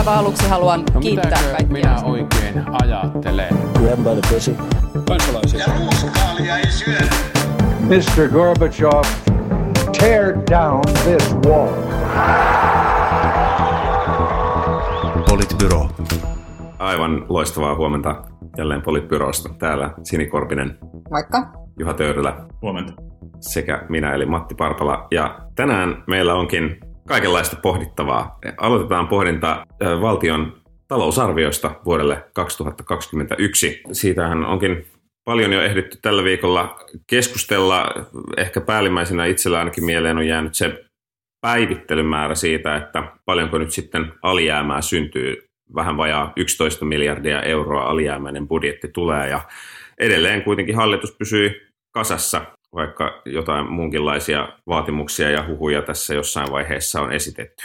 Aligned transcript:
aivan 0.00 0.14
aluksi 0.18 0.48
haluan 0.48 0.82
No 0.94 1.00
kiittää 1.00 1.30
kaikkia. 1.50 1.66
minä 1.72 1.96
oikein 2.04 2.64
ajattelen? 2.82 3.48
Grab 3.78 3.98
by 3.98 4.20
the 4.20 4.34
pussy. 4.34 4.56
kansalaisia. 5.08 5.60
Ja 5.60 5.66
ruuskaalia 5.78 6.56
ei 6.58 6.70
syödä. 6.70 7.06
Mr. 7.80 8.28
Gorbachev, 8.32 9.02
tear 10.00 10.34
down 10.50 10.80
this 11.04 11.34
wall. 11.46 11.68
Politbyro. 15.28 15.88
Aivan 16.78 17.24
loistavaa 17.28 17.74
huomenta 17.74 18.22
jälleen 18.58 18.82
Politbyrosta. 18.82 19.48
Täällä 19.58 19.90
Sini 20.02 20.26
Korpinen, 20.26 20.78
Vaikka? 21.10 21.52
Juha 21.78 21.94
Töyrylä 21.94 22.36
Huomenta. 22.62 22.92
sekä 23.40 23.82
minä 23.88 24.12
eli 24.14 24.26
Matti 24.26 24.54
Parpala. 24.54 25.06
Ja 25.10 25.38
tänään 25.54 26.04
meillä 26.06 26.34
onkin 26.34 26.80
kaikenlaista 27.10 27.56
pohdittavaa. 27.56 28.38
Aloitetaan 28.56 29.08
pohdinta 29.08 29.66
valtion 30.00 30.62
talousarviosta 30.88 31.70
vuodelle 31.84 32.24
2021. 32.32 33.80
Siitähän 33.92 34.44
onkin 34.44 34.86
paljon 35.24 35.52
jo 35.52 35.62
ehditty 35.62 35.98
tällä 36.02 36.24
viikolla 36.24 36.78
keskustella. 37.06 37.86
Ehkä 38.36 38.60
päällimmäisenä 38.60 39.26
itsellä 39.26 39.58
ainakin 39.58 39.84
mieleen 39.84 40.16
on 40.16 40.26
jäänyt 40.26 40.54
se 40.54 40.84
päivittelymäärä 41.40 42.34
siitä, 42.34 42.76
että 42.76 43.12
paljonko 43.24 43.58
nyt 43.58 43.70
sitten 43.70 44.12
alijäämää 44.22 44.82
syntyy. 44.82 45.46
Vähän 45.74 45.96
vajaa 45.96 46.32
11 46.36 46.84
miljardia 46.84 47.42
euroa 47.42 47.82
alijäämäinen 47.82 48.48
budjetti 48.48 48.88
tulee 48.88 49.28
ja 49.28 49.40
edelleen 50.00 50.42
kuitenkin 50.42 50.76
hallitus 50.76 51.16
pysyy 51.18 51.68
kasassa, 51.94 52.40
vaikka 52.74 53.22
jotain 53.24 53.72
muunkinlaisia 53.72 54.48
vaatimuksia 54.68 55.30
ja 55.30 55.46
huhuja 55.48 55.82
tässä 55.82 56.14
jossain 56.14 56.52
vaiheessa 56.52 57.00
on 57.00 57.12
esitetty. 57.12 57.64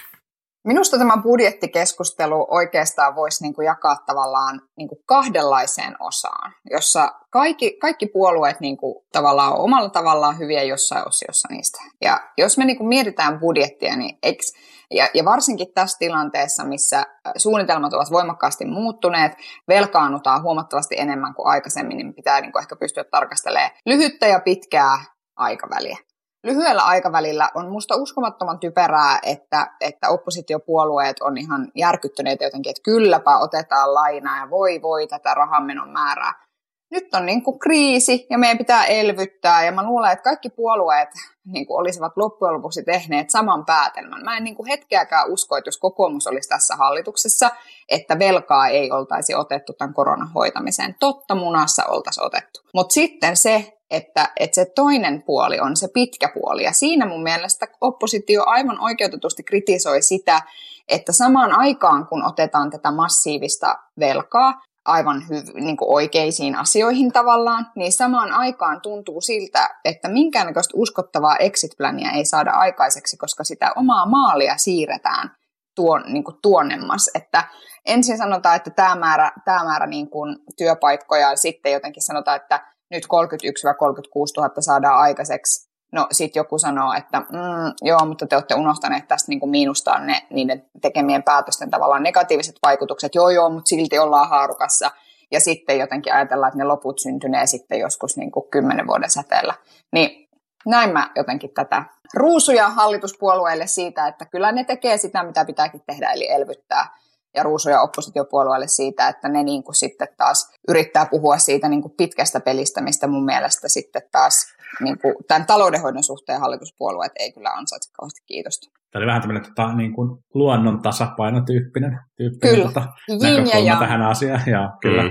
Minusta 0.67 0.97
tämä 0.97 1.17
budjettikeskustelu 1.23 2.47
oikeastaan 2.49 3.15
voisi 3.15 3.43
niin 3.43 3.53
kuin 3.53 3.65
jakaa 3.65 3.95
tavallaan 4.05 4.61
niin 4.77 4.87
kuin 4.87 4.99
kahdenlaiseen 5.05 5.95
osaan, 5.99 6.53
jossa 6.71 7.11
kaikki, 7.29 7.77
kaikki 7.81 8.07
puolueet 8.07 8.59
niin 8.59 8.77
kuin 8.77 9.05
tavallaan 9.11 9.53
on 9.53 9.59
omalla 9.59 9.89
tavallaan 9.89 10.39
hyviä 10.39 10.63
jossain 10.63 11.07
osiossa 11.07 11.47
niistä. 11.51 11.81
Ja 12.01 12.19
jos 12.37 12.57
me 12.57 12.65
niin 12.65 12.77
kuin 12.77 12.87
mietitään 12.87 13.39
budjettia, 13.39 13.95
niin 13.95 14.17
eikö, 14.23 14.43
ja, 14.91 15.07
ja 15.13 15.25
varsinkin 15.25 15.73
tässä 15.73 15.97
tilanteessa, 15.99 16.63
missä 16.63 17.05
suunnitelmat 17.37 17.93
ovat 17.93 18.11
voimakkaasti 18.11 18.65
muuttuneet, 18.65 19.31
velkaannutaan 19.67 20.43
huomattavasti 20.43 20.95
enemmän 20.97 21.33
kuin 21.33 21.47
aikaisemmin, 21.47 21.97
niin 21.97 22.13
pitää 22.13 22.41
niin 22.41 22.51
kuin 22.51 22.61
ehkä 22.61 22.75
pystyä 22.75 23.03
tarkastelemaan 23.03 23.71
lyhyttä 23.85 24.27
ja 24.27 24.39
pitkää 24.39 24.97
aikaväliä 25.35 25.97
lyhyellä 26.45 26.83
aikavälillä 26.83 27.49
on 27.55 27.71
musta 27.71 27.95
uskomattoman 27.95 28.59
typerää, 28.59 29.19
että, 29.23 29.71
että 29.81 30.09
oppositiopuolueet 30.09 31.21
on 31.21 31.37
ihan 31.37 31.71
järkyttyneitä 31.75 32.43
jotenkin, 32.43 32.69
että 32.69 32.83
kylläpä 32.83 33.37
otetaan 33.37 33.93
lainaa 33.93 34.37
ja 34.37 34.49
voi 34.49 34.81
voi 34.81 35.07
tätä 35.07 35.33
rahanmenon 35.33 35.89
määrää. 35.89 36.44
Nyt 36.91 37.13
on 37.13 37.25
niin 37.25 37.43
kuin 37.43 37.59
kriisi 37.59 38.27
ja 38.29 38.37
meidän 38.37 38.57
pitää 38.57 38.85
elvyttää 38.85 39.65
ja 39.65 39.71
mä 39.71 39.83
luulen, 39.85 40.11
että 40.11 40.23
kaikki 40.23 40.49
puolueet 40.49 41.09
niin 41.45 41.67
kuin 41.67 41.79
olisivat 41.79 42.17
loppujen 42.17 42.53
lopuksi 42.53 42.83
tehneet 42.83 43.29
saman 43.29 43.65
päätelmän. 43.65 44.23
Mä 44.23 44.37
en 44.37 44.43
niin 44.43 44.55
kuin 44.55 44.67
hetkeäkään 44.67 45.31
usko, 45.31 45.57
että 45.57 45.67
jos 45.67 45.77
kokoomus 45.77 46.27
olisi 46.27 46.49
tässä 46.49 46.75
hallituksessa, 46.75 47.51
että 47.89 48.19
velkaa 48.19 48.67
ei 48.67 48.91
oltaisi 48.91 49.35
otettu 49.35 49.73
tämän 49.73 49.93
koronan 49.93 50.31
hoitamiseen. 50.31 50.95
Totta 50.99 51.35
munassa 51.35 51.85
oltaisiin 51.85 52.25
otettu. 52.25 52.59
Mutta 52.73 52.93
sitten 52.93 53.37
se, 53.37 53.73
että, 53.91 54.31
että 54.39 54.55
se 54.55 54.65
toinen 54.65 55.23
puoli 55.23 55.59
on 55.59 55.77
se 55.77 55.87
pitkä 55.93 56.31
puoli. 56.33 56.63
Ja 56.63 56.71
siinä 56.71 57.05
mun 57.05 57.23
mielestä 57.23 57.67
oppositio 57.81 58.43
aivan 58.45 58.79
oikeutetusti 58.79 59.43
kritisoi 59.43 60.01
sitä, 60.01 60.41
että 60.87 61.11
samaan 61.11 61.51
aikaan 61.51 62.07
kun 62.07 62.23
otetaan 62.23 62.69
tätä 62.69 62.91
massiivista 62.91 63.75
velkaa, 63.99 64.61
aivan 64.85 65.21
hyv- 65.21 65.63
niin 65.63 65.77
kuin 65.77 65.93
oikeisiin 65.93 66.55
asioihin 66.55 67.11
tavallaan, 67.11 67.71
niin 67.75 67.91
samaan 67.91 68.31
aikaan 68.31 68.81
tuntuu 68.81 69.21
siltä, 69.21 69.69
että 69.85 70.09
minkäännäköistä 70.09 70.73
uskottavaa 70.75 71.37
exit-plania 71.37 72.11
ei 72.11 72.25
saada 72.25 72.51
aikaiseksi, 72.51 73.17
koska 73.17 73.43
sitä 73.43 73.71
omaa 73.75 74.05
maalia 74.05 74.57
siirretään 74.57 75.31
tuon, 75.75 76.03
niin 76.07 76.23
kuin 76.23 76.37
tuonnemmas. 76.41 77.11
Että 77.15 77.43
ensin 77.85 78.17
sanotaan, 78.17 78.55
että 78.55 78.69
tämä 78.69 78.95
määrä, 78.95 79.31
tämä 79.45 79.63
määrä 79.63 79.87
niin 79.87 80.09
kuin 80.09 80.37
työpaikkoja, 80.57 81.29
ja 81.29 81.37
sitten 81.37 81.71
jotenkin 81.71 82.03
sanotaan, 82.03 82.37
että 82.37 82.67
nyt 82.91 83.07
31 83.07 83.67
36 83.79 84.33
000 84.37 84.49
saadaan 84.59 84.99
aikaiseksi. 84.99 85.64
No 85.95 86.07
sitten 86.11 86.39
joku 86.39 86.59
sanoo, 86.59 86.93
että 86.93 87.19
mm, 87.19 87.73
joo, 87.81 87.99
mutta 88.05 88.27
te 88.27 88.35
olette 88.35 88.55
unohtaneet 88.55 89.07
tästä 89.07 89.29
niin 89.29 89.39
kuin 89.39 89.49
miinustaa 89.49 89.99
ne 89.99 90.27
niiden 90.29 90.65
tekemien 90.81 91.23
päätösten 91.23 91.69
tavallaan 91.69 92.03
negatiiviset 92.03 92.55
vaikutukset. 92.63 93.15
Joo, 93.15 93.29
joo, 93.29 93.49
mutta 93.49 93.69
silti 93.69 93.99
ollaan 93.99 94.29
haarukassa. 94.29 94.91
Ja 95.31 95.39
sitten 95.39 95.79
jotenkin 95.79 96.13
ajatellaan, 96.13 96.47
että 96.47 96.57
ne 96.57 96.63
loput 96.63 96.99
syntynee 96.99 97.45
sitten 97.45 97.79
joskus 97.79 98.17
niin 98.17 98.31
kuin 98.31 98.49
kymmenen 98.51 98.87
vuoden 98.87 99.09
säteellä. 99.09 99.53
Niin 99.93 100.29
näin 100.65 100.89
mä 100.89 101.11
jotenkin 101.15 101.53
tätä 101.53 101.83
ruusuja 102.13 102.69
hallituspuolueille 102.69 103.67
siitä, 103.67 104.07
että 104.07 104.25
kyllä 104.25 104.51
ne 104.51 104.63
tekee 104.63 104.97
sitä, 104.97 105.23
mitä 105.23 105.45
pitääkin 105.45 105.81
tehdä, 105.87 106.11
eli 106.11 106.31
elvyttää 106.31 106.95
ja 107.35 107.43
ruusuja 107.43 107.81
oppositiopuolueelle 107.81 108.67
siitä, 108.67 109.07
että 109.07 109.29
ne 109.29 109.43
niin 109.43 109.63
kuin 109.63 109.75
sitten 109.75 110.07
taas 110.17 110.51
yrittää 110.67 111.05
puhua 111.05 111.37
siitä 111.37 111.69
niin 111.69 111.81
kuin 111.81 111.93
pitkästä 111.97 112.39
pelistä, 112.39 112.81
mistä 112.81 113.07
mun 113.07 113.25
mielestä 113.25 113.67
sitten 113.67 114.01
taas 114.11 114.55
niin 114.79 114.99
kuin 114.99 115.15
tämän 115.27 115.45
taloudenhoidon 115.45 116.03
suhteen 116.03 116.39
hallituspuolueet 116.39 117.11
ei 117.19 117.31
kyllä 117.33 117.49
ansaitse 117.49 117.91
kauheasti 117.97 118.21
kiitosta. 118.27 118.67
Tämä 118.91 118.99
oli 118.99 119.07
vähän 119.07 119.21
tämmöinen 119.21 119.43
tota, 119.43 119.75
niin 119.75 119.93
kuin 119.93 120.17
luonnon 120.33 120.81
tasapainotyyppinen 120.81 121.99
tyyppinen, 122.17 122.55
Kyllä. 122.55 122.67
tota, 122.67 122.87
ja 123.07 123.15
näkökulma 123.15 123.67
yang. 123.67 123.79
tähän 123.79 124.01
asiaan. 124.01 124.41
Ja, 124.45 124.69
kyllä. 124.81 125.03
Mm. 125.03 125.09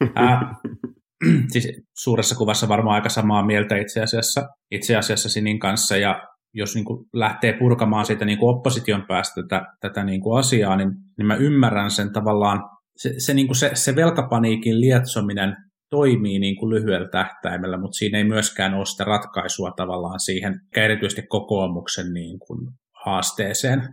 Mm. 0.00 0.10
Ää, 0.14 0.54
siis 1.52 1.68
suuressa 1.98 2.34
kuvassa 2.34 2.68
varmaan 2.68 2.94
aika 2.94 3.08
samaa 3.08 3.46
mieltä 3.46 3.76
itse 3.76 4.02
asiassa, 4.02 4.48
itse 4.70 4.96
asiassa 4.96 5.28
Sinin 5.28 5.58
kanssa. 5.58 5.96
Ja 5.96 6.27
jos 6.54 6.74
niin 6.74 6.84
kuin 6.84 7.06
lähtee 7.12 7.52
purkamaan 7.52 8.06
siitä 8.06 8.24
niin 8.24 8.38
kuin 8.38 8.56
opposition 8.56 9.04
päästä 9.08 9.42
tätä, 9.42 9.66
tätä 9.80 10.04
niin 10.04 10.20
kuin 10.20 10.38
asiaa, 10.38 10.76
niin, 10.76 10.90
niin 11.18 11.26
mä 11.26 11.34
ymmärrän 11.34 11.90
sen 11.90 12.12
tavallaan, 12.12 12.62
se, 12.96 13.14
se, 13.18 13.34
niin 13.34 13.46
kuin 13.46 13.56
se, 13.56 13.70
se 13.74 13.96
velkapaniikin 13.96 14.80
lietsominen 14.80 15.56
toimii 15.90 16.38
niin 16.38 16.56
kuin 16.56 16.70
lyhyellä 16.70 17.08
tähtäimellä, 17.08 17.78
mutta 17.78 17.96
siinä 17.96 18.18
ei 18.18 18.24
myöskään 18.24 18.74
ole 18.74 18.86
sitä 18.86 19.04
ratkaisua 19.04 19.70
tavallaan 19.76 20.20
siihen, 20.20 20.60
erityisesti 20.76 21.22
kokoomuksen 21.28 22.12
niin 22.12 22.38
kuin 22.38 22.60
haasteeseen 23.04 23.88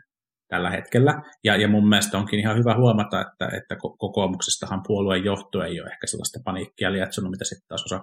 tällä 0.48 0.70
hetkellä. 0.70 1.22
Ja, 1.44 1.56
ja 1.56 1.68
mun 1.68 1.90
mielestä 1.90 2.18
onkin 2.18 2.40
ihan 2.40 2.58
hyvä 2.58 2.76
huomata, 2.78 3.22
että, 3.22 3.58
että 3.58 3.76
ko- 3.76 3.96
kokoomuksestahan 3.98 4.82
puolueen 4.88 5.24
johto 5.24 5.64
ei 5.64 5.82
ole 5.82 5.90
ehkä 5.90 6.08
sellaista 6.08 6.40
paniikkia 6.46 6.94
lietsonut, 6.94 7.32
mitä 7.32 7.46
sitten 7.46 7.68
taas 7.68 7.84
osa, 7.84 8.02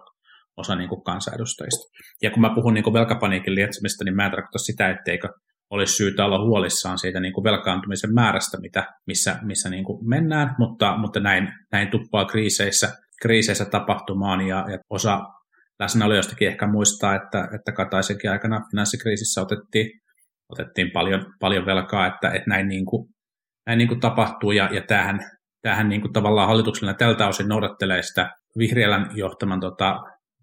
osa 0.56 0.74
niin 0.76 0.88
kuin 0.88 1.04
kansanedustajista. 1.04 1.84
Ja 2.22 2.30
kun 2.30 2.40
mä 2.40 2.54
puhun 2.54 2.74
niin 2.74 2.84
kuin 2.84 2.94
velkapaniikin 2.94 3.54
lietsomista, 3.54 4.04
niin 4.04 4.16
mä 4.16 4.24
en 4.24 4.30
tarkoita 4.30 4.58
sitä, 4.58 4.90
etteikö 4.90 5.28
olisi 5.70 5.94
syytä 5.94 6.24
olla 6.24 6.44
huolissaan 6.44 6.98
siitä 6.98 7.20
niin 7.20 7.32
kuin 7.32 7.44
velkaantumisen 7.44 8.14
määrästä, 8.14 8.60
mitä, 8.60 8.86
missä, 9.06 9.38
missä 9.42 9.70
niin 9.70 9.84
kuin 9.84 10.08
mennään, 10.08 10.54
mutta, 10.58 10.98
mutta 10.98 11.20
näin, 11.20 11.48
näin 11.72 11.90
tuppaa 11.90 12.24
kriiseissä, 12.24 12.92
kriiseissä 13.22 13.64
tapahtumaan 13.64 14.40
ja, 14.40 14.64
ja 14.70 14.78
osa 14.90 15.20
läsnäolijoistakin 15.80 16.48
ehkä 16.48 16.66
muistaa, 16.66 17.14
että, 17.14 17.48
että 17.54 17.72
Kataisenkin 17.72 18.30
aikana 18.30 18.60
finanssikriisissä 18.70 19.40
otettiin, 19.40 19.90
otettiin 20.48 20.90
paljon, 20.92 21.26
paljon 21.40 21.66
velkaa, 21.66 22.06
että, 22.06 22.28
että 22.28 22.50
näin, 22.50 22.68
niin 22.68 22.86
kuin, 22.86 23.08
näin 23.66 23.78
niin 23.78 23.88
kuin 23.88 24.00
tapahtuu 24.00 24.52
ja, 24.52 24.68
ja 24.72 24.82
tämähän, 24.86 25.18
tämähän 25.62 25.88
niin 25.88 26.00
kuin 26.00 26.12
tavallaan 26.12 26.48
hallituksella 26.48 26.94
tältä 26.94 27.28
osin 27.28 27.48
noudattelee 27.48 28.02
sitä 28.02 28.30
vihriälän 28.58 29.10
johtaman 29.14 29.60
tota, 29.60 30.00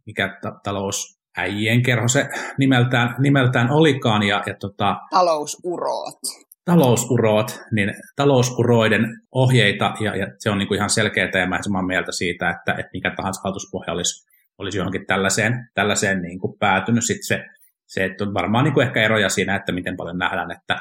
mikä 0.10 0.38
ta- 0.42 0.60
talousäijien 0.64 1.84
kerho 1.84 2.08
se 2.08 2.30
nimeltään, 2.58 3.16
nimeltään 3.20 3.72
olikaan 3.72 4.24
ja, 4.24 4.44
ja 4.46 4.54
tota, 4.60 4.96
Talousuroot. 5.12 6.20
talousuroot, 6.66 7.60
niin 7.72 7.94
talousuroiden 8.16 9.06
ohjeita, 9.32 9.94
ja, 10.00 10.16
ja 10.16 10.28
se 10.40 10.50
on 10.50 10.58
niin 10.58 10.68
kuin 10.68 10.78
ihan 10.78 10.90
selkeää, 10.90 11.40
ja 11.40 11.48
mä 11.48 11.62
samaa 11.62 11.86
mieltä 11.86 12.12
siitä, 12.12 12.50
että, 12.50 12.72
että 12.72 12.90
mikä 12.94 13.14
tahansa 13.16 13.42
hallituspohja 13.44 13.94
olisi, 13.94 14.28
olisi 14.58 14.78
johonkin 14.78 15.06
tällaiseen, 15.08 15.70
tällaiseen 15.74 16.22
niin 16.22 16.40
kuin 16.40 16.60
päätynyt. 16.60 17.04
Sitten 17.06 17.28
se, 17.28 17.46
se, 17.88 18.06
että 18.06 18.24
on 18.24 18.34
varmaan 18.34 18.64
niin 18.64 18.74
kuin 18.74 18.88
ehkä 18.88 19.04
eroja 19.04 19.30
siinä, 19.30 19.56
että 19.56 19.72
miten 19.72 19.98
paljon 19.98 20.18
nähdään, 20.18 20.52
että 20.52 20.78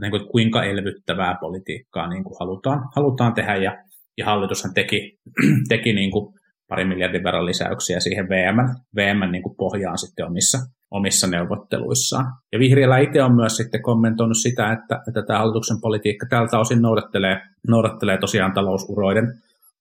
niin 0.00 0.10
kuin, 0.10 0.28
kuinka 0.30 0.64
elvyttävää 0.64 1.34
politiikkaa 1.40 2.08
niin 2.08 2.24
kuin 2.24 2.36
halutaan, 2.40 2.80
halutaan 2.96 3.34
tehdä, 3.34 3.56
ja, 3.56 3.76
ja 4.18 4.26
hallitushan 4.26 4.74
teki, 4.74 5.18
teki 5.68 5.92
niin 5.92 6.10
kuin 6.10 6.34
pari 6.68 6.84
miljardin 6.84 7.24
verran 7.24 7.46
lisäyksiä 7.46 8.00
siihen 8.00 8.28
VM, 8.28 8.56
VM 8.96 9.30
niin 9.30 9.42
kuin 9.42 9.56
pohjaan 9.56 9.98
sitten 9.98 10.26
omissa, 10.26 10.58
omissa 10.90 11.26
neuvotteluissaan. 11.26 12.32
Ja 12.52 12.58
Vihriälä 12.58 12.98
itse 12.98 13.22
on 13.22 13.34
myös 13.34 13.56
sitten 13.56 13.82
kommentoinut 13.82 14.36
sitä, 14.36 14.72
että, 14.72 15.02
että 15.08 15.22
tämä 15.22 15.38
hallituksen 15.38 15.80
politiikka 15.80 16.26
tältä 16.30 16.58
osin 16.58 16.82
noudattelee, 16.82 17.40
noudattelee 17.68 18.18
tosiaan 18.18 18.52
talousuroiden 18.52 19.34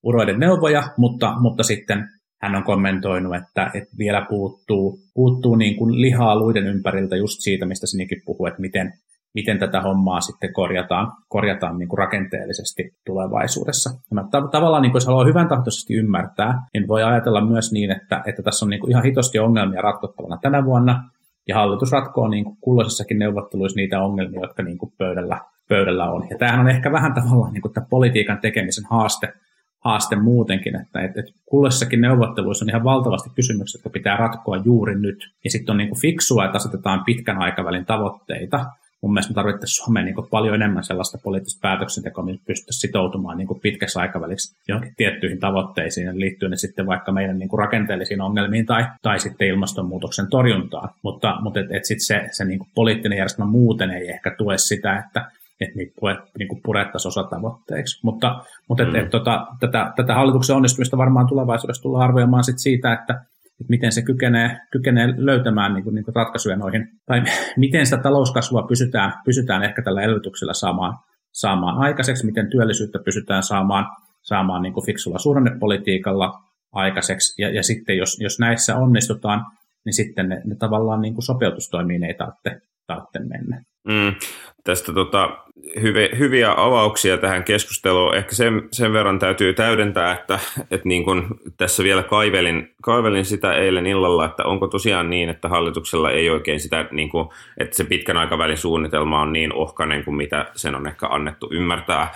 uroiden 0.04 0.40
neuvoja, 0.40 0.84
mutta, 0.98 1.34
mutta 1.40 1.64
sitten 1.64 2.10
hän 2.42 2.56
on 2.56 2.64
kommentoinut, 2.64 3.36
että, 3.36 3.72
että 3.74 3.98
vielä 3.98 4.26
puuttuu, 4.30 5.00
puuttuu 5.14 5.56
niin 5.56 5.76
kuin 5.76 6.02
lihaa 6.02 6.40
luiden 6.40 6.68
ympäriltä 6.68 7.16
just 7.16 7.40
siitä, 7.40 7.66
mistä 7.66 7.88
Sinikin 7.88 8.22
puhuu, 8.26 8.46
että 8.46 8.62
miten, 8.62 8.94
miten 9.34 9.60
tätä 9.60 9.82
hommaa 9.82 10.22
sitten 10.22 10.54
korjataan, 10.54 11.12
korjataan 11.28 11.78
niin 11.78 11.90
kuin 11.90 11.98
rakenteellisesti 11.98 12.84
tulevaisuudessa. 13.06 13.90
Ja 14.16 14.22
tav- 14.22 14.50
tavallaan, 14.52 14.82
niin 14.82 14.92
kuin 14.92 15.00
jos 15.00 15.06
haluaa 15.06 15.26
hyvän 15.26 15.48
tahtoisesti 15.48 15.94
ymmärtää, 15.94 16.62
niin 16.74 16.88
voi 16.88 17.04
ajatella 17.04 17.46
myös 17.46 17.72
niin, 17.72 17.92
että, 17.92 18.24
että 18.26 18.44
tässä 18.44 18.66
on 18.66 18.70
niin 18.70 18.80
kuin 18.80 18.92
ihan 18.92 19.04
hitosti 19.04 19.40
ongelmia 19.40 19.82
ratkottavana 19.82 20.38
tänä 20.42 20.66
vuonna, 20.66 21.04
ja 21.48 21.56
hallitus 21.56 21.92
ratkoo 21.92 22.28
niin 22.28 22.44
kuin 22.44 22.58
kulloisissakin 22.62 23.20
neuvotteluissa 23.20 23.76
niitä 23.76 24.02
ongelmia, 24.02 24.42
jotka 24.42 24.64
niin 24.64 24.78
kuin 24.78 24.94
pöydällä, 24.98 25.42
pöydällä 25.70 26.12
on. 26.12 26.28
Ja 26.30 26.38
tämähän 26.38 26.60
on 26.60 26.70
ehkä 26.70 26.92
vähän 26.92 27.14
tavallaan 27.14 27.54
niin 27.54 27.62
kuin 27.62 27.74
tämän 27.74 27.90
politiikan 27.90 28.38
tekemisen 28.42 28.84
haaste, 28.90 29.34
haaste 29.80 30.16
muutenkin, 30.16 30.82
että 30.82 31.02
et, 31.02 31.18
et 31.18 31.26
kulloissakin 31.46 32.02
neuvotteluissa 32.02 32.66
on 32.66 32.70
ihan 32.70 32.84
valtavasti 32.84 33.30
kysymyksiä, 33.36 33.80
jotka 33.80 33.90
pitää 33.90 34.18
ratkoa 34.18 34.58
juuri 34.58 35.00
nyt. 35.00 35.34
Ja 35.44 35.52
sitten 35.52 35.74
on 35.74 35.78
niin 35.78 35.90
kuin 35.90 36.02
fiksua, 36.02 36.46
että 36.46 36.58
asetetaan 36.58 37.04
pitkän 37.06 37.38
aikavälin 37.38 37.86
tavoitteita, 37.86 38.66
mun 39.02 39.14
mielestä 39.14 39.32
me 39.32 39.36
tarvittaisiin 39.36 39.86
Suomeen 39.86 40.06
niin 40.06 40.16
paljon 40.32 40.56
enemmän 40.56 40.84
sellaista 40.84 41.18
poliittista 41.24 41.60
päätöksentekoa, 41.62 42.26
missä 42.26 42.44
pystyttäisiin 42.48 42.82
sitoutumaan 42.82 43.38
niin 43.38 43.48
pitkässä 43.62 44.00
aikaväliksi 44.00 44.56
johonkin 44.68 44.94
tiettyihin 44.98 45.40
tavoitteisiin, 45.40 46.20
liittyen 46.20 46.50
ne 46.52 46.58
sitten 46.58 46.88
vaikka 46.88 47.12
meidän 47.12 47.40
niin 47.40 47.50
kuin 47.50 47.60
rakenteellisiin 47.60 48.22
ongelmiin 48.22 48.66
tai, 48.66 48.86
tai 49.02 49.20
sitten 49.20 49.48
ilmastonmuutoksen 49.48 50.30
torjuntaan. 50.30 50.90
Mutta, 51.02 51.38
mutta 51.42 51.60
et, 51.60 51.72
et 51.72 51.86
sit 51.86 52.02
se, 52.02 52.28
se 52.32 52.46
niin 52.46 52.60
kuin 52.60 52.70
poliittinen 52.76 53.18
järjestelmä 53.18 53.52
muuten 53.52 53.90
ei 53.90 54.10
ehkä 54.10 54.36
tue 54.38 54.58
sitä, 54.58 55.04
että 55.06 55.32
että 55.62 55.76
niitä 55.76 55.94
niin 56.38 56.62
purettaisiin 56.66 57.10
osatavoitteiksi. 57.10 58.00
Mutta, 58.04 58.46
mutta 58.68 58.84
et, 58.84 58.90
mm. 58.90 58.96
et, 58.96 59.10
tota, 59.10 59.48
tätä, 59.60 59.94
tätä 59.96 60.14
hallituksen 60.14 60.56
onnistumista 60.56 60.98
varmaan 60.98 61.28
tulevaisuudessa 61.28 61.84
tullaan 61.84 62.10
arvioimaan 62.10 62.44
sit 62.44 62.60
siitä, 62.60 62.94
että 62.94 63.22
että 63.62 63.70
miten 63.70 63.92
se 63.92 64.02
kykenee, 64.02 64.58
kykenee 64.72 65.14
löytämään 65.18 65.74
niin 65.74 65.84
kuin, 65.84 65.96
niin 65.96 66.06
kuin 66.06 66.16
ratkaisuja 66.16 66.56
noihin, 66.56 66.88
tai 67.06 67.24
miten 67.58 67.86
sitä 67.86 68.02
talouskasvua 68.02 68.64
pysytään, 68.68 69.14
pysytään 69.26 69.64
ehkä 69.64 69.82
tällä 69.82 70.02
elvytyksellä 70.02 70.54
saamaan, 70.54 70.98
saamaan 71.34 71.78
aikaiseksi, 71.78 72.26
miten 72.26 72.50
työllisyyttä 72.50 73.00
pysytään 73.06 73.44
saamaan, 73.44 73.86
saamaan 74.24 74.62
niin 74.62 74.74
kuin 74.74 74.86
fiksulla 74.86 75.20
suhdannepolitiikalla 75.20 76.34
aikaiseksi, 76.74 77.42
ja, 77.42 77.50
ja 77.50 77.64
sitten 77.64 77.98
jos, 77.98 78.20
jos 78.20 78.40
näissä 78.40 78.76
onnistutaan, 78.76 79.46
niin 79.86 79.94
sitten 79.94 80.30
ne, 80.30 80.42
ne 80.46 80.56
tavallaan 80.56 81.02
niin 81.02 81.14
kuin 81.14 81.26
sopeutustoimiin 81.26 82.04
ei 82.04 82.14
tarvitse, 82.14 82.62
tarvitse 82.88 83.20
mennä. 83.20 83.62
Mm, 83.88 84.16
tästä 84.64 84.94
tota, 84.94 85.38
hyviä, 85.82 86.10
hyviä 86.18 86.54
avauksia 86.58 87.18
tähän 87.18 87.44
keskusteluun. 87.44 88.16
Ehkä 88.16 88.36
sen, 88.36 88.68
sen 88.72 88.94
verran 88.94 89.20
täytyy 89.20 89.54
täydentää, 89.54 90.14
että, 90.14 90.40
että 90.72 90.88
niin 90.88 91.04
kun 91.04 91.40
tässä 91.58 91.84
vielä 91.84 92.04
kaivelin, 92.04 92.74
kaivelin 92.82 93.26
sitä 93.26 93.54
eilen 93.54 93.86
illalla, 93.86 94.26
että 94.26 94.44
onko 94.44 94.68
tosiaan 94.68 95.10
niin, 95.10 95.30
että 95.30 95.48
hallituksella 95.48 96.12
ei 96.12 96.30
oikein 96.30 96.60
sitä, 96.60 96.86
niin 96.92 97.10
kun, 97.10 97.30
että 97.58 97.78
se 97.78 97.84
pitkän 97.84 98.18
aikavälin 98.18 98.58
suunnitelma 98.58 99.22
on 99.22 99.34
niin 99.34 99.54
ohkainen 99.54 100.04
kuin 100.06 100.16
mitä 100.16 100.46
sen 100.56 100.76
on 100.76 100.88
ehkä 100.88 101.08
annettu 101.08 101.50
ymmärtää. 101.52 102.14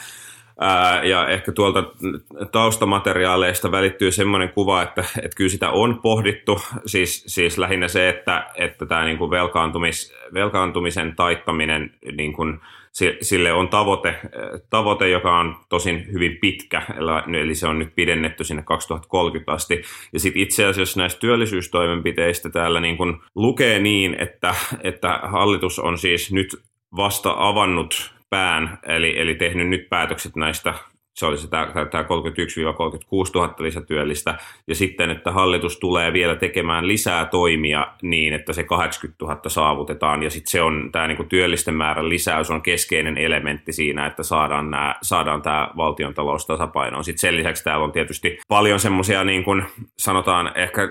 Ja 1.03 1.27
ehkä 1.27 1.51
tuolta 1.51 1.83
taustamateriaaleista 2.51 3.71
välittyy 3.71 4.11
semmoinen 4.11 4.49
kuva, 4.49 4.81
että, 4.81 5.05
että 5.17 5.35
kyllä 5.35 5.49
sitä 5.49 5.69
on 5.69 5.99
pohdittu, 6.01 6.61
siis, 6.85 7.23
siis 7.27 7.57
lähinnä 7.57 7.87
se, 7.87 8.09
että, 8.09 8.47
että 8.55 8.85
tämä 8.85 9.05
niin 9.05 9.17
kuin 9.17 9.31
velkaantumis, 9.31 10.13
velkaantumisen 10.33 11.15
taittaminen, 11.15 11.93
niin 12.11 12.33
kuin, 12.33 12.59
sille 13.21 13.53
on 13.53 13.69
tavoite, 13.69 14.19
tavoite, 14.69 15.09
joka 15.09 15.39
on 15.39 15.55
tosin 15.69 16.07
hyvin 16.11 16.37
pitkä, 16.41 16.81
eli 17.41 17.55
se 17.55 17.67
on 17.67 17.79
nyt 17.79 17.95
pidennetty 17.95 18.43
sinne 18.43 18.63
2030 18.63 19.51
asti. 19.51 19.81
Ja 20.13 20.19
sitten 20.19 20.41
itse 20.41 20.65
asiassa 20.65 20.99
näistä 20.99 21.19
työllisyystoimenpiteistä 21.19 22.49
täällä 22.49 22.79
niin 22.81 22.97
kuin 22.97 23.17
lukee 23.35 23.79
niin, 23.79 24.15
että, 24.19 24.55
että 24.83 25.19
hallitus 25.23 25.79
on 25.79 25.97
siis 25.97 26.31
nyt 26.31 26.63
vasta 26.95 27.35
avannut 27.37 28.20
pään, 28.31 28.79
eli, 28.87 29.19
eli 29.19 29.35
tehnyt 29.35 29.69
nyt 29.69 29.89
päätökset 29.89 30.35
näistä, 30.35 30.73
se 31.13 31.25
olisi 31.25 31.47
tämä, 31.47 31.67
tämä 31.91 32.03
31-36 32.03 32.07
000 33.35 33.55
lisätyöllistä, 33.59 34.35
ja 34.67 34.75
sitten, 34.75 35.09
että 35.09 35.31
hallitus 35.31 35.79
tulee 35.79 36.13
vielä 36.13 36.35
tekemään 36.35 36.87
lisää 36.87 37.25
toimia 37.25 37.87
niin, 38.01 38.33
että 38.33 38.53
se 38.53 38.63
80 38.63 39.25
000 39.25 39.39
saavutetaan, 39.47 40.23
ja 40.23 40.29
sitten 40.29 40.51
se 40.51 40.61
on, 40.61 40.89
tämä 40.91 41.07
niin 41.07 41.17
kuin 41.17 41.29
työllisten 41.29 41.75
määrän 41.75 42.09
lisäys 42.09 42.51
on 42.51 42.61
keskeinen 42.61 43.17
elementti 43.17 43.73
siinä, 43.73 44.05
että 44.05 44.23
saadaan, 44.23 44.71
nämä, 44.71 44.95
saadaan 45.01 45.41
tämä 45.41 45.69
valtion 45.77 46.13
talous 46.13 46.45
tasapainoon. 46.45 47.03
Sitten 47.03 47.19
sen 47.19 47.37
lisäksi 47.37 47.63
täällä 47.63 47.85
on 47.85 47.91
tietysti 47.91 48.39
paljon 48.47 48.79
semmoisia, 48.79 49.23
niin 49.23 49.43
kuin 49.43 49.63
sanotaan 49.97 50.51
ehkä 50.55 50.89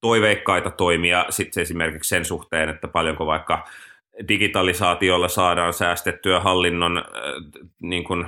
toiveikkaita 0.00 0.70
toimia 0.70 1.26
sitten 1.30 1.62
esimerkiksi 1.62 2.08
sen 2.08 2.24
suhteen, 2.24 2.68
että 2.68 2.88
paljonko 2.88 3.26
vaikka 3.26 3.64
digitalisaatiolla 4.28 5.28
saadaan 5.28 5.72
säästettyä 5.72 6.40
hallinnon 6.40 6.98
äh, 6.98 7.04
niin 7.82 8.04
kuin, 8.04 8.26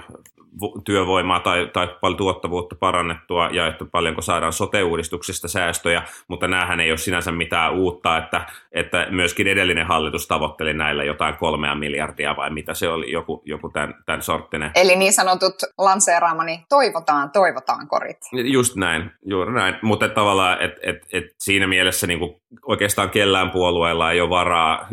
työvoimaa 0.84 1.40
tai, 1.40 1.70
tai 1.72 1.88
paljon 2.00 2.16
tuottavuutta 2.16 2.76
parannettua 2.80 3.48
ja 3.52 3.66
että 3.66 3.84
paljonko 3.84 4.22
saadaan 4.22 4.52
sote-uudistuksesta 4.52 5.48
säästöjä, 5.48 6.02
mutta 6.28 6.48
näähän 6.48 6.80
ei 6.80 6.90
ole 6.90 6.98
sinänsä 6.98 7.32
mitään 7.32 7.74
uutta, 7.74 8.18
että, 8.18 8.46
että 8.72 9.06
myöskin 9.10 9.46
edellinen 9.46 9.86
hallitus 9.86 10.26
tavoitteli 10.26 10.74
näillä 10.74 11.04
jotain 11.04 11.36
kolmea 11.36 11.74
miljardia 11.74 12.36
vai 12.36 12.50
mitä 12.50 12.74
se 12.74 12.88
oli, 12.88 13.12
joku, 13.12 13.42
joku 13.44 13.68
tämän, 13.68 13.94
tämän 14.06 14.22
sorttinen. 14.22 14.70
Eli 14.74 14.96
niin 14.96 15.12
sanotut 15.12 15.54
lanseeraamani 15.78 16.64
toivotaan, 16.68 17.30
toivotaan 17.30 17.88
korit. 17.88 18.18
Just 18.32 18.76
näin, 18.76 19.10
juuri 19.26 19.52
näin, 19.52 19.74
mutta 19.82 20.08
tavallaan 20.08 20.62
et, 20.62 20.72
et, 20.82 20.96
et 21.12 21.24
siinä 21.38 21.66
mielessä 21.66 22.06
niin 22.06 22.18
kuin 22.18 22.40
oikeastaan 22.66 23.10
kellään 23.10 23.50
puolueella 23.50 24.12
ei 24.12 24.20
ole 24.20 24.30
varaa, 24.30 24.88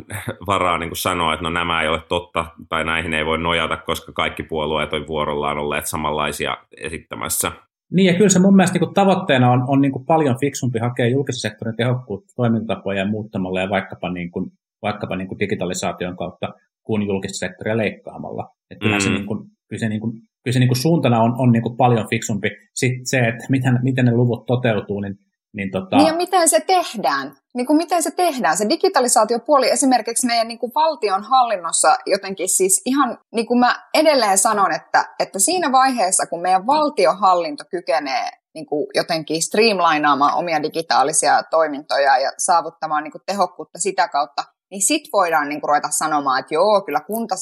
varaa 0.48 0.78
niin 0.78 0.90
kuin 0.90 0.98
sanoa, 0.98 1.34
että 1.34 1.44
no 1.44 1.50
nämä 1.50 1.82
ei 1.82 1.88
ole 1.88 2.02
totta 2.10 2.46
tai 2.70 2.86
näihin 2.86 3.14
ei 3.14 3.26
voi 3.26 3.38
nojata, 3.38 3.78
koska 3.78 4.12
kaikki 4.12 4.44
puolueet 4.44 4.94
on 4.94 5.08
vuorollaan 5.08 5.58
olleet 5.58 5.86
samanlaisia 5.86 6.58
esittämässä. 6.78 7.52
Niin 7.92 8.08
ja 8.08 8.14
kyllä 8.14 8.30
se 8.30 8.40
mun 8.40 8.56
mielestä 8.56 8.80
niin 8.80 8.94
tavoitteena 8.94 9.52
on, 9.52 9.64
on 9.68 9.82
niin 9.82 9.92
kuin 9.92 10.06
paljon 10.06 10.40
fiksumpi 10.40 10.80
hakea 10.80 11.08
julkisen 11.08 11.52
sektorin 11.52 11.76
tehokkuutta 11.76 12.34
toimintatapoja 12.36 13.08
muuttamalla 13.08 13.62
ja 13.62 13.70
vaikkapa, 13.70 14.10
niin 14.10 14.32
kuin, 14.32 14.52
vaikkapa 14.82 15.16
niin 15.16 15.28
kuin 15.28 15.40
digitalisaation 15.40 16.18
kautta 16.18 16.54
kuin 16.84 17.08
julkista 17.08 17.38
sektoria 17.38 17.78
leikkaamalla. 17.78 18.50
Että 18.72 18.88
mm. 18.88 19.00
se, 19.00 19.10
niin 19.10 19.26
kuin, 19.26 19.40
kyllä 19.68 19.80
se, 19.80 19.90
niin 19.90 20.02
kuin, 20.02 20.12
kyllä 20.14 20.54
se 20.54 20.60
niin 20.60 20.70
kuin 20.70 20.82
suuntana 20.82 21.22
on, 21.22 21.34
on 21.38 21.52
niin 21.52 21.64
kuin 21.64 21.78
paljon 21.78 22.10
fiksumpi. 22.10 22.50
Sitten 22.74 23.06
se, 23.06 23.20
että 23.20 23.46
miten, 23.50 23.80
miten 23.82 24.06
ne 24.06 24.12
luvut 24.12 24.46
toteutuu, 24.46 25.00
niin 25.00 25.18
niin, 25.54 25.72
tota... 25.72 25.98
niin 25.98 26.08
ja 26.08 26.16
miten 26.16 26.50
se 26.50 26.60
tehdään? 26.68 27.34
Niin 27.56 27.68
kuin 27.68 27.78
miten 27.78 28.04
se 28.04 28.12
tehdään? 28.12 28.58
Se 28.58 28.70
digitalisaatiopuoli 28.70 29.70
esimerkiksi 29.70 30.28
meidän 30.28 30.48
niin 30.48 30.60
kuin 30.60 30.72
valtion 30.76 31.24
hallinnossa 31.24 31.98
jotenkin 32.06 32.50
siis 32.50 32.82
ihan, 32.86 33.18
niin 33.36 33.48
kuin 33.48 33.60
mä 33.60 33.76
edelleen 33.94 34.38
sanon, 34.38 34.72
että, 34.72 35.06
että 35.20 35.40
siinä 35.40 35.72
vaiheessa, 35.72 36.26
kun 36.26 36.42
meidän 36.42 36.68
valtiohallinto 36.68 37.64
kykenee 37.72 38.30
niin 38.54 38.66
kuin 38.66 38.88
jotenkin 38.96 39.42
streamlainaamaan 39.42 40.36
omia 40.36 40.64
digitaalisia 40.64 41.44
toimintoja 41.44 42.18
ja 42.18 42.32
saavuttamaan 42.38 43.04
niin 43.04 43.12
kuin 43.12 43.22
tehokkuutta 43.26 43.80
sitä 43.80 44.08
kautta, 44.08 44.44
niin 44.72 44.82
sit 44.82 45.04
voidaan 45.14 45.50
niin 45.50 45.62
kuin 45.62 45.70
ruveta 45.70 45.90
sanomaan, 45.92 46.40
että 46.40 46.54
joo, 46.54 46.82
kyllä 46.82 47.02
kunta, 47.02 47.36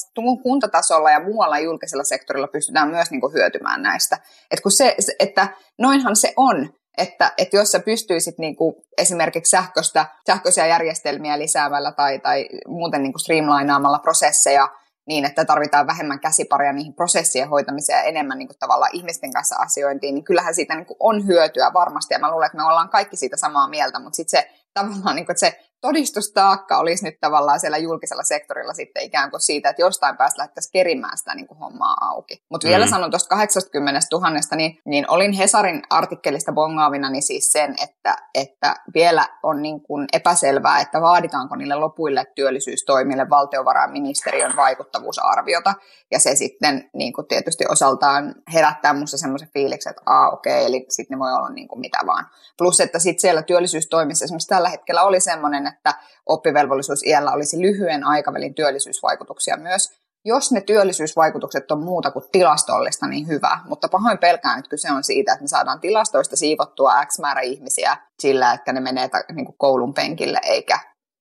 kuntatasolla 0.43 1.11
ja 1.11 1.23
muualla 1.23 1.59
julkisella 1.59 2.03
sektorilla 2.03 2.47
pystytään 2.47 2.89
myös 2.89 3.11
niin 3.11 3.21
kuin 3.21 3.33
hyötymään 3.33 3.81
näistä. 3.81 4.17
Et 4.51 4.61
kun 4.61 4.71
se, 4.71 4.95
että 5.19 5.47
noinhan 5.79 6.15
se 6.15 6.33
on, 6.37 6.69
että, 6.97 7.33
että 7.37 7.57
jos 7.57 7.71
sä 7.71 7.79
pystyisit 7.79 8.37
niin 8.37 8.55
kuin 8.55 8.75
esimerkiksi 8.97 9.49
sähköstä, 9.49 10.05
sähköisiä 10.25 10.67
järjestelmiä 10.67 11.39
lisäämällä 11.39 11.91
tai, 11.91 12.19
tai 12.19 12.49
muuten 12.67 13.03
niin 13.03 13.13
kuin 13.13 13.21
streamlainaamalla 13.21 13.99
prosesseja 13.99 14.67
niin, 15.07 15.25
että 15.25 15.45
tarvitaan 15.45 15.87
vähemmän 15.87 16.19
käsiparia 16.19 16.73
niihin 16.73 16.93
prosessien 16.93 17.49
hoitamiseen 17.49 17.97
ja 17.97 18.03
enemmän 18.03 18.37
niin 18.37 18.47
kuin 18.47 18.59
tavallaan 18.59 18.95
ihmisten 18.95 19.33
kanssa 19.33 19.55
asiointiin, 19.55 20.15
niin 20.15 20.23
kyllähän 20.23 20.55
siitä 20.55 20.75
niin 20.75 20.85
kuin 20.85 20.97
on 20.99 21.27
hyötyä 21.27 21.71
varmasti. 21.73 22.13
Ja 22.13 22.19
mä 22.19 22.31
luulen, 22.31 22.45
että 22.45 22.57
me 22.57 22.63
ollaan 22.63 22.89
kaikki 22.89 23.17
siitä 23.17 23.37
samaa 23.37 23.69
mieltä, 23.69 23.99
mutta 23.99 24.15
sitten 24.15 24.41
se 24.41 24.49
tavallaan, 24.73 25.15
niin 25.15 25.25
kuin, 25.25 25.33
että 25.33 25.39
se 25.39 25.68
todistustaakka 25.81 26.77
olisi 26.77 27.05
nyt 27.05 27.19
tavallaan 27.21 27.59
siellä 27.59 27.77
julkisella 27.77 28.23
sektorilla 28.23 28.73
sitten 28.73 29.03
ikään 29.03 29.31
kuin 29.31 29.41
siitä, 29.41 29.69
että 29.69 29.81
jostain 29.81 30.17
päästä 30.17 30.39
lähdettäisiin 30.39 30.71
kerimään 30.71 31.17
sitä 31.17 31.35
niin 31.35 31.47
kuin 31.47 31.57
hommaa 31.57 31.95
auki. 32.01 32.43
Mutta 32.49 32.67
vielä 32.67 32.85
mm. 32.85 32.89
sanon 32.89 33.11
tuosta 33.11 33.29
80 33.29 33.99
000, 34.11 34.29
niin, 34.55 34.79
niin 34.85 35.09
olin 35.09 35.33
Hesarin 35.33 35.81
artikkelista 35.89 36.51
bongaavina 36.51 37.09
niin 37.09 37.23
siis 37.23 37.51
sen, 37.51 37.75
että, 37.83 38.15
että 38.35 38.75
vielä 38.93 39.25
on 39.43 39.61
niin 39.61 39.81
kuin 39.81 40.07
epäselvää, 40.13 40.81
että 40.81 41.01
vaaditaanko 41.01 41.55
niille 41.55 41.75
lopuille 41.75 42.25
työllisyystoimille 42.35 43.29
valtiovarainministeriön 43.29 44.55
vaikuttavuusarviota. 44.55 45.73
Ja 46.11 46.19
se 46.19 46.35
sitten 46.35 46.89
niin 46.93 47.13
kuin 47.13 47.27
tietysti 47.27 47.65
osaltaan 47.69 48.35
herättää 48.53 48.93
minusta 48.93 49.17
semmoisen 49.17 49.49
fiiliksen, 49.53 49.89
että 49.89 50.01
aa 50.05 50.29
okei, 50.29 50.53
okay, 50.53 50.65
eli 50.65 50.85
sitten 50.89 51.15
ne 51.15 51.19
voi 51.19 51.33
olla 51.33 51.49
niin 51.49 51.67
kuin 51.67 51.79
mitä 51.79 51.99
vaan. 52.05 52.25
Plus, 52.57 52.79
että 52.79 52.99
sitten 52.99 53.21
siellä 53.21 53.41
työllisyystoimissa 53.41 54.25
esimerkiksi 54.25 54.47
tällä 54.47 54.69
hetkellä 54.69 55.03
oli 55.03 55.19
semmoinen, 55.19 55.68
että 55.73 55.93
oppivelvollisuusiällä 56.25 57.31
olisi 57.31 57.61
lyhyen 57.61 58.03
aikavälin 58.03 58.55
työllisyysvaikutuksia 58.55 59.57
myös. 59.57 59.99
Jos 60.25 60.51
ne 60.51 60.61
työllisyysvaikutukset 60.61 61.71
on 61.71 61.83
muuta 61.83 62.11
kuin 62.11 62.25
tilastollista, 62.31 63.07
niin 63.07 63.27
hyvä. 63.27 63.59
Mutta 63.65 63.87
pahoin 63.87 64.17
pelkään, 64.17 64.59
että 64.59 64.69
kyse 64.69 64.91
on 64.91 65.03
siitä, 65.03 65.31
että 65.33 65.43
me 65.43 65.47
saadaan 65.47 65.79
tilastoista 65.79 66.35
siivottua 66.35 67.05
X 67.05 67.19
määrä 67.19 67.41
ihmisiä 67.41 67.97
sillä, 68.19 68.53
että 68.53 68.73
ne 68.73 68.79
menee 68.79 69.09
niin 69.35 69.57
koulun 69.57 69.93
penkille 69.93 70.39
eikä 70.43 70.79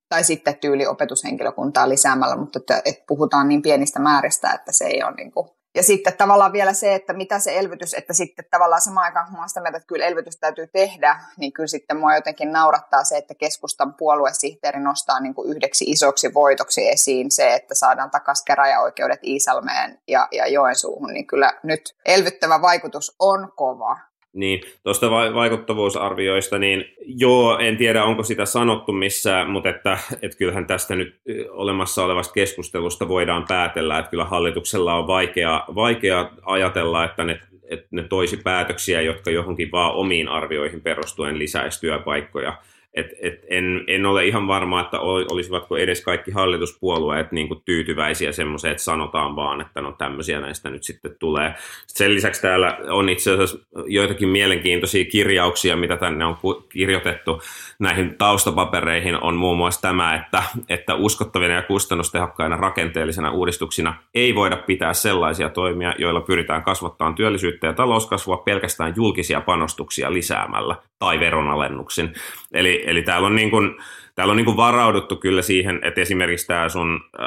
tai 0.08 0.24
sitten 0.24 0.58
tyyli 0.58 0.86
opetushenkilökuntaa 0.86 1.88
lisäämällä, 1.88 2.36
mutta 2.36 2.58
että, 2.58 2.82
että 2.84 3.04
puhutaan 3.08 3.48
niin 3.48 3.62
pienistä 3.62 4.00
määristä, 4.00 4.52
että 4.52 4.72
se 4.72 4.84
ei 4.84 5.02
ole 5.02 5.14
niin 5.14 5.32
kuin 5.32 5.48
ja 5.78 5.82
sitten 5.82 6.16
tavallaan 6.16 6.52
vielä 6.52 6.72
se, 6.72 6.94
että 6.94 7.12
mitä 7.12 7.38
se 7.38 7.58
elvytys, 7.58 7.94
että 7.94 8.12
sitten 8.12 8.44
tavallaan 8.50 8.80
samaan 8.80 9.04
aikaan, 9.04 9.26
kun 9.34 9.48
sitä 9.48 9.60
mieltä, 9.60 9.76
että 9.76 9.86
kyllä 9.86 10.06
elvytys 10.06 10.36
täytyy 10.36 10.66
tehdä, 10.66 11.20
niin 11.36 11.52
kyllä 11.52 11.66
sitten 11.66 11.96
mua 11.96 12.14
jotenkin 12.14 12.52
naurattaa 12.52 13.04
se, 13.04 13.16
että 13.16 13.34
keskustan 13.34 13.94
puoluesihteeri 13.94 14.80
nostaa 14.80 15.20
niin 15.20 15.34
kuin 15.34 15.50
yhdeksi 15.50 15.84
isoksi 15.84 16.34
voitoksi 16.34 16.88
esiin 16.88 17.30
se, 17.30 17.54
että 17.54 17.74
saadaan 17.74 18.10
takaisin 18.10 18.44
käräjäoikeudet 18.44 19.20
Iisalmeen 19.24 19.98
ja, 20.08 20.28
ja 20.32 20.46
Joensuuhun, 20.46 21.12
niin 21.12 21.26
kyllä 21.26 21.52
nyt 21.62 21.94
elvyttävä 22.06 22.62
vaikutus 22.62 23.16
on 23.18 23.52
kova. 23.56 24.07
Niin, 24.38 24.60
tuosta 24.82 25.10
vaikuttavuusarvioista, 25.10 26.58
niin 26.58 26.94
joo, 27.06 27.58
en 27.58 27.76
tiedä 27.76 28.04
onko 28.04 28.22
sitä 28.22 28.44
sanottu 28.44 28.92
missään, 28.92 29.50
mutta 29.50 29.68
että, 29.68 29.98
että 30.22 30.38
kyllähän 30.38 30.66
tästä 30.66 30.96
nyt 30.96 31.20
olemassa 31.50 32.04
olevasta 32.04 32.32
keskustelusta 32.32 33.08
voidaan 33.08 33.44
päätellä, 33.48 33.98
että 33.98 34.10
kyllä 34.10 34.24
hallituksella 34.24 34.94
on 34.94 35.06
vaikea, 35.06 35.64
vaikea 35.74 36.30
ajatella, 36.42 37.04
että 37.04 37.24
ne, 37.24 37.40
että 37.68 37.88
ne 37.90 38.02
toisi 38.02 38.36
päätöksiä, 38.36 39.00
jotka 39.00 39.30
johonkin 39.30 39.72
vaan 39.72 39.94
omiin 39.94 40.28
arvioihin 40.28 40.80
perustuen 40.80 41.38
lisäisi 41.38 41.80
työpaikkoja 41.80 42.58
et, 42.94 43.06
et 43.22 43.40
en, 43.48 43.84
en 43.86 44.06
ole 44.06 44.26
ihan 44.26 44.48
varma, 44.48 44.80
että 44.80 45.00
olisivatko 45.00 45.76
edes 45.76 46.04
kaikki 46.04 46.30
hallituspuolueet 46.30 47.32
niin 47.32 47.48
kuin 47.48 47.62
tyytyväisiä 47.64 48.32
semmoiseen, 48.32 48.70
että 48.70 48.82
sanotaan 48.82 49.36
vaan, 49.36 49.60
että 49.60 49.80
no 49.80 49.92
tämmöisiä 49.92 50.40
näistä 50.40 50.70
nyt 50.70 50.84
sitten 50.84 51.16
tulee. 51.18 51.54
Sen 51.86 52.14
lisäksi 52.14 52.42
täällä 52.42 52.78
on 52.90 53.08
itse 53.08 53.30
asiassa 53.32 53.58
joitakin 53.86 54.28
mielenkiintoisia 54.28 55.04
kirjauksia, 55.04 55.76
mitä 55.76 55.96
tänne 55.96 56.24
on 56.24 56.36
kirjoitettu 56.68 57.42
näihin 57.78 58.14
taustapapereihin, 58.18 59.22
on 59.22 59.36
muun 59.36 59.56
muassa 59.56 59.80
tämä, 59.80 60.14
että, 60.14 60.42
että 60.68 60.94
uskottavina 60.94 61.54
ja 61.54 61.62
kustannustehokkaina 61.62 62.56
rakenteellisena 62.56 63.30
uudistuksina 63.30 63.94
ei 64.14 64.34
voida 64.34 64.56
pitää 64.56 64.94
sellaisia 64.94 65.48
toimia, 65.48 65.94
joilla 65.98 66.20
pyritään 66.20 66.62
kasvattamaan 66.62 67.14
työllisyyttä 67.14 67.66
ja 67.66 67.72
talouskasvua 67.72 68.36
pelkästään 68.36 68.92
julkisia 68.96 69.40
panostuksia 69.40 70.12
lisäämällä 70.12 70.76
tai 70.98 71.20
veronalennuksin. 71.20 72.14
Eli, 72.52 72.84
eli 72.86 73.02
täällä 73.02 73.26
on, 73.26 73.36
niin 73.36 73.50
kuin, 73.50 73.76
täällä 74.18 74.30
on 74.30 74.36
niin 74.36 74.44
kuin 74.44 74.56
varauduttu 74.56 75.16
kyllä 75.16 75.42
siihen, 75.42 75.80
että 75.82 76.00
esimerkiksi 76.00 76.46
tämä 76.46 76.68
sun 76.68 77.00
äh, 77.20 77.26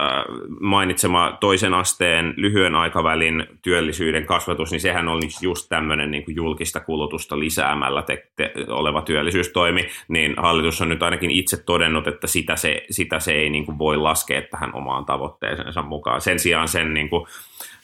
mainitsema 0.59 1.37
toisen 1.39 1.73
asteen 1.73 2.33
lyhyen 2.37 2.75
aikavälin 2.75 3.47
työllisyyden 3.61 4.25
kasvatus, 4.25 4.71
niin 4.71 4.81
sehän 4.81 5.07
oli 5.07 5.21
just 5.41 5.69
tämmöinen 5.69 6.11
niin 6.11 6.25
kuin 6.25 6.35
julkista 6.35 6.79
kulutusta 6.79 7.39
lisäämällä 7.39 8.01
te, 8.01 8.27
te, 8.35 8.53
oleva 8.67 9.01
työllisyystoimi, 9.01 9.87
niin 10.07 10.33
hallitus 10.37 10.81
on 10.81 10.89
nyt 10.89 11.03
ainakin 11.03 11.31
itse 11.31 11.63
todennut, 11.63 12.07
että 12.07 12.27
sitä 12.27 12.55
se, 12.55 12.85
sitä 12.89 13.19
se 13.19 13.31
ei 13.31 13.49
niin 13.49 13.65
kuin 13.65 13.77
voi 13.77 13.97
laskea 13.97 14.41
tähän 14.41 14.75
omaan 14.75 15.05
tavoitteeseensa 15.05 15.81
mukaan. 15.81 16.21
Sen 16.21 16.39
sijaan 16.39 16.67
sen 16.67 16.93
niin 16.93 17.09
kuin, 17.09 17.27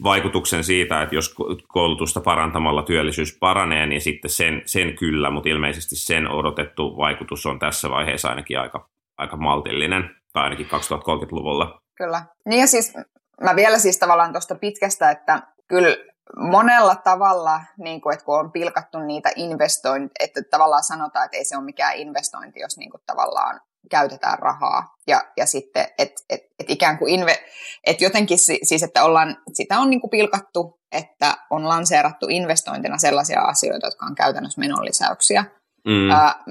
vaikutuksen 0.04 0.64
siitä, 0.64 1.02
että 1.02 1.16
jos 1.16 1.36
koulutusta 1.68 2.22
parantamalla 2.22 2.84
työllisyys 2.84 3.38
paranee, 3.40 3.86
niin 3.86 4.02
sitten 4.02 4.32
sen, 4.32 4.62
sen 4.66 4.96
kyllä, 4.96 5.30
mutta 5.30 5.50
ilmeisesti 5.50 5.96
sen 5.96 6.30
odotettu 6.32 6.98
vaikutus 6.98 7.46
on 7.46 7.60
tässä 7.60 7.90
vaiheessa 7.90 8.30
ainakin 8.30 8.60
aika, 8.60 8.90
aika 9.18 9.38
maltillinen, 9.38 10.10
tai 10.34 10.44
ainakin 10.44 10.66
2030-luvulla. 10.66 11.82
Kyllä. 11.98 12.26
Niin 12.46 12.62
ja 12.62 12.68
siis 12.68 12.94
mä 13.42 13.56
vielä 13.56 13.80
siis 13.80 14.00
tavallaan 14.00 14.32
tuosta 14.32 14.56
pitkästä, 14.56 15.12
että 15.12 15.42
kyllä 15.68 15.98
monella 16.38 16.96
tavalla, 16.96 17.62
niin 17.78 18.02
kuin, 18.02 18.14
että 18.14 18.26
kun 18.26 18.40
on 18.40 18.52
pilkattu 18.52 19.00
niitä 19.00 19.30
investointeja, 19.36 20.26
että 20.26 20.42
tavallaan 20.52 20.84
sanotaan, 20.84 21.26
että 21.26 21.38
ei 21.38 21.46
se 21.46 21.58
ole 21.58 21.66
mikään 21.66 21.96
investointi, 21.96 22.60
jos 22.60 22.78
niin 22.78 22.92
kuin, 22.92 23.02
tavallaan 23.06 23.62
käytetään 23.90 24.40
rahaa. 24.40 24.96
Ja, 25.08 25.22
ja 25.38 25.46
sitten, 25.46 25.88
että 25.98 26.22
et, 26.30 26.42
et 26.60 26.70
ikään 26.70 26.98
kuin 26.98 27.14
inve, 27.14 27.36
et 27.84 28.02
jotenkin 28.02 28.38
siis, 28.38 28.84
että 28.84 29.04
ollaan, 29.04 29.38
sitä 29.54 29.80
on 29.80 29.90
niin 29.90 30.02
kuin 30.02 30.12
pilkattu, 30.12 30.80
että 30.92 31.38
on 31.50 31.70
lanseerattu 31.70 32.28
investointina 32.30 32.98
sellaisia 32.98 33.42
asioita, 33.42 33.88
jotka 33.88 34.06
on 34.06 34.16
käytännössä 34.16 34.62
menonlisäyksiä. 34.62 35.46
Mm. 35.86 36.12
Ää, 36.12 36.44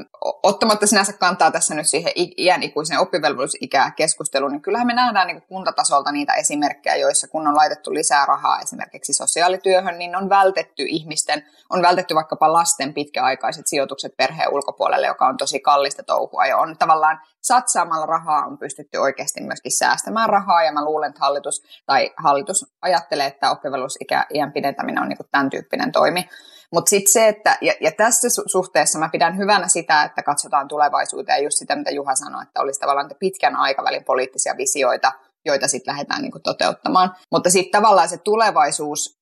ottamatta 0.43 0.87
sinänsä 0.87 1.13
kantaa 1.13 1.51
tässä 1.51 1.75
nyt 1.75 1.87
siihen 1.87 2.13
iän 2.17 2.63
ikuisen 2.63 2.99
oppivelvollisuusikää 2.99 3.91
keskusteluun, 3.91 4.53
niin 4.53 4.63
kyllähän 4.63 4.87
me 4.87 4.95
nähdään 4.95 5.27
niin 5.27 5.43
kuntatasolta 5.43 6.13
niitä 6.13 6.35
esimerkkejä, 6.35 6.97
joissa 6.97 7.29
kun 7.29 7.47
on 7.47 7.57
laitettu 7.57 7.95
lisää 7.95 8.27
rahaa 8.27 8.61
esimerkiksi 8.61 9.13
sosiaalityöhön, 9.13 9.99
niin 9.99 10.17
on 10.17 10.29
vältetty 10.29 10.85
ihmisten, 10.89 11.43
on 11.71 11.83
vältetty 11.83 12.15
vaikkapa 12.15 12.53
lasten 12.53 12.95
pitkäaikaiset 12.95 13.67
sijoitukset 13.67 14.17
perheen 14.17 14.53
ulkopuolelle, 14.53 15.07
joka 15.07 15.27
on 15.27 15.37
tosi 15.37 15.61
kallista 15.61 16.03
touhua 16.03 16.47
ja 16.47 16.59
on 16.59 16.79
tavallaan 16.79 17.21
satsaamalla 17.47 18.07
rahaa 18.07 18.47
on 18.47 18.59
pystytty 18.59 18.99
oikeasti 18.99 19.41
myöskin 19.41 19.79
säästämään 19.79 20.29
rahaa 20.29 20.65
ja 20.65 20.73
mä 20.73 20.85
luulen, 20.85 21.09
että 21.09 21.21
hallitus 21.21 21.63
tai 21.87 22.11
hallitus 22.17 22.67
ajattelee, 22.83 23.27
että 23.27 23.51
oppivelvollisuusiän 23.51 24.53
pidentäminen 24.53 25.03
on 25.03 25.09
niin 25.09 25.19
tämän 25.31 25.51
tyyppinen 25.51 25.93
toimi. 25.93 26.29
Mutta 26.73 26.91
sitten 26.91 27.13
se, 27.13 27.29
että, 27.29 27.59
ja, 27.61 27.73
ja 27.81 27.93
tässä 27.93 28.29
suhteessa 28.47 28.99
mä 28.99 29.09
pidän 29.09 29.39
hyvänä 29.39 29.69
sitä, 29.69 30.03
että 30.03 30.23
katsotaan 30.23 30.69
tulevaisuuteen 30.69 31.39
ja 31.39 31.45
just 31.45 31.59
sitä, 31.59 31.77
mitä 31.77 31.91
Juha 31.91 32.15
sanoi, 32.15 32.43
että 32.43 32.61
olisi 32.61 32.81
tavallaan 32.81 33.11
pitkän 33.19 33.57
aikavälin 33.57 34.05
poliittisia 34.05 34.55
visioita, 34.57 35.13
joita 35.45 35.69
sitten 35.69 35.93
lähdetään 35.93 36.23
niin 36.23 36.33
toteuttamaan. 36.43 37.15
Mutta 37.33 37.51
sitten 37.51 37.81
tavallaan 37.81 38.09
se 38.09 38.19
tulevaisuus, 38.19 39.19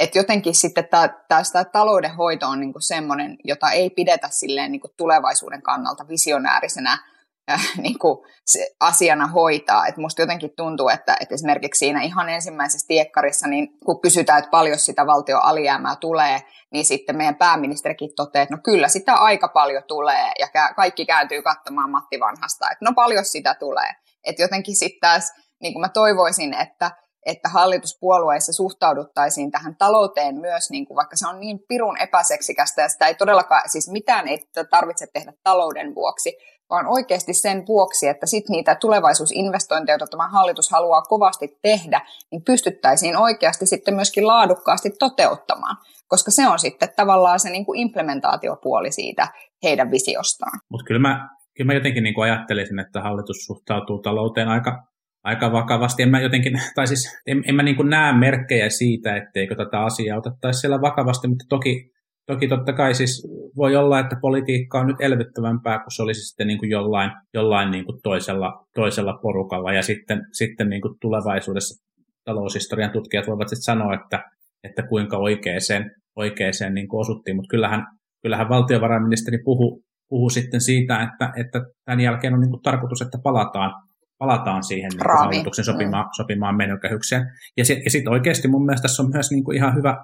että 0.00 0.18
jotenkin 0.18 0.54
sitten 0.54 0.88
tämä 0.88 1.64
taloudenhoito 1.72 2.46
on 2.46 2.60
niin 2.60 2.72
semmoinen, 2.78 3.36
jota 3.44 3.70
ei 3.70 3.90
pidetä 3.90 4.28
silleen 4.30 4.72
niin 4.72 4.80
tulevaisuuden 4.96 5.62
kannalta 5.62 6.08
visionäärisenä 6.08 7.13
äh, 7.50 7.72
niin 7.82 7.98
kuin 7.98 8.18
se 8.46 8.70
asiana 8.80 9.26
hoitaa. 9.26 9.86
Et 9.86 9.96
musta 9.96 10.22
jotenkin 10.22 10.50
tuntuu, 10.56 10.88
että, 10.88 11.16
että 11.20 11.34
esimerkiksi 11.34 11.78
siinä 11.78 12.02
ihan 12.02 12.28
ensimmäisessä 12.28 12.86
tiekkarissa, 12.88 13.48
niin 13.48 13.68
kun 13.84 14.00
kysytään, 14.00 14.38
että 14.38 14.50
paljon 14.50 14.78
sitä 14.78 15.06
valtio 15.06 15.38
alijäämää 15.38 15.96
tulee, 15.96 16.42
niin 16.72 16.84
sitten 16.84 17.16
meidän 17.16 17.36
pääministerikin 17.36 18.10
toteaa, 18.16 18.42
että 18.42 18.54
no 18.54 18.60
kyllä 18.64 18.88
sitä 18.88 19.14
aika 19.14 19.48
paljon 19.48 19.82
tulee, 19.88 20.32
ja 20.38 20.48
kaikki 20.76 21.06
kääntyy 21.06 21.42
katsomaan 21.42 21.90
Matti 21.90 22.20
Vanhasta, 22.20 22.70
että 22.70 22.84
no 22.84 22.92
paljon 22.94 23.24
sitä 23.24 23.54
tulee. 23.54 23.90
Että 24.24 24.42
jotenkin 24.42 24.76
sitten 24.76 25.00
taas, 25.00 25.32
niin 25.62 25.72
kuin 25.72 25.80
mä 25.80 25.88
toivoisin, 25.88 26.54
että 26.54 26.90
että 27.26 27.48
hallituspuolueissa 27.48 28.52
suhtauduttaisiin 28.52 29.50
tähän 29.50 29.76
talouteen 29.76 30.34
myös, 30.40 30.70
niin 30.70 30.86
kuin 30.86 30.96
vaikka 30.96 31.16
se 31.16 31.28
on 31.28 31.40
niin 31.40 31.58
pirun 31.68 31.98
epäseksikästä 32.00 32.82
ja 32.82 32.88
sitä 32.88 33.06
ei 33.06 33.14
todellakaan, 33.14 33.68
siis 33.68 33.90
mitään 33.90 34.28
ei 34.28 34.38
tarvitse 34.70 35.06
tehdä 35.12 35.32
talouden 35.42 35.94
vuoksi, 35.94 36.38
vaan 36.74 36.86
oikeasti 36.86 37.34
sen 37.34 37.66
vuoksi, 37.66 38.08
että 38.08 38.26
sitten 38.26 38.52
niitä 38.52 38.74
tulevaisuusinvestointeja, 38.74 39.94
joita 39.94 40.06
tämä 40.06 40.28
hallitus 40.28 40.70
haluaa 40.70 41.02
kovasti 41.02 41.58
tehdä, 41.62 42.00
niin 42.30 42.42
pystyttäisiin 42.44 43.16
oikeasti 43.16 43.66
sitten 43.66 43.94
myöskin 43.94 44.26
laadukkaasti 44.26 44.90
toteuttamaan, 44.98 45.76
koska 46.08 46.30
se 46.30 46.48
on 46.48 46.58
sitten 46.58 46.88
tavallaan 46.96 47.40
se 47.40 47.50
niin 47.50 47.66
kuin 47.66 47.80
implementaatiopuoli 47.80 48.92
siitä 48.92 49.28
heidän 49.62 49.90
visiostaan. 49.90 50.60
Mutta 50.70 50.84
kyllä 50.86 51.00
mä, 51.00 51.28
kyllä 51.56 51.68
mä 51.72 51.74
jotenkin 51.74 52.02
niin 52.02 52.14
kuin 52.14 52.24
ajattelisin, 52.24 52.78
että 52.78 53.00
hallitus 53.00 53.46
suhtautuu 53.46 53.98
talouteen 53.98 54.48
aika, 54.48 54.82
aika 55.24 55.52
vakavasti. 55.52 56.02
En 56.02 56.10
mä 56.10 56.20
jotenkin, 56.20 56.60
tai 56.74 56.86
siis 56.86 57.18
en, 57.26 57.42
en 57.48 57.54
mä 57.54 57.62
niin 57.62 57.90
näe 57.90 58.12
merkkejä 58.12 58.68
siitä, 58.68 59.16
etteikö 59.16 59.54
tätä 59.56 59.80
asiaa 59.84 60.18
otettaisi 60.18 60.60
siellä 60.60 60.80
vakavasti, 60.80 61.28
mutta 61.28 61.44
toki 61.48 61.93
Toki 62.26 62.48
totta 62.48 62.72
kai 62.72 62.94
siis 62.94 63.28
voi 63.56 63.76
olla, 63.76 63.98
että 63.98 64.16
politiikka 64.20 64.80
on 64.80 64.86
nyt 64.86 65.00
elvyttävämpää 65.00 65.78
kuin 65.78 65.92
se 65.92 66.02
olisi 66.02 66.20
sitten 66.20 66.46
niin 66.46 66.58
kuin 66.58 66.70
jollain, 66.70 67.10
jollain 67.34 67.70
niin 67.70 67.84
kuin 67.84 67.98
toisella, 68.02 68.66
toisella 68.74 69.18
porukalla. 69.22 69.72
Ja 69.72 69.82
sitten, 69.82 70.20
sitten 70.32 70.68
niin 70.68 70.82
kuin 70.82 70.94
tulevaisuudessa 71.00 71.84
taloushistorian 72.24 72.90
tutkijat 72.90 73.26
voivat 73.26 73.48
sitten 73.48 73.62
sanoa, 73.62 73.94
että, 73.94 74.24
että 74.64 74.82
kuinka 74.82 75.16
oikeeseen, 75.16 75.90
oikeeseen 76.16 76.74
niin 76.74 76.88
kuin 76.88 77.00
osuttiin. 77.00 77.36
Mutta 77.36 77.50
kyllähän, 77.50 77.86
kyllähän 78.22 78.48
valtiovarainministeri 78.48 79.38
puhuu 79.44 79.84
puhu 80.08 80.30
sitten 80.30 80.60
siitä, 80.60 81.02
että, 81.02 81.32
että 81.40 81.60
tämän 81.84 82.00
jälkeen 82.00 82.34
on 82.34 82.40
niin 82.40 82.50
kuin 82.50 82.62
tarkoitus, 82.62 83.02
että 83.02 83.18
palataan, 83.22 83.72
palataan 84.18 84.62
siihen 84.62 84.90
niin 84.90 84.98
kuin 84.98 85.18
hallituksen 85.18 85.64
sopimaan, 85.64 86.06
sopimaan 86.16 86.56
menokehykseen. 86.56 87.26
Ja 87.56 87.64
sitten 87.64 87.90
sit 87.90 88.08
oikeasti 88.08 88.48
mun 88.48 88.64
mielestä 88.64 88.82
tässä 88.82 89.02
on 89.02 89.10
myös 89.12 89.30
niin 89.30 89.44
kuin 89.44 89.56
ihan 89.56 89.74
hyvä, 89.74 89.96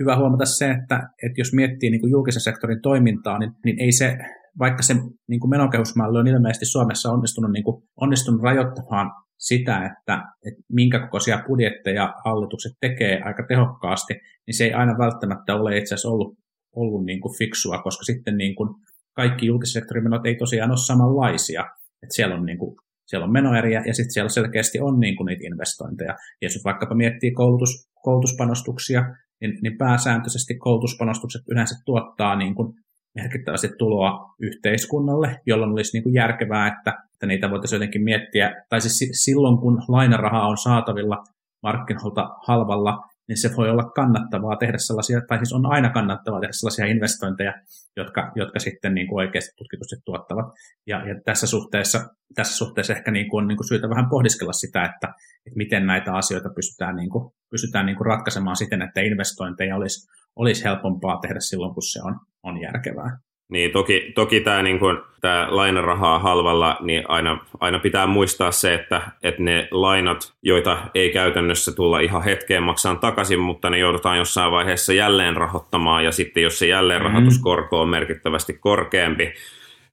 hyvä 0.00 0.16
huomata 0.16 0.44
se, 0.44 0.70
että, 0.70 0.96
että 0.96 1.40
jos 1.40 1.52
miettii 1.52 1.90
niin 1.90 2.00
kuin 2.00 2.10
julkisen 2.10 2.42
sektorin 2.42 2.82
toimintaa, 2.82 3.38
niin, 3.38 3.52
niin 3.64 3.80
ei 3.80 3.92
se, 3.92 4.18
vaikka 4.58 4.82
se 4.82 4.94
niin 5.28 5.40
kuin 5.40 5.50
menokehysmalli 5.50 6.18
on 6.18 6.26
ilmeisesti 6.26 6.66
Suomessa 6.66 7.12
onnistunut, 7.12 7.52
niin 7.52 7.64
kuin, 7.64 7.82
onnistunut 8.00 8.42
rajoittamaan 8.42 9.10
sitä, 9.38 9.76
että, 9.76 10.22
että 10.46 10.62
minkä 10.72 11.00
kokoisia 11.00 11.42
budjetteja 11.46 12.14
hallitukset 12.24 12.72
tekee 12.80 13.22
aika 13.22 13.46
tehokkaasti, 13.48 14.14
niin 14.46 14.56
se 14.56 14.64
ei 14.64 14.72
aina 14.72 14.98
välttämättä 14.98 15.54
ole 15.54 15.78
itse 15.78 15.94
asiassa 15.94 16.08
ollut, 16.08 16.38
ollut 16.76 17.04
niin 17.04 17.20
kuin 17.20 17.38
fiksua, 17.38 17.82
koska 17.82 18.04
sitten 18.04 18.36
niin 18.36 18.54
kuin 18.54 18.68
kaikki 19.16 19.46
julkissektorin 19.46 20.04
menot 20.04 20.26
ei 20.26 20.34
tosiaan 20.34 20.70
ole 20.70 20.78
samanlaisia. 20.86 21.60
Että 22.02 22.14
siellä 22.14 22.34
on 22.34 22.46
niin 22.46 22.58
kuin 22.58 22.76
siellä 23.08 23.24
on 23.24 23.32
menoeriä 23.32 23.82
ja 23.86 23.94
sitten 23.94 24.12
siellä 24.12 24.28
selkeästi 24.28 24.80
on 24.80 25.00
niin 25.00 25.16
kuin 25.16 25.26
niitä 25.26 25.46
investointeja. 25.46 26.10
Ja 26.10 26.46
jos 26.46 26.64
vaikkapa 26.64 26.94
miettii 26.94 27.30
koulutus, 27.30 27.88
koulutuspanostuksia, 28.02 29.04
niin, 29.40 29.58
niin 29.62 29.78
pääsääntöisesti 29.78 30.54
koulutuspanostukset 30.54 31.42
yleensä 31.50 31.74
tuottaa 31.86 32.36
niin 32.36 32.54
kuin 32.54 32.74
merkittävästi 33.14 33.68
tuloa 33.78 34.34
yhteiskunnalle, 34.40 35.40
jolloin 35.46 35.72
olisi 35.72 35.96
niin 35.96 36.02
kuin 36.02 36.14
järkevää, 36.14 36.66
että, 36.66 36.90
että 37.12 37.26
niitä 37.26 37.50
voitaisiin 37.50 37.76
jotenkin 37.76 38.04
miettiä, 38.04 38.64
tai 38.68 38.80
siis 38.80 39.24
silloin 39.24 39.58
kun 39.58 39.82
lainarahaa 39.88 40.48
on 40.48 40.56
saatavilla 40.56 41.16
markkinoilta 41.62 42.28
halvalla, 42.46 42.98
niin 43.28 43.38
se 43.38 43.56
voi 43.56 43.70
olla 43.70 43.90
kannattavaa 43.90 44.56
tehdä 44.56 44.78
sellaisia, 44.78 45.20
tai 45.28 45.38
siis 45.38 45.52
on 45.52 45.66
aina 45.66 45.90
kannattavaa 45.90 46.40
tehdä 46.40 46.52
sellaisia 46.52 46.86
investointeja, 46.86 47.54
jotka, 47.96 48.32
jotka 48.34 48.58
sitten 48.58 48.94
niin 48.94 49.06
kuin 49.06 49.18
oikeasti 49.18 49.50
tutkitusti 49.56 49.96
tuottavat. 50.04 50.46
Ja, 50.86 51.08
ja 51.08 51.14
tässä, 51.24 51.46
suhteessa, 51.46 52.08
tässä 52.34 52.56
suhteessa 52.56 52.92
ehkä 52.92 53.10
niin 53.10 53.30
kuin 53.30 53.42
on 53.42 53.48
niin 53.48 53.56
kuin 53.56 53.68
syytä 53.68 53.88
vähän 53.88 54.08
pohdiskella 54.10 54.52
sitä, 54.52 54.84
että, 54.84 55.08
että 55.46 55.56
miten 55.56 55.86
näitä 55.86 56.14
asioita 56.14 56.48
pystytään, 56.54 56.96
niin 56.96 57.10
kuin, 57.10 57.32
pystytään 57.50 57.86
niin 57.86 57.96
kuin 57.96 58.06
ratkaisemaan 58.06 58.56
siten, 58.56 58.82
että 58.82 59.00
investointeja 59.00 59.76
olisi, 59.76 60.08
olisi 60.36 60.64
helpompaa 60.64 61.18
tehdä 61.20 61.40
silloin, 61.40 61.74
kun 61.74 61.82
se 61.82 62.02
on, 62.02 62.20
on 62.42 62.60
järkevää. 62.60 63.18
Niin, 63.48 63.70
toki, 63.70 64.12
toki 64.14 64.40
tämä 64.40 64.62
niin 64.62 64.78
kun, 64.78 65.04
tää 65.20 65.46
lainarahaa 65.50 66.18
halvalla, 66.18 66.76
niin 66.80 67.04
aina, 67.08 67.38
aina 67.60 67.78
pitää 67.78 68.06
muistaa 68.06 68.52
se, 68.52 68.74
että, 68.74 69.02
että 69.22 69.42
ne 69.42 69.68
lainat, 69.70 70.32
joita 70.42 70.78
ei 70.94 71.10
käytännössä 71.10 71.72
tulla 71.72 72.00
ihan 72.00 72.22
hetkeen 72.22 72.62
maksamaan 72.62 73.00
takaisin, 73.00 73.40
mutta 73.40 73.70
ne 73.70 73.78
joudutaan 73.78 74.18
jossain 74.18 74.52
vaiheessa 74.52 74.92
jälleen 74.92 75.36
rahoittamaan, 75.36 76.04
ja 76.04 76.12
sitten 76.12 76.42
jos 76.42 76.58
se 76.58 76.66
jälleenrahoituskorko 76.66 77.80
on 77.80 77.88
merkittävästi 77.88 78.52
korkeampi, 78.52 79.32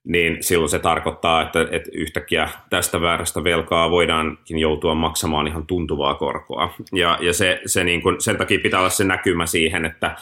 niin 0.04 0.36
silloin 0.40 0.68
se 0.68 0.78
tarkoittaa, 0.78 1.42
että, 1.42 1.60
että 1.70 1.90
yhtäkkiä 1.92 2.48
tästä 2.70 3.00
väärästä 3.00 3.44
velkaa 3.44 3.90
voidaankin 3.90 4.58
joutua 4.58 4.94
maksamaan 4.94 5.46
ihan 5.46 5.66
tuntuvaa 5.66 6.14
korkoa. 6.14 6.74
Ja, 6.92 7.18
ja 7.20 7.32
se, 7.32 7.60
se 7.66 7.84
niin 7.84 8.02
kun, 8.02 8.16
sen 8.20 8.36
takia 8.36 8.58
pitää 8.62 8.80
olla 8.80 8.90
se 8.90 9.04
näkymä 9.04 9.46
siihen, 9.46 9.84
että, 9.84 10.16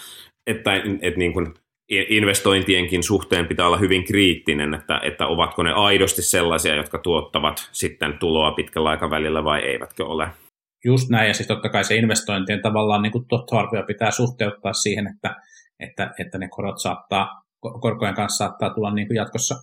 että, 0.46 0.74
että 1.00 1.18
niin 1.18 1.32
kun 1.32 1.54
investointienkin 1.88 3.02
suhteen 3.02 3.46
pitää 3.46 3.66
olla 3.66 3.76
hyvin 3.76 4.04
kriittinen, 4.04 4.74
että, 4.74 5.00
että 5.02 5.26
ovatko 5.26 5.62
ne 5.62 5.72
aidosti 5.72 6.22
sellaisia, 6.22 6.74
jotka 6.74 6.98
tuottavat 6.98 7.68
sitten 7.72 8.18
tuloa 8.18 8.52
pitkällä 8.52 8.90
aikavälillä 8.90 9.44
vai 9.44 9.60
eivätkö 9.60 10.06
ole. 10.06 10.28
Just 10.84 11.10
näin, 11.10 11.28
ja 11.28 11.34
siis 11.34 11.46
totta 11.48 11.68
kai 11.68 11.84
se 11.84 11.96
investointien 11.96 12.62
tavallaan 12.62 13.02
niin 13.02 13.12
kuin 13.12 13.26
pitää 13.86 14.10
suhteuttaa 14.10 14.72
siihen, 14.72 15.06
että, 15.06 15.36
että, 15.80 16.10
että 16.18 16.38
ne 16.38 16.48
korot 16.48 16.78
saattaa, 16.78 17.42
korkojen 17.80 18.14
kanssa 18.14 18.44
saattaa 18.44 18.70
tulla 18.70 18.94
niin 18.94 19.06
kuin 19.06 19.16
jatkossa, 19.16 19.54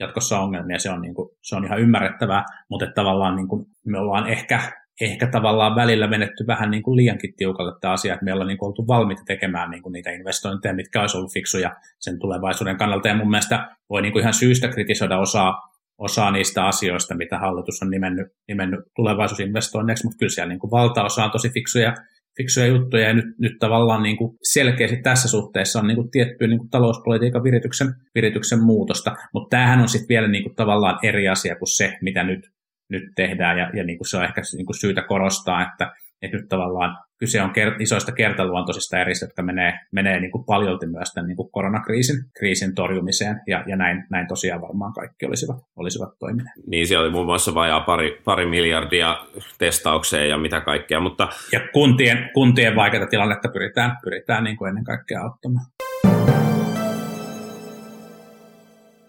jatkossa 0.00 0.38
ongelmia, 0.38 0.78
se 0.78 0.90
on, 0.90 1.02
niin 1.02 1.14
kuin, 1.14 1.28
se 1.42 1.56
on 1.56 1.64
ihan 1.64 1.80
ymmärrettävää, 1.80 2.44
mutta 2.70 2.86
tavallaan 2.94 3.36
niin 3.36 3.48
kuin 3.48 3.66
me 3.86 3.98
ollaan 3.98 4.26
ehkä 4.26 4.60
ehkä 5.00 5.26
tavallaan 5.26 5.76
välillä 5.76 6.06
menetty 6.06 6.46
vähän 6.46 6.70
niin 6.70 6.82
kuin 6.82 6.96
liiankin 6.96 7.34
tiukalle 7.36 7.72
tämä 7.80 7.92
asia, 7.92 8.14
että 8.14 8.24
me 8.24 8.32
ollaan 8.32 8.48
niin 8.48 8.58
kuin 8.58 8.66
oltu 8.66 8.86
valmiita 8.86 9.22
tekemään 9.26 9.70
niin 9.70 9.82
kuin 9.82 9.92
niitä 9.92 10.10
investointeja, 10.10 10.74
mitkä 10.74 11.00
olisi 11.00 11.16
ollut 11.16 11.32
fiksuja 11.32 11.76
sen 12.00 12.18
tulevaisuuden 12.18 12.76
kannalta. 12.76 13.08
Ja 13.08 13.16
mun 13.16 13.30
mielestä 13.30 13.68
voi 13.90 14.02
niin 14.02 14.12
kuin 14.12 14.20
ihan 14.20 14.34
syystä 14.34 14.68
kritisoida 14.68 15.18
osaa, 15.18 15.54
osaa 15.98 16.30
niistä 16.30 16.66
asioista, 16.66 17.14
mitä 17.14 17.38
hallitus 17.38 17.82
on 17.82 17.90
nimennyt, 17.90 18.26
nimennyt 18.48 18.80
tulevaisuusinvestoinneiksi, 18.96 20.04
mutta 20.04 20.18
kyllä 20.18 20.30
siellä 20.30 20.48
niin 20.48 20.60
kuin 20.60 20.70
valtaosa 20.70 21.24
on 21.24 21.30
tosi 21.30 21.50
fiksuja, 21.50 21.94
fiksuja 22.36 22.66
juttuja, 22.66 23.08
ja 23.08 23.14
nyt, 23.14 23.24
nyt 23.40 23.52
tavallaan 23.58 24.02
niin 24.02 24.16
kuin 24.16 24.36
selkeästi 24.52 24.96
tässä 25.02 25.28
suhteessa 25.28 25.80
on 25.80 25.86
niin 25.86 25.96
kuin 25.96 26.10
tiettyä 26.10 26.48
niin 26.48 26.58
kuin 26.58 26.70
talouspolitiikan 26.70 27.42
virityksen, 27.42 27.88
virityksen 28.14 28.62
muutosta, 28.62 29.16
mutta 29.32 29.56
tämähän 29.56 29.80
on 29.80 29.88
sitten 29.88 30.08
vielä 30.08 30.28
niin 30.28 30.42
kuin 30.42 30.54
tavallaan 30.54 30.98
eri 31.02 31.28
asia 31.28 31.56
kuin 31.56 31.76
se, 31.76 31.98
mitä 32.02 32.24
nyt 32.24 32.40
nyt 32.88 33.02
tehdään, 33.16 33.58
ja, 33.58 33.70
ja 33.74 33.84
niin 33.84 33.98
kuin 33.98 34.08
se 34.08 34.16
on 34.16 34.24
ehkä 34.24 34.42
niin 34.56 34.66
kuin 34.66 34.80
syytä 34.80 35.02
korostaa, 35.02 35.62
että, 35.62 35.92
että 36.22 36.36
nyt 36.36 36.48
tavallaan 36.48 36.98
kyse 37.18 37.42
on 37.42 37.50
kert- 37.50 37.82
isoista 37.82 38.12
kertaluontoisista 38.12 38.98
eristä, 38.98 39.26
jotka 39.26 39.42
menee, 39.42 39.78
menee 39.92 40.20
niin 40.20 40.30
kuin 40.30 40.44
paljolti 40.44 40.86
myös 40.86 41.12
tämän 41.14 41.28
niin 41.28 41.36
kuin 41.36 41.50
koronakriisin 41.52 42.16
kriisin 42.38 42.74
torjumiseen, 42.74 43.40
ja, 43.46 43.64
ja 43.66 43.76
näin, 43.76 44.04
näin 44.10 44.28
tosiaan 44.28 44.60
varmaan 44.60 44.92
kaikki 44.92 45.26
olisivat, 45.26 45.56
olisivat 45.76 46.08
toimineet. 46.18 46.54
Niin, 46.66 46.86
siellä 46.86 47.04
oli 47.04 47.12
muun 47.12 47.26
muassa 47.26 47.54
vajaa 47.54 47.80
pari, 47.80 48.20
pari 48.24 48.46
miljardia 48.46 49.16
testaukseen 49.58 50.28
ja 50.28 50.38
mitä 50.38 50.60
kaikkea, 50.60 51.00
mutta... 51.00 51.28
Ja 51.52 51.60
kuntien, 51.72 52.30
kuntien 52.34 52.76
vaikeita 52.76 53.06
tilannetta 53.06 53.48
pyritään, 53.48 53.96
pyritään 54.04 54.44
niin 54.44 54.56
kuin 54.56 54.68
ennen 54.68 54.84
kaikkea 54.84 55.22
auttamaan. 55.22 55.66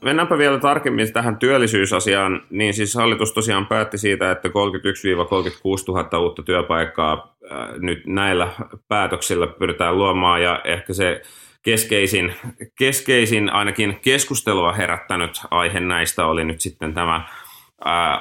Mennäänpä 0.02 0.38
vielä 0.38 0.60
tarkemmin 0.60 1.14
tähän 1.14 1.38
työllisyysasiaan. 1.38 2.42
Niin 2.50 2.74
siis 2.74 2.96
hallitus 2.96 3.34
tosiaan 3.34 3.68
päätti 3.68 3.98
siitä, 3.98 4.32
että 4.32 4.48
31-36 4.48 4.52
000 5.88 6.20
uutta 6.20 6.44
työpaikkaa 6.44 7.36
nyt 7.80 8.06
näillä 8.06 8.48
päätöksillä 8.88 9.48
pyritään 9.48 9.98
luomaan 9.98 10.44
ja 10.44 10.62
ehkä 10.64 10.94
se 10.94 11.22
keskeisin, 11.64 12.34
keskeisin 12.80 13.50
ainakin 13.50 14.00
keskustelua 14.02 14.74
herättänyt 14.74 15.42
aihe 15.52 15.80
näistä 15.80 16.26
oli 16.26 16.44
nyt 16.44 16.62
sitten 16.62 16.94
tämä 16.94 17.24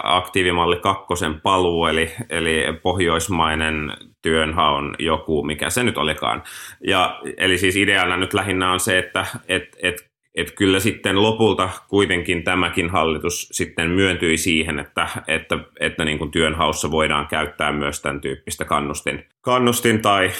aktiivimalli 0.02 0.76
kakkosen 0.76 1.40
paluu, 1.40 1.86
eli, 1.86 2.10
eli 2.30 2.64
pohjoismainen 2.82 3.92
työnhaun 4.22 4.94
joku, 4.98 5.44
mikä 5.44 5.70
se 5.70 5.82
nyt 5.82 5.98
olikaan. 5.98 6.42
Ja, 6.86 7.20
eli 7.36 7.58
siis 7.58 7.76
ideana 7.76 8.16
nyt 8.16 8.34
lähinnä 8.34 8.72
on 8.72 8.80
se, 8.80 8.98
että 8.98 9.26
et, 9.48 9.76
et 9.82 10.07
että 10.40 10.55
kyllä 10.55 10.81
sitten 10.81 11.22
lopulta 11.22 11.68
kuitenkin 11.88 12.44
tämäkin 12.44 12.90
hallitus 12.90 13.48
sitten 13.53 13.90
myöntyi 13.90 14.37
siihen, 14.37 14.79
että, 14.79 15.09
että, 15.29 15.59
että 15.81 16.05
niin 16.05 16.18
kuin 16.18 16.31
työnhaussa 16.31 16.90
voidaan 16.90 17.27
käyttää 17.27 17.72
myös 17.72 18.03
tämän 18.03 18.20
tyyppistä 18.20 18.64
kannustin, 18.64 19.24
kannustin 19.40 20.03
tai 20.03 20.31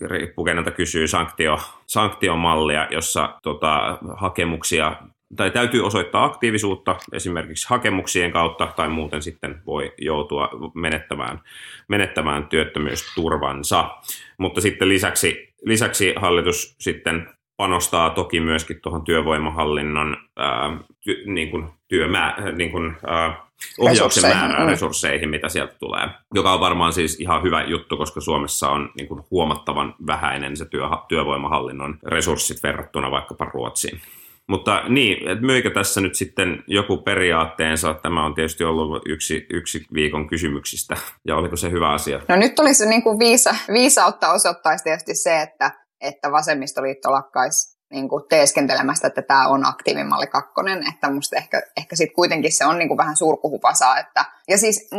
riippuu 0.00 0.44
keneltä 0.44 0.70
kysyy 0.70 1.08
sanktio, 1.08 1.58
sanktiomallia, 1.86 2.86
jossa 2.90 3.38
tota, 3.42 3.98
hakemuksia 4.16 4.96
tai 5.36 5.50
täytyy 5.50 5.86
osoittaa 5.86 6.24
aktiivisuutta 6.24 6.96
esimerkiksi 7.12 7.68
hakemuksien 7.68 8.32
kautta 8.32 8.72
tai 8.76 8.88
muuten 8.88 9.22
sitten 9.22 9.60
voi 9.66 9.94
joutua 9.98 10.48
menettämään, 10.74 11.40
menettämään 11.88 12.46
työttömyysturvansa. 12.46 13.90
Mutta 14.38 14.60
sitten 14.60 14.88
lisäksi, 14.88 15.54
lisäksi 15.64 16.14
hallitus 16.16 16.76
sitten 16.78 17.28
panostaa 17.56 18.10
toki 18.10 18.40
myöskin 18.40 18.80
tuohon 18.82 19.04
työvoimahallinnon 19.04 20.16
ää, 20.36 20.78
ty, 21.04 21.22
niin 21.26 21.50
kuin 21.50 21.68
työmää, 21.88 22.36
niin 22.56 22.70
kuin, 22.70 22.96
ää, 23.06 23.46
ohjauksen 23.78 24.30
määrään, 24.30 24.62
mm. 24.62 24.70
resursseihin, 24.70 25.28
mitä 25.28 25.48
sieltä 25.48 25.74
tulee. 25.78 26.08
Joka 26.34 26.52
on 26.52 26.60
varmaan 26.60 26.92
siis 26.92 27.20
ihan 27.20 27.42
hyvä 27.42 27.64
juttu, 27.64 27.96
koska 27.96 28.20
Suomessa 28.20 28.68
on 28.68 28.90
niin 28.96 29.08
kuin 29.08 29.22
huomattavan 29.30 29.94
vähäinen 30.06 30.56
se 30.56 30.64
työ, 30.64 30.88
työvoimahallinnon 31.08 31.98
resurssit 32.06 32.62
verrattuna 32.62 33.10
vaikkapa 33.10 33.44
Ruotsiin. 33.44 34.00
Mutta 34.48 34.82
niin, 34.88 35.28
että 35.28 35.44
myikö 35.44 35.70
tässä 35.70 36.00
nyt 36.00 36.14
sitten 36.14 36.64
joku 36.66 36.96
periaatteensa? 36.96 37.94
Tämä 37.94 38.26
on 38.26 38.34
tietysti 38.34 38.64
ollut 38.64 39.02
yksi, 39.06 39.46
yksi 39.50 39.86
viikon 39.94 40.28
kysymyksistä. 40.28 40.96
Ja 41.26 41.36
oliko 41.36 41.56
se 41.56 41.70
hyvä 41.70 41.90
asia? 41.90 42.20
No 42.28 42.36
nyt 42.36 42.58
olisi 42.58 42.86
niin 42.86 43.02
kuin 43.02 43.18
viisa, 43.18 43.54
viisautta 43.72 44.32
osoittaisi 44.32 44.84
tietysti 44.84 45.14
se, 45.14 45.42
että 45.42 45.85
että 46.00 46.32
vasemmistoliitto 46.32 47.12
lakkaisi 47.12 47.76
niin 47.90 48.08
kuin 48.08 48.24
teeskentelemästä, 48.28 49.06
että 49.06 49.22
tämä 49.22 49.48
on 49.48 49.66
aktiivimalli 49.66 50.26
kakkonen, 50.26 50.86
että 50.88 51.10
musta 51.10 51.36
ehkä, 51.36 51.62
ehkä 51.76 51.96
sitten 51.96 52.14
kuitenkin 52.14 52.52
se 52.52 52.66
on 52.66 52.78
niin 52.78 52.88
kuin 52.88 52.98
vähän 52.98 53.16
surkuhupasaa. 53.16 53.98
Että, 53.98 54.24
ja, 54.48 54.58
siis, 54.58 54.90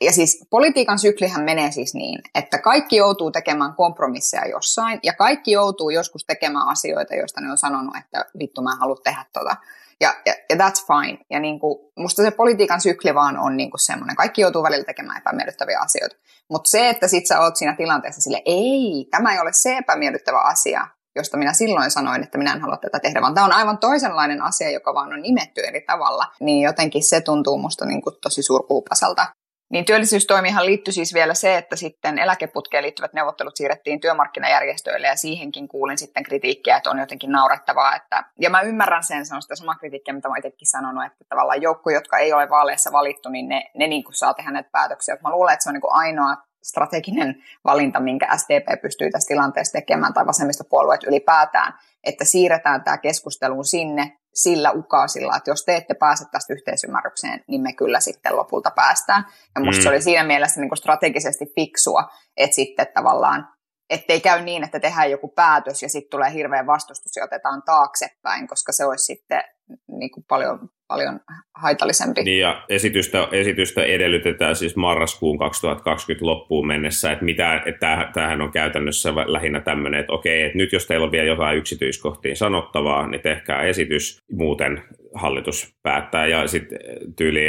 ja 0.00 0.12
siis 0.12 0.46
politiikan 0.50 0.98
syklihän 0.98 1.44
menee 1.44 1.70
siis 1.72 1.94
niin, 1.94 2.20
että 2.34 2.58
kaikki 2.58 2.96
joutuu 2.96 3.30
tekemään 3.30 3.74
kompromisseja 3.74 4.48
jossain, 4.48 5.00
ja 5.02 5.12
kaikki 5.12 5.52
joutuu 5.52 5.90
joskus 5.90 6.24
tekemään 6.24 6.68
asioita, 6.68 7.14
joista 7.14 7.40
ne 7.40 7.50
on 7.50 7.58
sanonut, 7.58 7.96
että 7.96 8.24
vittu 8.38 8.62
mä 8.62 8.72
en 8.72 8.78
halua 8.78 9.00
tehdä 9.04 9.24
tota. 9.32 9.56
Ja, 10.00 10.14
ja, 10.26 10.34
ja 10.50 10.56
that's 10.56 10.86
fine. 10.86 11.18
Ja 11.30 11.40
niin 11.40 11.60
kuin, 11.60 11.78
musta 11.96 12.22
se 12.22 12.30
politiikan 12.30 12.80
sykli 12.80 13.14
vaan 13.14 13.38
on 13.38 13.56
niin 13.56 13.70
kuin 13.70 13.80
semmoinen. 13.80 14.16
Kaikki 14.16 14.40
joutuu 14.40 14.62
välillä 14.62 14.84
tekemään 14.84 15.18
epämiellyttäviä 15.18 15.80
asioita. 15.80 16.16
Mutta 16.50 16.70
se, 16.70 16.88
että 16.88 17.08
sit 17.08 17.26
sä 17.26 17.40
oot 17.40 17.56
siinä 17.56 17.76
tilanteessa 17.76 18.20
sille, 18.20 18.42
ei, 18.44 19.08
tämä 19.10 19.32
ei 19.32 19.40
ole 19.40 19.52
se 19.52 19.76
epämiellyttävä 19.76 20.40
asia, 20.40 20.86
josta 21.16 21.36
minä 21.36 21.52
silloin 21.52 21.90
sanoin, 21.90 22.22
että 22.22 22.38
minä 22.38 22.52
en 22.52 22.60
halua 22.60 22.76
tätä 22.76 23.00
tehdä, 23.00 23.20
vaan 23.20 23.34
tämä 23.34 23.44
on 23.44 23.52
aivan 23.52 23.78
toisenlainen 23.78 24.42
asia, 24.42 24.70
joka 24.70 24.94
vaan 24.94 25.12
on 25.12 25.22
nimetty 25.22 25.60
eri 25.60 25.80
tavalla, 25.80 26.26
niin 26.40 26.62
jotenkin 26.62 27.04
se 27.04 27.20
tuntuu 27.20 27.58
musta 27.58 27.86
niin 27.86 28.02
kuin 28.02 28.16
tosi 28.22 28.42
surkuupasalta. 28.42 29.26
Niin 29.70 29.84
työllisyystoimihan 29.84 30.66
liittyi 30.66 30.94
siis 30.94 31.14
vielä 31.14 31.34
se, 31.34 31.56
että 31.56 31.76
sitten 31.76 32.18
eläkeputkeen 32.18 32.84
liittyvät 32.84 33.12
neuvottelut 33.12 33.56
siirrettiin 33.56 34.00
työmarkkinajärjestöille 34.00 35.06
ja 35.06 35.16
siihenkin 35.16 35.68
kuulin 35.68 35.98
sitten 35.98 36.22
kritiikkiä, 36.22 36.76
että 36.76 36.90
on 36.90 36.98
jotenkin 36.98 37.32
naurettavaa. 37.32 37.96
Että, 37.96 38.24
ja 38.40 38.50
mä 38.50 38.60
ymmärrän 38.60 39.04
sen, 39.04 39.26
se 39.26 39.34
on 39.34 39.42
sitä 39.42 39.56
sama 39.56 39.74
kritiikkiä, 39.74 40.14
mitä 40.14 40.28
mä 40.28 40.34
itsekin 40.36 40.66
sanonut, 40.66 41.04
että 41.06 41.24
tavallaan 41.28 41.62
joukko, 41.62 41.90
jotka 41.90 42.18
ei 42.18 42.32
ole 42.32 42.50
vaaleissa 42.50 42.92
valittu, 42.92 43.28
niin 43.28 43.48
ne, 43.48 43.70
ne 43.74 43.86
niin 43.86 44.04
kuin 44.04 44.14
saa 44.14 44.34
tehdä 44.34 44.50
näitä 44.50 44.70
päätöksiä. 44.72 45.16
Mä 45.22 45.30
luulen, 45.30 45.52
että 45.52 45.62
se 45.62 45.70
on 45.70 45.74
niin 45.74 45.80
kuin 45.80 45.94
ainoa 45.94 46.36
strateginen 46.62 47.42
valinta, 47.64 48.00
minkä 48.00 48.36
SDP 48.36 48.82
pystyy 48.82 49.10
tässä 49.10 49.28
tilanteessa 49.28 49.72
tekemään, 49.72 50.14
tai 50.14 50.26
vasemmistopuolueet 50.26 51.04
ylipäätään, 51.04 51.72
että 52.04 52.24
siirretään 52.24 52.84
tämä 52.84 52.98
keskustelu 52.98 53.64
sinne 53.64 54.18
sillä 54.34 54.70
ukaasilla, 54.70 55.36
että 55.36 55.50
jos 55.50 55.64
te 55.64 55.76
ette 55.76 55.94
pääse 55.94 56.24
tästä 56.32 56.52
yhteisymmärrykseen, 56.52 57.44
niin 57.48 57.62
me 57.62 57.72
kyllä 57.72 58.00
sitten 58.00 58.36
lopulta 58.36 58.70
päästään. 58.70 59.24
Ja 59.54 59.64
musta 59.64 59.80
mm. 59.80 59.82
se 59.82 59.88
oli 59.88 60.02
siinä 60.02 60.24
mielessä 60.24 60.60
niin 60.60 60.68
kuin 60.68 60.78
strategisesti 60.78 61.44
fiksua, 61.54 62.08
että 62.36 62.54
sitten 62.54 62.86
tavallaan 62.94 63.48
ettei 63.90 64.20
käy 64.20 64.42
niin, 64.42 64.64
että 64.64 64.80
tehdään 64.80 65.10
joku 65.10 65.28
päätös 65.28 65.82
ja 65.82 65.88
sitten 65.88 66.10
tulee 66.10 66.32
hirveä 66.32 66.66
vastustus 66.66 67.16
ja 67.16 67.24
otetaan 67.24 67.62
taaksepäin, 67.62 68.48
koska 68.48 68.72
se 68.72 68.84
olisi 68.84 69.04
sitten 69.04 69.42
niin 69.88 70.10
kuin 70.10 70.24
paljon, 70.28 70.68
paljon 70.88 71.20
haitallisempi. 71.54 72.22
Niin 72.22 72.40
ja 72.40 72.64
esitystä, 72.68 73.28
esitystä 73.32 73.82
edellytetään 73.82 74.56
siis 74.56 74.76
marraskuun 74.76 75.38
2020 75.38 76.26
loppuun 76.26 76.66
mennessä, 76.66 77.12
että, 77.12 77.24
mitä, 77.24 77.62
että 77.66 78.10
tämähän 78.14 78.42
on 78.42 78.52
käytännössä 78.52 79.14
lähinnä 79.26 79.60
tämmöinen, 79.60 80.00
että 80.00 80.12
okei, 80.12 80.42
että 80.42 80.58
nyt 80.58 80.72
jos 80.72 80.86
teillä 80.86 81.04
on 81.04 81.12
vielä 81.12 81.26
jotain 81.26 81.58
yksityiskohtiin 81.58 82.36
sanottavaa, 82.36 83.06
niin 83.06 83.20
tehkää 83.20 83.62
esitys, 83.62 84.22
muuten 84.32 84.82
hallitus 85.14 85.74
päättää. 85.82 86.26
Ja 86.26 86.46
sitten 86.46 86.78
tyyli 87.16 87.40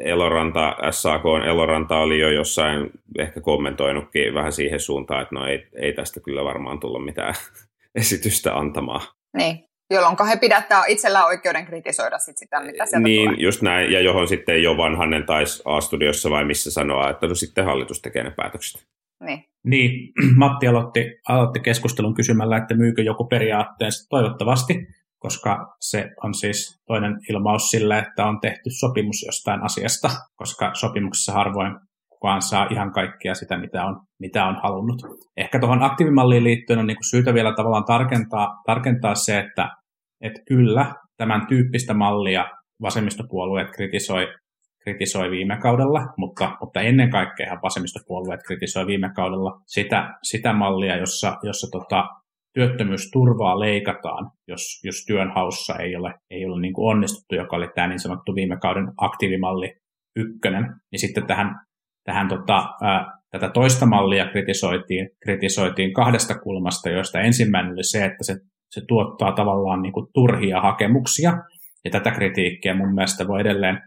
Eloranta, 0.00 0.76
SAK 0.90 1.22
Eloranta 1.46 1.98
oli 1.98 2.20
jo 2.20 2.30
jossain 2.30 2.90
ehkä 3.18 3.40
kommentoinutkin 3.40 4.34
vähän 4.34 4.52
siihen 4.52 4.80
suuntaan, 4.80 5.22
että 5.22 5.34
no 5.34 5.46
ei, 5.46 5.66
ei 5.76 5.92
tästä 5.92 6.20
kyllä 6.20 6.44
varmaan 6.44 6.80
tullut 6.80 7.04
mitään 7.04 7.34
esitystä 7.94 8.56
antamaan. 8.56 9.06
Niin, 9.36 9.64
jolloin 9.90 10.16
he 10.28 10.36
pidättää 10.36 10.82
itsellään 10.86 11.26
oikeuden 11.26 11.66
kritisoida 11.66 12.18
sit 12.18 12.38
sitä, 12.38 12.60
mitä 12.60 12.86
sieltä 12.86 12.98
Niin, 13.08 13.28
tulee. 13.30 13.42
just 13.42 13.62
näin, 13.62 13.92
ja 13.92 14.00
johon 14.00 14.28
sitten 14.28 14.62
jo 14.62 14.76
vanhanen 14.76 15.26
taisi 15.26 15.62
A-studiossa 15.64 16.30
vai 16.30 16.44
missä 16.44 16.70
sanoa, 16.70 17.10
että 17.10 17.26
no 17.26 17.34
sitten 17.34 17.64
hallitus 17.64 18.00
tekee 18.02 18.22
ne 18.24 18.30
päätökset. 18.30 18.86
Niin. 19.24 19.44
Niin, 19.64 20.12
Matti 20.36 20.66
aloitti, 20.68 21.04
aloitti 21.28 21.60
keskustelun 21.60 22.14
kysymällä, 22.14 22.56
että 22.56 22.74
myykö 22.74 23.02
joku 23.02 23.24
periaatteessa 23.24 24.08
toivottavasti, 24.08 24.86
koska 25.18 25.74
se 25.80 26.10
on 26.24 26.34
siis 26.34 26.82
toinen 26.86 27.12
ilmaus 27.30 27.70
sille, 27.70 27.98
että 27.98 28.24
on 28.26 28.40
tehty 28.40 28.70
sopimus 28.80 29.22
jostain 29.26 29.62
asiasta, 29.62 30.10
koska 30.34 30.70
sopimuksessa 30.74 31.32
harvoin 31.32 31.72
kukaan 32.24 32.42
saa 32.42 32.66
ihan 32.70 32.92
kaikkea 32.92 33.34
sitä, 33.34 33.58
mitä 33.58 33.84
on, 33.84 34.00
mitä 34.20 34.44
on 34.44 34.56
halunnut. 34.62 35.02
Ehkä 35.36 35.58
tuohon 35.60 35.82
aktiivimalliin 35.82 36.44
liittyen 36.44 36.78
on 36.78 36.86
niin 36.86 36.96
kuin 36.96 37.10
syytä 37.10 37.34
vielä 37.34 37.52
tavallaan 37.56 37.84
tarkentaa, 37.84 38.48
tarkentaa 38.66 39.14
se, 39.14 39.38
että, 39.38 39.68
että 40.20 40.40
kyllä 40.48 40.94
tämän 41.16 41.46
tyyppistä 41.46 41.94
mallia 41.94 42.44
vasemmistopuolueet 42.82 43.68
kritisoi, 43.76 44.28
kritisoi 44.82 45.30
viime 45.30 45.58
kaudella, 45.62 46.00
mutta, 46.16 46.56
mutta 46.60 46.80
ennen 46.80 47.10
kaikkea 47.10 47.58
vasemmistopuolueet 47.62 48.40
kritisoi 48.46 48.86
viime 48.86 49.10
kaudella 49.16 49.60
sitä, 49.66 50.14
sitä 50.22 50.52
mallia, 50.52 50.96
jossa, 50.96 51.36
jossa 51.42 51.66
tota, 51.72 52.04
työttömyysturvaa 52.54 53.60
leikataan, 53.60 54.30
jos, 54.48 54.62
jos 54.84 55.04
työnhaussa 55.06 55.76
ei 55.76 55.96
ole, 55.96 56.14
ei 56.30 56.44
ole 56.46 56.60
niin 56.60 56.74
kuin 56.74 56.90
onnistuttu, 56.90 57.34
joka 57.34 57.56
oli 57.56 57.68
tämä 57.74 57.88
niin 57.88 58.00
sanottu 58.00 58.34
viime 58.34 58.56
kauden 58.56 58.86
aktiivimalli 58.96 59.72
ykkönen, 60.16 60.64
niin 60.92 61.00
sitten 61.00 61.26
tähän, 61.26 61.54
tähän 62.04 62.28
tota, 62.28 62.68
ää, 62.82 63.12
tätä 63.30 63.48
toista 63.48 63.86
mallia 63.86 64.26
kritisoitiin, 64.26 65.10
kritisoitiin 65.22 65.92
kahdesta 65.92 66.34
kulmasta, 66.38 66.90
joista 66.90 67.20
ensimmäinen 67.20 67.72
oli 67.72 67.84
se, 67.84 68.04
että 68.04 68.24
se, 68.24 68.36
se 68.70 68.80
tuottaa 68.88 69.32
tavallaan 69.32 69.82
niin 69.82 69.92
kuin 69.92 70.06
turhia 70.14 70.60
hakemuksia, 70.60 71.32
ja 71.84 71.90
tätä 71.90 72.10
kritiikkiä 72.10 72.74
mun 72.74 72.94
mielestä 72.94 73.28
voi 73.28 73.40
edelleen, 73.40 73.78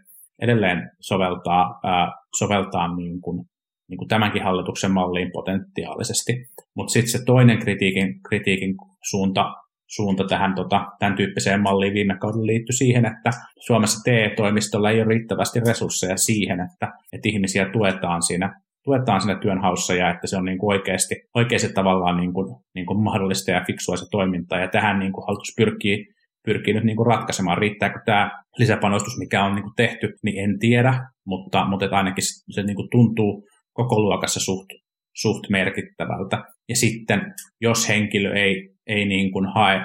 edelleen 0.42 0.90
soveltaa, 1.00 1.80
ää, 1.84 2.12
soveltaa 2.38 2.96
niin 2.96 3.20
kuin 3.20 3.44
niin 3.90 3.98
kuin 3.98 4.08
tämänkin 4.08 4.42
hallituksen 4.42 4.90
malliin 4.90 5.30
potentiaalisesti. 5.32 6.32
Mutta 6.76 6.92
sitten 6.92 7.12
se 7.12 7.24
toinen 7.24 7.58
kritiikin, 7.58 8.22
kritiikin 8.28 8.74
suunta, 9.10 9.54
suunta 9.88 10.24
tähän 10.24 10.54
tota, 10.54 10.86
tämän 10.98 11.16
tyyppiseen 11.16 11.62
malliin 11.62 11.94
viime 11.94 12.16
kaudella 12.20 12.46
liittyi 12.46 12.76
siihen, 12.76 13.06
että 13.06 13.30
Suomessa 13.66 14.00
TE-toimistolla 14.04 14.90
ei 14.90 15.00
ole 15.00 15.08
riittävästi 15.08 15.60
resursseja 15.60 16.16
siihen, 16.16 16.60
että, 16.60 16.92
että 17.12 17.28
ihmisiä 17.28 17.68
tuetaan 17.72 18.22
siinä, 18.22 18.60
tuetaan 18.84 19.20
siinä 19.20 19.38
työnhaussa 19.40 19.94
ja 19.94 20.10
että 20.10 20.26
se 20.26 20.36
on 20.36 20.44
niin 20.44 20.58
kuin 20.58 20.76
oikeasti, 20.76 21.14
oikeasti 21.34 21.72
tavallaan 21.72 22.16
niin 22.16 22.32
kuin, 22.32 22.56
niin 22.74 22.86
kuin 22.86 23.02
mahdollista 23.02 23.50
ja 23.50 23.64
fiksua 23.66 23.96
se 23.96 24.06
toiminta. 24.10 24.56
Ja 24.56 24.68
tähän 24.68 24.98
niin 24.98 25.12
kuin 25.12 25.26
hallitus 25.26 25.54
pyrkii, 25.56 26.06
pyrkii 26.44 26.74
nyt 26.74 26.84
niin 26.84 26.96
kuin 26.96 27.06
ratkaisemaan. 27.06 27.58
Riittääkö 27.58 28.00
tämä 28.04 28.30
lisäpanostus, 28.58 29.18
mikä 29.18 29.44
on 29.44 29.54
niin 29.54 29.62
kuin 29.62 29.74
tehty, 29.76 30.14
niin 30.22 30.44
en 30.44 30.58
tiedä, 30.58 31.08
mutta, 31.26 31.68
mutta 31.68 31.96
ainakin 31.96 32.24
se 32.50 32.62
niin 32.62 32.76
kuin 32.76 32.88
tuntuu, 32.90 33.48
koko 33.72 34.00
luokassa 34.00 34.40
suht, 34.40 34.68
suht 35.16 35.50
merkittävältä. 35.50 36.44
Ja 36.68 36.76
sitten, 36.76 37.34
jos 37.60 37.88
henkilö 37.88 38.34
ei, 38.34 38.70
ei 38.88 39.04
niin 39.04 39.32
kuin 39.32 39.46
hae 39.54 39.80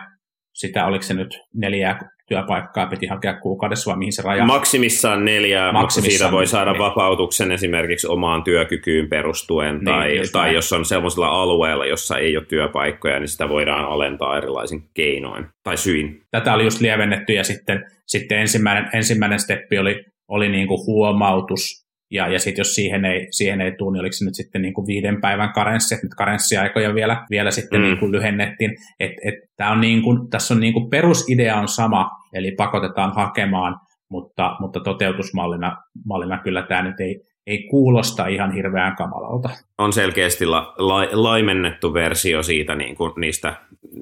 sitä, 0.54 0.86
oliko 0.86 1.02
se 1.02 1.13
nyt 1.13 1.39
neljää 1.54 2.00
työpaikkaa 2.28 2.88
piti 2.88 3.08
hakea 3.08 3.39
kuukaudessa 3.39 3.92
vai 3.92 3.98
mihin 3.98 4.13
se 4.13 4.22
raja? 4.22 4.46
Maksimissaan 4.46 5.26
neljää, 5.26 5.72
Maksimissaan 5.72 6.04
mutta 6.04 6.20
siitä 6.20 6.32
voi 6.32 6.48
saada 6.48 6.72
niin. 6.72 6.80
vapautuksen 6.80 7.52
esimerkiksi 7.52 8.08
omaan 8.08 8.44
työkykyyn 8.44 9.10
perustuen, 9.10 9.76
niin, 9.76 9.86
tai, 9.86 10.22
tai 10.32 10.54
jos 10.54 10.74
on 10.74 10.86
sellaisella 10.86 11.28
alueella, 11.28 11.86
jossa 11.86 12.18
ei 12.18 12.38
ole 12.38 12.46
työpaikkoja, 12.46 13.20
niin 13.20 13.28
sitä 13.28 13.50
voidaan 13.50 13.86
alentaa 13.86 14.38
erilaisin 14.38 14.84
keinoin 14.94 15.46
tai 15.63 15.78
syin. 15.78 16.22
Tätä 16.32 16.54
oli 16.54 16.63
just 16.63 16.82
lievennetty 16.82 17.34
ja 17.34 17.44
sitten, 17.44 17.86
sitten 18.08 18.39
ensimmäinen, 18.39 18.89
ensimmäinen 18.94 19.39
steppi 19.39 19.78
oli, 19.78 20.06
oli 20.28 20.50
niin 20.50 20.68
kuin 20.68 20.86
huomautus 20.86 21.83
ja, 22.13 22.28
ja 22.28 22.39
sitten 22.39 22.60
jos 22.60 22.76
siihen 22.76 23.06
ei, 23.06 23.28
siihen 23.32 23.62
ei 23.62 23.71
tule, 23.78 23.93
niin 23.93 23.99
oliko 23.99 24.13
se 24.13 24.26
nyt 24.26 24.36
sitten 24.36 24.62
niin 24.62 24.73
kuin 24.73 24.88
viiden 24.88 25.21
päivän 25.21 25.54
karenssi, 25.54 25.95
että 25.95 26.06
nyt 26.06 26.15
karenssiaikoja 26.15 26.95
vielä, 26.95 27.26
vielä 27.30 27.52
sitten 27.52 27.80
mm. 27.80 27.86
niin 27.86 27.97
kuin 27.97 28.12
lyhennettiin. 28.12 28.71
Et, 28.99 29.12
et, 29.26 29.36
tää 29.58 29.71
on 29.71 29.82
niin 29.82 30.02
kuin, 30.02 30.30
tässä 30.30 30.54
on 30.54 30.60
niin 30.60 30.73
kuin 30.73 30.89
perusidea 30.89 31.56
on 31.56 31.67
sama, 31.67 32.10
eli 32.34 32.52
pakotetaan 32.52 33.15
hakemaan, 33.15 33.80
mutta, 34.10 34.56
mutta 34.60 34.80
toteutusmallina 34.80 35.78
mallina 36.06 36.38
kyllä 36.38 36.62
tämä 36.62 36.82
nyt 36.82 36.99
ei, 36.99 37.21
ei 37.47 37.67
kuulosta 37.69 38.28
ihan 38.28 38.52
hirveän 38.52 38.95
kamalalta. 38.95 39.49
On 39.78 39.93
selkeästi 39.93 40.45
la, 40.45 40.73
la, 40.78 41.08
laimennettu 41.12 41.93
versio 41.93 42.43
siitä 42.43 42.76
niin 42.76 42.95
kuin 42.95 43.13
niistä, 43.17 43.54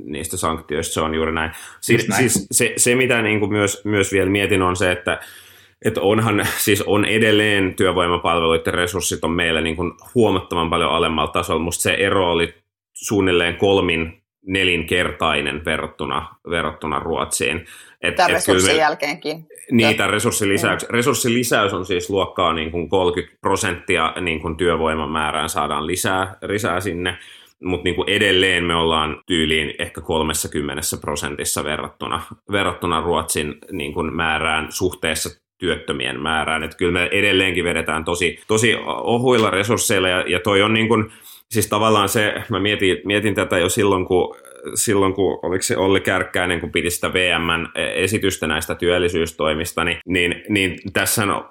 niistä 0.06 0.38
sanktioista, 0.38 0.94
se 0.94 1.02
on 1.02 1.16
juuri 1.16 1.32
näin. 1.32 1.52
Siis, 1.82 2.08
näin. 2.08 2.30
siis 2.30 2.48
se, 2.52 2.74
se, 2.78 2.96
mitä 2.96 3.22
niin 3.22 3.40
kuin 3.40 3.52
myös, 3.52 3.86
myös 3.86 4.12
vielä 4.12 4.30
mietin, 4.30 4.62
on 4.62 4.76
se, 4.76 4.92
että 4.92 5.20
että 5.86 6.02
onhan, 6.02 6.46
siis 6.58 6.82
on 6.82 7.06
edelleen 7.06 7.74
työvoimapalveluiden 7.76 8.74
resurssit 8.74 9.24
on 9.24 9.32
meillä 9.32 9.62
niin 9.62 9.76
kuin 9.76 9.92
huomattavan 10.16 10.70
paljon 10.70 10.92
alemmalla 10.92 11.32
tasolla. 11.32 11.64
Musta 11.64 11.82
se 11.82 11.94
ero 11.94 12.32
oli 12.32 12.54
suunnilleen 12.94 13.56
kolmin 13.56 14.22
nelinkertainen 14.46 15.66
verrattuna, 15.66 16.36
verrattuna 16.50 17.00
Ruotsiin. 17.00 17.66
Et, 18.02 18.16
Tämän 18.16 18.32
et 18.32 18.36
resurssin 18.36 18.76
me, 18.76 18.80
jälkeenkin. 18.80 19.48
Niin, 19.72 19.98
tämä 19.98 20.12
resurssilisäys. 20.12 20.84
Mm. 20.84 20.94
Resurssilisäys 20.94 21.74
on 21.74 21.86
siis 21.86 22.10
luokkaa 22.10 22.54
niin 22.54 22.72
kuin 22.72 22.90
30 22.90 23.38
prosenttia 23.42 24.14
niin 24.22 24.42
kuin 24.42 24.58
työvoiman 24.58 25.12
määrään 25.12 25.50
saadaan 25.50 25.88
lisää, 25.88 26.36
lisää 26.42 26.80
sinne 26.80 27.18
mutta 27.64 27.84
niin 27.84 28.10
edelleen 28.10 28.64
me 28.64 28.76
ollaan 28.76 29.22
tyyliin 29.28 29.74
ehkä 29.80 30.02
30 30.02 30.82
prosentissa 31.02 31.64
verrattuna, 31.64 32.22
verrattuna 32.52 33.02
Ruotsin 33.02 33.56
niin 33.72 33.94
kuin 33.94 34.16
määrään 34.16 34.72
suhteessa 34.72 35.42
työttömien 35.62 36.22
määrään. 36.22 36.64
Että 36.64 36.78
kyllä 36.78 36.92
me 36.92 37.10
edelleenkin 37.12 37.64
vedetään 37.64 38.06
tosi, 38.06 38.40
tosi 38.48 38.76
ohuilla 38.86 39.50
resursseilla 39.50 40.10
ja, 40.10 40.24
ja 40.28 40.40
toi 40.40 40.62
on 40.62 40.74
niin 40.74 40.88
kuin, 40.88 41.12
siis 41.50 41.68
tavallaan 41.68 42.10
se, 42.10 42.34
mä 42.50 42.60
mietin, 42.60 42.98
mietin 43.06 43.36
tätä 43.36 43.60
jo 43.60 43.70
silloin, 43.70 44.06
kun 44.06 44.36
silloin, 44.76 45.14
kun 45.14 45.40
oliko 45.44 45.62
se 45.62 45.78
Olli 45.78 46.02
Kärkkäinen, 46.02 46.60
kun 46.60 46.72
piti 46.72 46.90
sitä 46.90 47.14
VMn 47.14 47.70
esitystä 47.96 48.48
näistä 48.48 48.76
työllisyystoimista, 48.76 49.84
niin, 49.84 49.98
niin, 50.06 50.44
niin 50.50 50.80
tässä 50.94 51.24
on, 51.24 51.48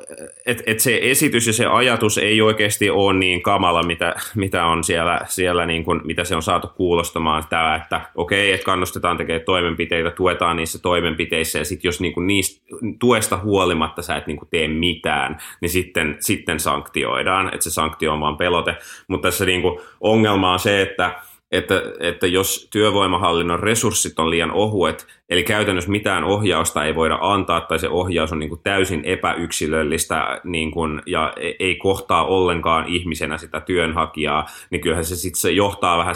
että 0.46 0.62
et 0.66 0.80
se 0.80 0.98
esitys 1.02 1.46
ja 1.46 1.52
se 1.52 1.66
ajatus 1.66 2.18
ei 2.18 2.40
oikeasti 2.40 2.90
ole 2.90 3.18
niin 3.18 3.42
kamala, 3.42 3.82
mitä, 3.82 4.14
mitä 4.34 4.66
on 4.66 4.84
siellä, 4.84 5.20
siellä 5.28 5.66
niin 5.66 5.84
kuin, 5.84 6.00
mitä 6.04 6.24
se 6.24 6.36
on 6.36 6.42
saatu 6.42 6.68
kuulostamaan, 6.76 7.44
tämä, 7.50 7.76
että 7.76 8.00
okei, 8.14 8.52
että 8.52 8.64
kannustetaan 8.64 9.16
tekemään 9.16 9.44
toimenpiteitä, 9.44 10.10
tuetaan 10.10 10.56
niissä 10.56 10.78
toimenpiteissä, 10.78 11.58
ja 11.58 11.64
sitten 11.64 11.88
jos 11.88 12.00
niin 12.00 12.12
kuin 12.12 12.26
niistä 12.26 12.62
tuesta 12.98 13.36
huolimatta 13.36 14.02
sä 14.02 14.16
et 14.16 14.26
niin 14.26 14.36
kuin 14.36 14.48
tee 14.48 14.68
mitään, 14.68 15.38
niin 15.60 15.70
sitten, 15.70 16.16
sitten 16.20 16.60
sanktioidaan, 16.60 17.46
että 17.46 17.64
se 17.64 17.70
sanktio 17.70 18.12
on 18.12 18.20
vaan 18.20 18.36
pelote, 18.36 18.76
mutta 19.08 19.28
tässä 19.28 19.44
niin 19.44 19.62
kuin 19.62 19.80
ongelma 20.00 20.52
on 20.52 20.58
se, 20.58 20.82
että 20.82 21.14
että, 21.52 21.82
että 22.00 22.26
jos 22.26 22.68
työvoimahallinnon 22.72 23.60
resurssit 23.60 24.18
on 24.18 24.30
liian 24.30 24.52
ohuet, 24.52 25.06
eli 25.28 25.42
käytännössä 25.42 25.90
mitään 25.90 26.24
ohjausta 26.24 26.84
ei 26.84 26.94
voida 26.94 27.18
antaa, 27.20 27.60
tai 27.60 27.78
se 27.78 27.88
ohjaus 27.88 28.32
on 28.32 28.38
niin 28.38 28.48
kuin 28.48 28.60
täysin 28.64 29.04
epäyksilöllistä 29.04 30.40
niin 30.44 30.70
kuin, 30.70 31.02
ja 31.06 31.32
e, 31.36 31.52
ei 31.58 31.76
kohtaa 31.76 32.24
ollenkaan 32.24 32.88
ihmisenä 32.88 33.38
sitä 33.38 33.60
työnhakijaa, 33.60 34.46
niin 34.70 34.80
kyllähän 34.80 35.04
se 35.04 35.16
sitten 35.16 35.40
se 35.40 35.50
johtaa 35.50 35.98
vähän 35.98 36.14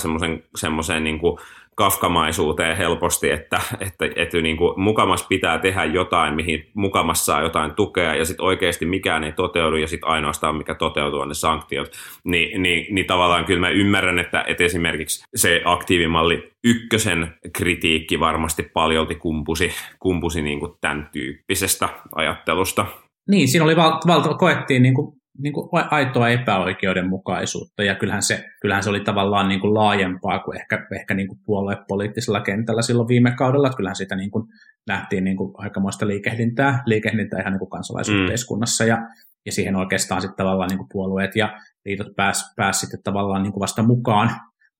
semmoiseen 0.57 1.05
niin 1.05 1.18
kuin 1.18 1.38
kafkamaisuuteen 1.74 2.76
helposti, 2.76 3.30
että, 3.30 3.60
että, 3.80 4.04
että 4.16 4.40
niin 4.40 4.56
kuin 4.56 4.80
mukamas 4.80 5.26
pitää 5.28 5.58
tehdä 5.58 5.84
jotain, 5.84 6.34
mihin 6.34 6.70
mukamas 6.74 7.26
saa 7.26 7.42
jotain 7.42 7.74
tukea, 7.74 8.14
ja 8.14 8.24
sitten 8.24 8.44
oikeasti 8.44 8.87
mikään 8.87 9.24
ei 9.24 9.32
toteudu, 9.32 9.76
ja 9.76 9.87
sitten 9.87 10.08
ainoastaan 10.08 10.56
mikä 10.56 10.74
toteutuu 10.74 11.20
on 11.20 11.28
ne 11.28 11.34
sanktiot. 11.34 11.92
Ni, 12.24 12.52
niin, 12.58 12.94
niin 12.94 13.06
tavallaan 13.06 13.44
kyllä 13.44 13.60
mä 13.60 13.68
ymmärrän, 13.68 14.18
että, 14.18 14.44
että 14.46 14.64
esimerkiksi 14.64 15.24
se 15.34 15.62
aktiivimalli 15.64 16.50
ykkösen 16.64 17.34
kritiikki 17.52 18.20
varmasti 18.20 18.62
paljolti 18.62 19.14
kumpusi, 19.14 19.72
kumpusi 19.98 20.42
niin 20.42 20.60
kuin 20.60 20.72
tämän 20.80 21.08
tyyppisestä 21.12 21.88
ajattelusta. 22.14 22.87
Niin, 23.30 23.48
siinä 23.48 23.64
oli 23.64 23.76
valta, 23.76 24.06
valta 24.06 24.34
koettiin 24.34 24.82
niin 24.82 24.94
kuin 24.94 25.16
niin 25.38 25.53
kuin 25.53 25.68
aitoa 25.90 26.29
epäoikeudenmukaisuutta, 26.29 27.83
ja 27.83 27.94
kyllähän 27.94 28.23
se, 28.23 28.44
kyllähän 28.61 28.83
se 28.83 28.90
oli 28.90 29.01
tavallaan 29.01 29.49
niin 29.49 29.61
kuin 29.61 29.75
laajempaa 29.75 30.38
kuin 30.38 30.61
ehkä, 30.61 30.87
ehkä 30.97 31.14
niin 31.14 31.29
kuin 31.29 31.38
puoluepoliittisella 31.44 32.40
kentällä 32.40 32.83
silloin 32.83 33.09
viime 33.09 33.31
kaudella, 33.31 33.66
että 33.66 33.77
kyllähän 33.77 33.97
sitä 33.97 34.16
niin 34.16 34.31
kuin 34.31 34.47
nähtiin 34.87 35.25
niin 35.25 35.37
kuin 35.37 35.55
aikamoista 35.59 36.07
liikehdintää, 36.07 36.83
liikehdintää 36.87 37.40
ihan 37.40 37.53
niin 37.53 37.59
kuin 37.59 37.70
kansalaisyhteiskunnassa, 37.70 38.85
mm. 38.85 38.88
ja, 38.88 38.99
ja 39.47 39.53
siihen 39.53 39.77
oikeastaan 39.77 40.20
sitten 40.20 40.37
tavallaan 40.37 40.68
niin 40.68 40.79
kuin 40.79 40.88
puolueet 40.92 41.37
ja 41.37 41.59
liitot 41.85 42.16
pääsivät 42.16 42.53
pääs 42.57 42.81
sitten 42.81 43.03
tavallaan 43.05 43.42
niin 43.42 43.53
kuin 43.53 43.61
vasta 43.61 43.83
mukaan, 43.83 44.31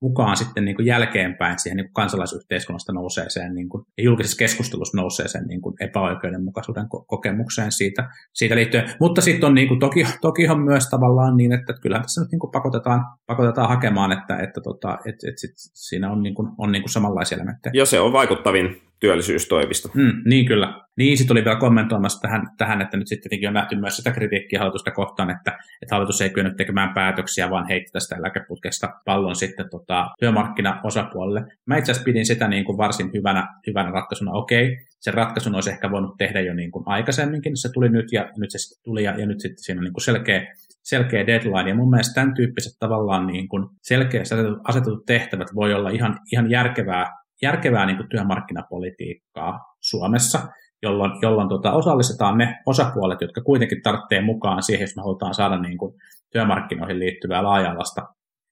mukaan 0.05 0.37
sitten 0.37 0.65
niin 0.65 0.77
kuin 0.77 0.87
jälkeenpäin 0.87 1.59
siihen 1.59 1.77
niin 1.77 1.87
kuin 1.87 1.95
kansalaisyhteiskunnasta 1.95 2.93
nouseeseen 2.93 3.55
niin 3.55 3.69
kuin, 3.69 3.85
ja 3.99 4.05
julkisessa 4.05 4.37
keskustelussa 4.39 4.97
nouseeseen 4.97 5.47
niin 5.47 5.61
kuin 5.61 5.75
epäoikeudenmukaisuuden 5.81 6.87
kokemukseen 7.07 7.73
siitä, 7.73 8.09
siitä 8.33 8.55
liittyen. 8.55 8.91
Mutta 9.01 9.21
sitten 9.21 9.47
on 9.47 9.55
niin 9.55 9.69
kuin, 9.69 9.81
toki, 9.81 10.07
toki 10.21 10.49
on 10.49 10.61
myös 10.61 10.89
tavallaan 10.91 11.37
niin, 11.37 11.53
että 11.53 11.73
kyllähän 11.83 12.03
tässä 12.03 12.21
nyt 12.21 12.31
niin 12.31 12.41
kuin 12.41 12.51
pakotetaan, 12.51 13.05
pakotetaan 13.27 13.69
hakemaan, 13.69 14.13
että, 14.13 14.37
että, 14.37 14.61
tota, 14.61 14.99
että, 15.07 15.29
että 15.29 15.41
sit 15.41 15.53
siinä 15.75 16.13
on, 16.13 16.23
niin 16.23 16.35
kuin, 16.35 16.49
on 16.59 16.73
niin 16.73 16.83
kuin 16.83 16.93
samanlaisia 16.93 17.37
elementtejä. 17.37 17.73
Ja 17.75 17.87
se 17.87 18.01
on 18.01 18.13
vaikuttavin 18.13 18.83
työllisyystoimista. 19.05 19.89
Mm, 19.95 20.23
niin 20.25 20.47
kyllä. 20.47 20.81
Niin, 20.97 21.19
sitten 21.19 21.35
oli 21.35 21.45
vielä 21.45 21.59
kommentoimassa 21.59 22.21
tähän, 22.21 22.43
tähän, 22.59 22.83
että 22.83 22.97
nyt 22.97 23.09
sitten 23.09 23.49
on 23.49 23.55
nähty 23.55 23.77
myös 23.77 23.97
sitä 23.97 24.11
kritiikkiä 24.11 24.59
hallitusta 24.59 24.91
kohtaan, 24.91 25.31
että, 25.31 25.59
että 25.83 25.95
hallitus 25.95 26.21
ei 26.21 26.31
kyennyt 26.31 26.57
tekemään 26.57 26.95
päätöksiä, 26.95 27.51
vaan 27.51 27.69
heitti 27.69 27.93
tästä 27.93 28.17
eläkeputkesta 28.17 28.89
pallon 29.05 29.37
sitten 29.37 29.71
tota, 29.71 30.11
työmarkkinaosapuolelle. 30.21 31.45
Mä 31.67 31.77
itse 31.77 31.93
asiassa 31.93 32.05
pidin 32.05 32.27
sitä 32.27 32.49
niin 32.49 32.65
kuin 32.65 32.79
varsin 32.79 33.11
hyvänä, 33.15 33.49
hyvänä 33.67 33.91
ratkaisuna. 33.91 34.33
Okei, 34.33 34.79
se 35.01 35.11
ratkaisun 35.11 35.55
olisi 35.55 35.71
ehkä 35.71 35.91
voinut 35.91 36.17
tehdä 36.19 36.41
jo 36.41 36.55
niin 36.55 36.71
kuin 36.71 36.85
aikaisemminkin, 36.87 37.57
se 37.57 37.69
tuli 37.73 37.89
nyt 37.89 38.13
ja 38.13 38.31
nyt 38.37 38.51
se 38.51 38.59
sitten 38.59 38.85
tuli 38.85 39.05
ja, 39.05 39.21
ja 39.21 39.27
nyt 39.27 39.41
sitten 39.41 39.65
siinä 39.65 39.79
on 39.79 39.85
niin 39.85 39.93
kuin 39.93 40.05
selkeä, 40.05 40.55
selkeä 40.83 41.27
deadline. 41.27 41.69
Ja 41.69 41.75
mun 41.75 41.91
mielestä 41.91 42.15
tämän 42.15 42.35
tyyppiset 42.35 42.73
tavallaan 42.79 43.27
niin 43.27 43.49
kuin 43.49 43.69
selkeästi 43.83 44.35
asetetut 44.69 45.07
tehtävät 45.07 45.49
voi 45.55 45.75
olla 45.75 45.91
ihan, 45.91 46.19
ihan 46.33 46.51
järkevää 46.51 47.24
järkevää 47.43 47.87
niin 47.87 47.97
kuin 47.97 48.09
työmarkkinapolitiikkaa 48.09 49.61
Suomessa, 49.81 50.49
jolloin, 50.83 51.13
jolloin 51.23 51.49
tota, 51.49 51.73
osallistetaan 51.73 52.39
ne 52.39 52.59
osapuolet, 52.67 53.21
jotka 53.21 53.41
kuitenkin 53.41 53.83
tarvitsee 53.83 54.21
mukaan 54.21 54.63
siihen, 54.63 54.85
jos 54.85 54.97
me 54.97 55.03
halutaan 55.03 55.35
saada 55.35 55.59
niin 55.59 55.79
kuin, 55.79 55.95
työmarkkinoihin 56.33 56.99
liittyvää 56.99 57.43
laajalasta, 57.43 58.03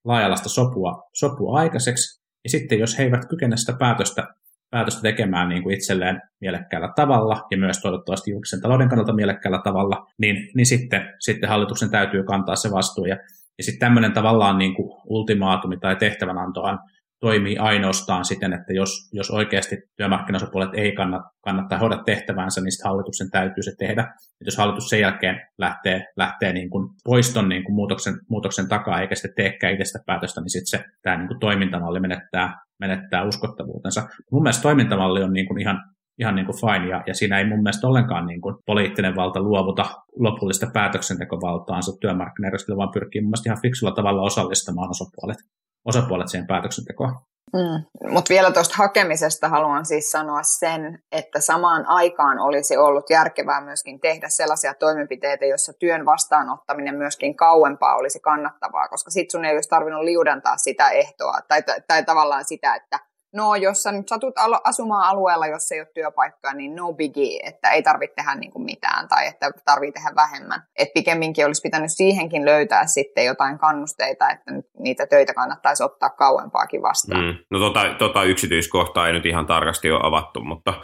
laajalasta 0.04 0.48
sopua, 0.48 1.02
sopua 1.14 1.58
aikaiseksi. 1.58 2.22
Ja 2.44 2.50
sitten 2.50 2.78
jos 2.78 2.98
he 2.98 3.02
eivät 3.04 3.28
kykene 3.28 3.56
sitä 3.56 3.72
päätöstä, 3.78 4.28
päätöstä 4.70 5.02
tekemään 5.02 5.48
niin 5.48 5.62
kuin 5.62 5.74
itselleen 5.74 6.20
mielekkäällä 6.40 6.92
tavalla 6.96 7.42
ja 7.50 7.58
myös 7.58 7.78
toivottavasti 7.80 8.30
julkisen 8.30 8.60
talouden 8.60 8.88
kannalta 8.88 9.12
mielekkäällä 9.12 9.60
tavalla, 9.64 10.06
niin, 10.18 10.50
niin 10.54 10.66
sitten, 10.66 11.14
sitten 11.20 11.48
hallituksen 11.48 11.90
täytyy 11.90 12.24
kantaa 12.24 12.56
se 12.56 12.70
vastuu. 12.70 13.04
Ja, 13.04 13.16
ja 13.58 13.64
sitten 13.64 13.80
tämmöinen 13.80 14.12
tavallaan 14.12 14.58
niin 14.58 14.74
kuin 14.74 15.00
ultimaatumi 15.04 15.76
tai 15.76 15.96
tehtävänantohan 15.96 16.78
toimii 17.22 17.58
ainoastaan 17.58 18.24
siten, 18.24 18.52
että 18.52 18.72
jos, 18.72 19.10
jos 19.12 19.30
oikeasti 19.30 19.76
työmarkkinasopuolet 19.96 20.70
ei 20.74 20.92
kannata, 20.92 21.30
kannattaa 21.40 21.78
hoida 21.78 22.02
tehtävänsä, 22.06 22.60
niin 22.60 22.72
sitten 22.72 22.88
hallituksen 22.88 23.30
täytyy 23.30 23.62
se 23.62 23.72
tehdä. 23.78 24.02
Et 24.40 24.46
jos 24.46 24.56
hallitus 24.56 24.88
sen 24.88 25.00
jälkeen 25.00 25.40
lähtee, 25.58 26.06
lähtee 26.16 26.52
niin 26.52 26.70
kuin 26.70 26.88
poiston 27.04 27.48
niin 27.48 27.64
kuin 27.64 27.74
muutoksen, 27.74 28.14
muutoksen 28.28 28.68
takaa, 28.68 29.00
eikä 29.00 29.14
sitten 29.14 29.32
teekään 29.36 29.72
itse 29.72 29.84
sitä 29.84 29.98
päätöstä, 30.06 30.40
niin 30.40 30.50
sitten 30.50 30.78
se 30.78 30.84
tämä 31.02 31.16
niin 31.16 31.28
kuin 31.28 31.40
toimintamalli 31.40 32.00
menettää, 32.00 32.60
menettää 32.78 33.24
uskottavuutensa. 33.24 34.08
Mun 34.32 34.42
mielestä 34.42 34.62
toimintamalli 34.62 35.22
on 35.22 35.32
niin 35.32 35.46
kuin 35.46 35.60
ihan 35.60 35.80
ihan 36.18 36.34
niin 36.34 36.46
kuin 36.46 36.60
fine, 36.60 36.88
ja, 36.88 37.02
ja 37.06 37.14
siinä 37.14 37.38
ei 37.38 37.48
mun 37.48 37.62
mielestä 37.62 37.86
ollenkaan 37.86 38.26
niin 38.26 38.40
kuin 38.40 38.56
poliittinen 38.66 39.16
valta 39.16 39.40
luovuta 39.40 39.84
lopullista 40.16 40.66
päätöksentekovaltaansa 40.72 41.92
työmarkkinajärjestelmä, 42.00 42.78
vaan 42.78 42.92
pyrkii 42.94 43.20
mun 43.20 43.28
mielestä 43.28 43.48
ihan 43.48 43.62
fiksulla 43.62 43.94
tavalla 43.94 44.22
osallistamaan 44.22 44.90
osapuolet 44.90 45.38
osapuolet 45.84 46.28
siihen 46.28 46.46
päätöksentekoon. 46.46 47.14
Mm. 47.52 48.10
Mutta 48.12 48.28
vielä 48.28 48.50
tuosta 48.50 48.74
hakemisesta 48.76 49.48
haluan 49.48 49.86
siis 49.86 50.10
sanoa 50.10 50.42
sen, 50.42 50.98
että 51.12 51.40
samaan 51.40 51.86
aikaan 51.86 52.38
olisi 52.38 52.76
ollut 52.76 53.10
järkevää 53.10 53.60
myöskin 53.60 54.00
tehdä 54.00 54.28
sellaisia 54.28 54.74
toimenpiteitä, 54.74 55.46
joissa 55.46 55.72
työn 55.72 56.06
vastaanottaminen 56.06 56.94
myöskin 56.94 57.36
kauempaa 57.36 57.96
olisi 57.96 58.20
kannattavaa, 58.20 58.88
koska 58.88 59.10
sitten 59.10 59.30
sun 59.30 59.44
ei 59.44 59.54
olisi 59.54 59.68
tarvinnut 59.68 60.04
liudentaa 60.04 60.56
sitä 60.56 60.90
ehtoa 60.90 61.38
tai, 61.48 61.62
tai, 61.62 61.80
tai 61.88 62.04
tavallaan 62.04 62.44
sitä, 62.44 62.74
että 62.74 62.98
no 63.34 63.54
jos 63.54 63.82
sä 63.82 63.92
nyt 63.92 64.08
satut 64.08 64.34
asumaan 64.64 65.08
alueella, 65.08 65.46
jos 65.46 65.72
ei 65.72 65.80
ole 65.80 65.88
työpaikkaa, 65.94 66.54
niin 66.54 66.76
no 66.76 66.92
biggie, 66.92 67.40
että 67.46 67.70
ei 67.70 67.82
tarvitse 67.82 68.14
tehdä 68.14 68.34
niin 68.34 68.50
kuin 68.50 68.64
mitään 68.64 69.08
tai 69.08 69.26
että 69.26 69.50
tarvitsee 69.64 69.92
tehdä 69.92 70.14
vähemmän. 70.16 70.62
Et 70.78 70.88
pikemminkin 70.94 71.46
olisi 71.46 71.62
pitänyt 71.62 71.90
siihenkin 71.92 72.44
löytää 72.44 72.86
sitten 72.86 73.24
jotain 73.24 73.58
kannusteita, 73.58 74.30
että 74.30 74.52
nyt 74.52 74.66
niitä 74.78 75.06
töitä 75.06 75.34
kannattaisi 75.34 75.82
ottaa 75.82 76.10
kauempaakin 76.10 76.82
vastaan. 76.82 77.24
Mm. 77.24 77.34
No 77.50 77.58
tota, 77.58 77.80
tota 77.98 78.24
yksityiskohtaa 78.24 79.06
ei 79.06 79.12
nyt 79.12 79.26
ihan 79.26 79.46
tarkasti 79.46 79.90
ole 79.90 80.00
avattu, 80.02 80.40
mutta, 80.40 80.74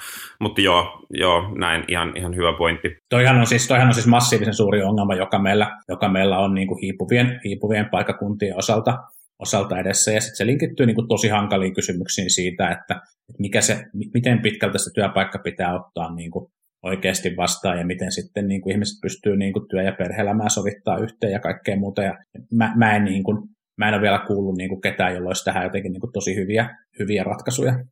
mutta 0.41 0.61
joo, 0.61 1.07
joo, 1.11 1.43
näin 1.59 1.85
ihan, 1.89 2.17
ihan 2.17 2.37
hyvä 2.37 2.53
pointti. 2.59 2.89
Toihan 3.09 3.37
on, 3.37 3.47
siis, 3.47 3.69
toihan 3.69 3.89
on 3.89 3.95
siis 3.95 4.07
massiivisen 4.07 4.55
suuri 4.55 4.83
ongelma, 4.83 5.15
joka 5.15 5.39
meillä, 5.39 5.77
joka 5.89 6.09
meillä 6.09 6.39
on 6.39 6.55
niin 6.55 6.69
kuin 6.69 6.81
hiipuvien, 6.81 7.41
hiipuvien 7.45 7.91
paikakuntien 7.91 8.59
osalta 8.59 8.99
osalta 9.39 9.79
edessä, 9.79 10.13
ja 10.13 10.21
sitten 10.21 10.37
se 10.37 10.47
linkittyy 10.47 10.87
niin 10.87 10.95
kuin 10.95 11.09
tosi 11.09 11.29
hankaliin 11.29 11.75
kysymyksiin 11.75 12.31
siitä, 12.31 12.71
että, 12.71 13.01
mikä 13.39 13.61
se, 13.61 13.85
miten 14.15 14.43
pitkältä 14.43 14.79
se 14.79 14.91
työpaikka 14.95 15.39
pitää 15.39 15.75
ottaa 15.75 16.15
niin 16.15 16.31
kuin 16.31 16.47
oikeasti 16.83 17.37
vastaan, 17.37 17.79
ja 17.79 17.87
miten 17.87 18.13
sitten 18.13 18.49
niin 18.49 18.61
kuin 18.61 18.73
ihmiset 18.73 19.01
pystyy 19.03 19.37
niin 19.37 19.53
kuin 19.53 19.69
työ- 19.69 19.83
ja 19.83 19.93
perhe-elämää 19.99 20.49
sovittaa 20.49 20.99
yhteen 20.99 21.33
ja 21.33 21.41
kaikkea 21.41 21.77
muuta, 21.77 22.03
ja 22.03 22.19
mä, 22.53 22.73
mä 22.77 22.97
en, 22.97 23.05
niin 23.05 23.23
kuin, 23.23 23.39
mä 23.79 23.89
en 23.89 23.95
ole 23.95 24.03
vielä 24.03 24.25
kuullut 24.27 24.57
niin 24.57 24.69
kuin 24.69 24.81
ketään, 24.81 25.15
jolla 25.15 25.29
olisi 25.29 25.45
tähän 25.45 25.65
jotenkin 25.65 25.93
niin 25.93 26.01
kuin 26.01 26.13
tosi 26.13 26.37
hyviä, 26.37 26.77
hyviä 26.99 27.25
ratkaisuja 27.25 27.85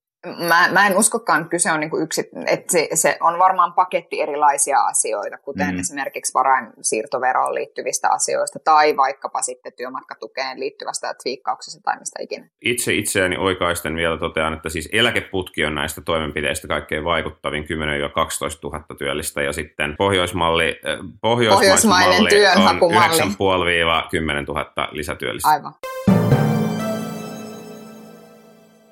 mä, 0.49 0.69
mä 0.73 0.87
en 0.87 0.97
uskokaan, 0.97 1.41
että 1.41 1.51
kyse 1.51 1.73
on 1.73 1.81
niinku 1.81 1.99
yksi, 1.99 2.31
että 2.47 2.73
se, 2.73 2.89
se 2.95 3.17
on 3.21 3.39
varmaan 3.39 3.73
paketti 3.73 4.21
erilaisia 4.21 4.81
asioita, 4.81 5.39
kuten 5.39 5.75
mm. 5.75 5.81
esimerkiksi 5.81 6.35
varainsiirtoveroon 6.35 7.55
liittyvistä 7.55 8.09
asioista 8.11 8.59
tai 8.65 8.97
vaikkapa 8.97 9.43
sitten 9.43 9.73
työmatkatukeen 9.77 10.61
liittyvästä 10.61 11.15
twiikkauksesta 11.23 11.81
tai 11.85 11.99
mistä 11.99 12.23
ikinä. 12.23 12.49
Itse 12.65 12.95
itseäni 12.95 13.37
oikaisten 13.37 13.97
vielä 13.97 14.19
totean, 14.19 14.55
että 14.55 14.69
siis 14.69 14.89
eläkeputki 14.93 15.65
on 15.65 15.75
näistä 15.75 16.01
toimenpiteistä 16.01 16.69
kaikkein 16.69 17.05
vaikuttavin 17.05 17.65
10-12 17.65 17.67
000 18.63 18.85
työllistä 18.99 19.43
ja 19.43 19.53
sitten 19.53 19.97
pohjoismalli, 19.99 20.81
äh, 20.87 20.99
pohjoismainen 21.21 22.27
työnhakumalli 22.29 23.23
on 23.23 23.29
9,5-10 23.31 23.35
000 24.49 24.89
lisätyöllistä. 24.93 25.49
Aivan. 25.49 25.73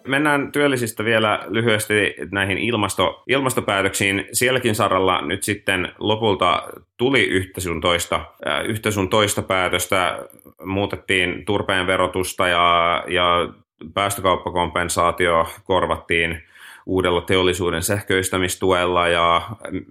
Mennään 0.06 0.52
työllisistä 0.52 1.04
vielä 1.04 1.44
lyhyesti 1.48 2.14
näihin 2.30 2.58
ilmasto, 2.58 3.22
ilmastopäätöksiin. 3.26 4.24
Sielläkin 4.32 4.74
saralla 4.74 5.22
nyt 5.22 5.42
sitten 5.42 5.92
lopulta 5.98 6.62
tuli 6.96 7.22
yhtä 7.22 7.60
sun 7.60 7.80
toista, 7.80 8.16
äh, 8.46 8.64
yhtä 8.64 8.90
sun 8.90 9.08
toista 9.08 9.42
päätöstä. 9.42 10.18
Muutettiin 10.64 11.44
turpeen 11.44 11.86
verotusta 11.86 12.48
ja, 12.48 13.04
ja 13.08 13.48
päästökauppakompensaatio 13.94 15.46
korvattiin 15.64 16.42
uudella 16.86 17.20
teollisuuden 17.20 17.82
sähköistämistuella 17.82 19.08
ja 19.08 19.42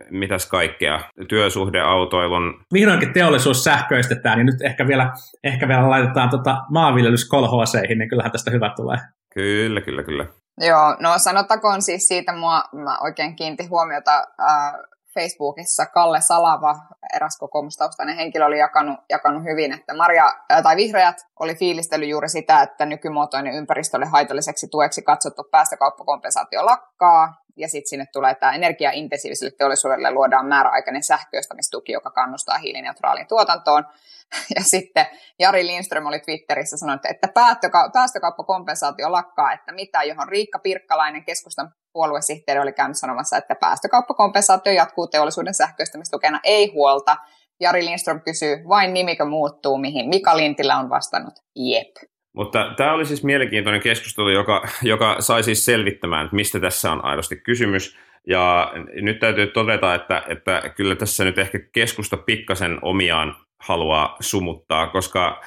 mitäs 0.10 0.49
kaikkea, 0.49 0.99
työsuhdeautoilun. 1.28 2.65
Vihdoinkin 2.73 3.13
teollisuus 3.13 3.63
sähköistetään, 3.63 4.38
niin 4.38 4.45
nyt 4.45 4.62
ehkä 4.62 4.88
vielä, 4.88 5.12
ehkä 5.43 5.67
vielä 5.67 5.89
laitetaan 5.89 6.30
tota 6.30 6.58
maanviljelys 6.69 7.30
kolhooseihin, 7.30 7.97
niin 7.97 8.10
kyllähän 8.10 8.32
tästä 8.32 8.52
hyvä 8.52 8.73
tulee. 8.76 8.97
Kyllä, 9.33 9.81
kyllä, 9.81 10.03
kyllä. 10.03 10.25
Joo, 10.57 10.95
no 10.99 11.17
sanottakoon 11.17 11.81
siis 11.81 12.07
siitä, 12.07 12.35
mua, 12.35 12.63
mä 12.73 12.97
oikein 12.99 13.35
kiinti 13.35 13.65
huomiota 13.65 14.17
äh, 14.17 14.73
Facebookissa 15.13 15.86
Kalle 15.86 16.21
Salava, 16.21 16.76
eräs 17.15 17.38
kokoomustaustainen 17.39 18.15
henkilö, 18.15 18.45
oli 18.45 18.60
jakanut, 18.60 18.99
jakanut 19.10 19.43
hyvin, 19.43 19.73
että 19.73 19.93
Maria, 19.93 20.26
äh, 20.52 20.63
tai 20.63 20.76
vihreät 20.76 21.17
oli 21.39 21.56
fiilistellyt 21.56 22.10
juuri 22.10 22.30
sitä, 22.30 22.62
että 22.62 22.86
nykymuotoinen 22.86 23.54
ympäristölle 23.54 24.06
haitalliseksi 24.06 24.67
tueksi 24.67 25.02
katsottu 25.02 25.43
päästökauppakompensaatio 25.52 26.65
lakkaa, 26.65 27.43
ja 27.58 27.67
sitten 27.67 27.89
sinne 27.89 28.06
tulee 28.13 28.36
tämä 28.36 28.52
energiaintensiiviselle 28.52 29.52
teollisuudelle 29.58 30.12
luodaan 30.12 30.45
määräaikainen 30.45 31.04
sähköistämistuki, 31.04 31.91
joka 31.91 32.12
kannustaa 32.12 32.58
hiilineutraaliin 32.58 33.28
tuotantoon. 33.28 33.86
Ja 34.56 34.63
sitten 34.63 35.06
Jari 35.39 35.67
Lindström 35.67 36.06
oli 36.06 36.19
Twitterissä 36.19 36.78
sanonut, 36.78 37.06
että 37.06 37.28
päästökauppakompensaatio 37.93 39.12
lakkaa, 39.12 39.54
että 39.54 39.71
mitä, 39.71 40.04
johon 40.04 40.30
Riikka 40.30 40.60
Pirkkalainen, 40.60 41.26
keskustan 41.26 41.73
puoluesihteeri, 41.93 42.62
oli 42.62 42.73
käynyt 42.73 42.97
sanomassa, 42.97 43.38
että 43.38 43.56
päästökauppakompensaatio 43.56 44.73
jatkuu 44.73 45.08
teollisuuden 45.08 45.53
sähköistämistukena, 45.53 46.39
ei 46.43 46.73
huolta. 46.73 47.17
Jari 47.60 47.86
Lindström 47.86 48.21
kysyy, 48.21 48.58
vain 48.67 48.93
nimikö 48.93 49.25
muuttuu, 49.25 49.77
mihin 49.77 50.10
Mika 50.10 50.38
Lintilä 50.38 50.77
on 50.77 50.89
vastannut, 50.89 51.34
jep. 51.56 51.95
Mutta 52.36 52.73
tämä 52.77 52.93
oli 52.93 53.06
siis 53.06 53.23
mielenkiintoinen 53.23 53.82
keskustelu, 53.82 54.29
joka, 54.29 54.67
joka 54.82 55.15
sai 55.19 55.43
siis 55.43 55.65
selvittämään, 55.65 56.25
että 56.25 56.36
mistä 56.36 56.60
tässä 56.60 56.91
on 56.91 57.06
aidosti 57.06 57.36
kysymys. 57.36 57.97
Ja 58.27 58.73
nyt 59.01 59.19
täytyy 59.19 59.47
todeta, 59.47 59.95
että, 59.95 60.23
että 60.27 60.62
kyllä 60.75 60.95
tässä 60.95 61.23
nyt 61.23 61.38
ehkä 61.38 61.60
keskusta 61.71 62.17
pikkasen 62.17 62.79
omiaan 62.82 63.36
haluaa 63.60 64.15
sumuttaa, 64.19 64.88
koska 64.88 65.41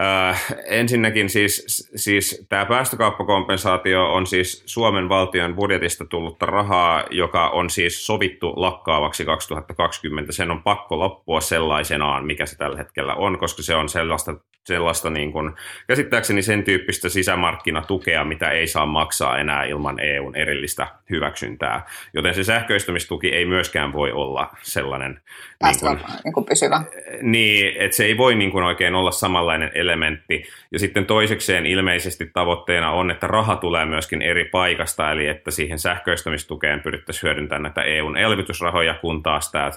Äh, 0.00 0.44
ensinnäkin 0.66 1.30
siis, 1.30 1.88
siis 1.96 2.46
tämä 2.48 2.66
päästökauppakompensaatio 2.66 4.12
on 4.12 4.26
siis 4.26 4.62
Suomen 4.66 5.08
valtion 5.08 5.54
budjetista 5.54 6.04
tullutta 6.04 6.46
rahaa, 6.46 7.04
joka 7.10 7.48
on 7.48 7.70
siis 7.70 8.06
sovittu 8.06 8.52
lakkaavaksi 8.56 9.24
2020. 9.24 10.32
Sen 10.32 10.50
on 10.50 10.62
pakko 10.62 10.98
loppua 10.98 11.40
sellaisenaan, 11.40 12.26
mikä 12.26 12.46
se 12.46 12.56
tällä 12.56 12.78
hetkellä 12.78 13.14
on, 13.14 13.38
koska 13.38 13.62
se 13.62 13.74
on 13.74 13.88
sellaista, 13.88 14.34
sellaista 14.68 15.10
niin 15.10 15.32
kuin, 15.32 15.52
käsittääkseni 15.86 16.42
sen 16.42 16.64
tyyppistä 16.64 17.08
sisämarkkinatukea, 17.08 18.24
mitä 18.24 18.50
ei 18.50 18.66
saa 18.66 18.86
maksaa 18.86 19.38
enää 19.38 19.64
ilman 19.64 20.00
EUn 20.00 20.36
erillistä 20.36 20.86
hyväksyntää. 21.10 21.86
Joten 22.14 22.34
se 22.34 22.44
sähköistämistuki 22.44 23.28
ei 23.28 23.44
myöskään 23.46 23.92
voi 23.92 24.12
olla 24.12 24.50
sellainen 24.62 25.20
niin 25.62 25.80
kuin, 25.80 25.98
niin 26.24 26.34
kuin 26.34 26.46
pysyvä. 26.46 26.82
Niin, 27.22 27.76
että 27.78 27.96
se 27.96 28.04
ei 28.04 28.16
voi 28.16 28.34
niin 28.34 28.50
kuin 28.50 28.64
oikein 28.64 28.94
olla 28.94 29.10
samanlainen 29.10 29.70
elementti. 29.74 30.44
Ja 30.72 30.78
sitten 30.78 31.06
toisekseen 31.06 31.66
ilmeisesti 31.66 32.30
tavoitteena 32.32 32.90
on, 32.90 33.10
että 33.10 33.26
raha 33.26 33.56
tulee 33.56 33.84
myöskin 33.84 34.22
eri 34.22 34.44
paikasta, 34.44 35.12
eli 35.12 35.26
että 35.26 35.50
siihen 35.50 35.78
sähköistämistukeen 35.78 36.80
pyrittäisiin 36.80 37.28
hyödyntämään 37.28 37.62
näitä 37.62 37.82
EUn 37.82 38.16
elvytysrahoja, 38.16 38.94
kun 38.94 39.22
taas 39.22 39.52
tämä 39.52 39.70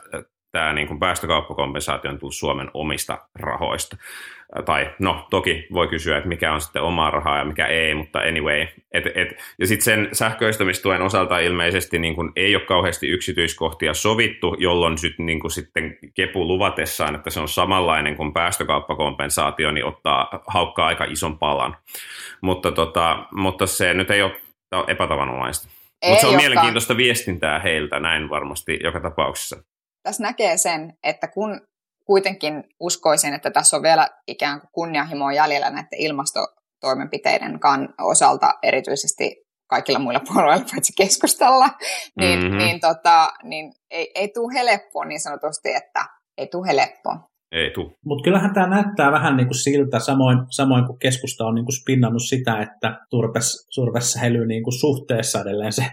tämä 0.51 0.73
niin 0.73 0.87
kuin 0.87 0.99
päästökauppakompensaatio 0.99 2.11
on 2.11 2.19
tullut 2.19 2.35
Suomen 2.35 2.71
omista 2.73 3.17
rahoista. 3.35 3.97
Tai 4.65 4.95
no, 4.99 5.27
toki 5.29 5.67
voi 5.73 5.87
kysyä, 5.87 6.17
että 6.17 6.27
mikä 6.27 6.53
on 6.53 6.61
sitten 6.61 6.81
omaa 6.81 7.11
rahaa 7.11 7.37
ja 7.37 7.45
mikä 7.45 7.65
ei, 7.65 7.95
mutta 7.95 8.19
anyway. 8.19 8.67
Et, 8.91 9.05
et, 9.15 9.27
ja 9.59 9.67
sitten 9.67 9.85
sen 9.85 10.09
sähköistämistuen 10.11 11.01
osalta 11.01 11.39
ilmeisesti 11.39 11.99
niin 11.99 12.15
kuin 12.15 12.31
ei 12.35 12.55
ole 12.55 12.65
kauheasti 12.65 13.07
yksityiskohtia 13.07 13.93
sovittu, 13.93 14.55
jolloin 14.59 14.97
sit, 14.97 15.19
niin 15.19 15.39
kuin 15.39 15.51
sitten 15.51 15.97
Kepu 16.13 16.47
luvatessaan, 16.47 17.15
että 17.15 17.29
se 17.29 17.39
on 17.39 17.47
samanlainen 17.47 18.15
kuin 18.15 18.33
päästökauppakompensaatio, 18.33 19.71
niin 19.71 19.85
ottaa, 19.85 20.43
haukkaa 20.47 20.87
aika 20.87 21.03
ison 21.03 21.39
palan. 21.39 21.77
Mutta, 22.41 22.71
tota, 22.71 23.25
mutta 23.31 23.67
se 23.67 23.93
nyt 23.93 24.11
ei 24.11 24.21
ole 24.21 24.31
epätavanomaista. 24.87 25.67
Mutta 26.05 26.21
se 26.21 26.27
on 26.27 26.35
mielenkiintoista 26.35 26.97
viestintää 26.97 27.59
heiltä, 27.59 27.99
näin 27.99 28.29
varmasti 28.29 28.79
joka 28.83 28.99
tapauksessa 28.99 29.63
tässä 30.03 30.23
näkee 30.23 30.57
sen, 30.57 30.93
että 31.03 31.27
kun 31.27 31.61
kuitenkin 32.05 32.63
uskoisin, 32.79 33.33
että 33.33 33.51
tässä 33.51 33.77
on 33.77 33.83
vielä 33.83 34.07
ikään 34.27 34.59
kuin 34.59 34.69
kunnianhimoa 34.71 35.33
jäljellä 35.33 35.69
näiden 35.69 35.99
ilmastotoimenpiteiden 35.99 37.59
osalta, 38.01 38.53
erityisesti 38.63 39.35
kaikilla 39.69 39.99
muilla 39.99 40.21
puolueilla 40.33 40.65
paitsi 40.71 40.93
keskustella, 40.97 41.69
niin, 42.19 42.39
mm-hmm. 42.39 42.57
niin, 42.57 42.79
tota, 42.79 43.33
niin 43.43 43.71
ei, 43.91 44.11
ei 44.15 44.27
tule 44.33 44.53
helppoa 44.53 45.05
niin 45.05 45.19
sanotusti, 45.19 45.73
että 45.73 46.05
ei 46.37 46.47
tule 46.47 46.67
helppoa. 46.67 47.31
Ei 47.51 47.71
tule. 47.73 47.91
Mutta 48.05 48.23
kyllähän 48.23 48.53
tämä 48.53 48.67
näyttää 48.67 49.11
vähän 49.11 49.37
niin 49.37 49.47
kuin 49.47 49.63
siltä, 49.63 49.99
samoin, 49.99 50.37
samoin 50.49 50.85
kuin 50.85 50.99
keskusta 50.99 51.45
on 51.45 51.55
niin 51.55 51.65
kuin 51.65 51.81
spinnannut 51.81 52.21
sitä, 52.23 52.61
että 52.61 52.99
turpes, 53.09 53.67
turves 53.75 54.11
säilyy 54.11 54.45
niin 54.45 54.63
kuin 54.63 54.79
suhteessa 54.79 55.41
edelleen 55.41 55.73
se, 55.73 55.85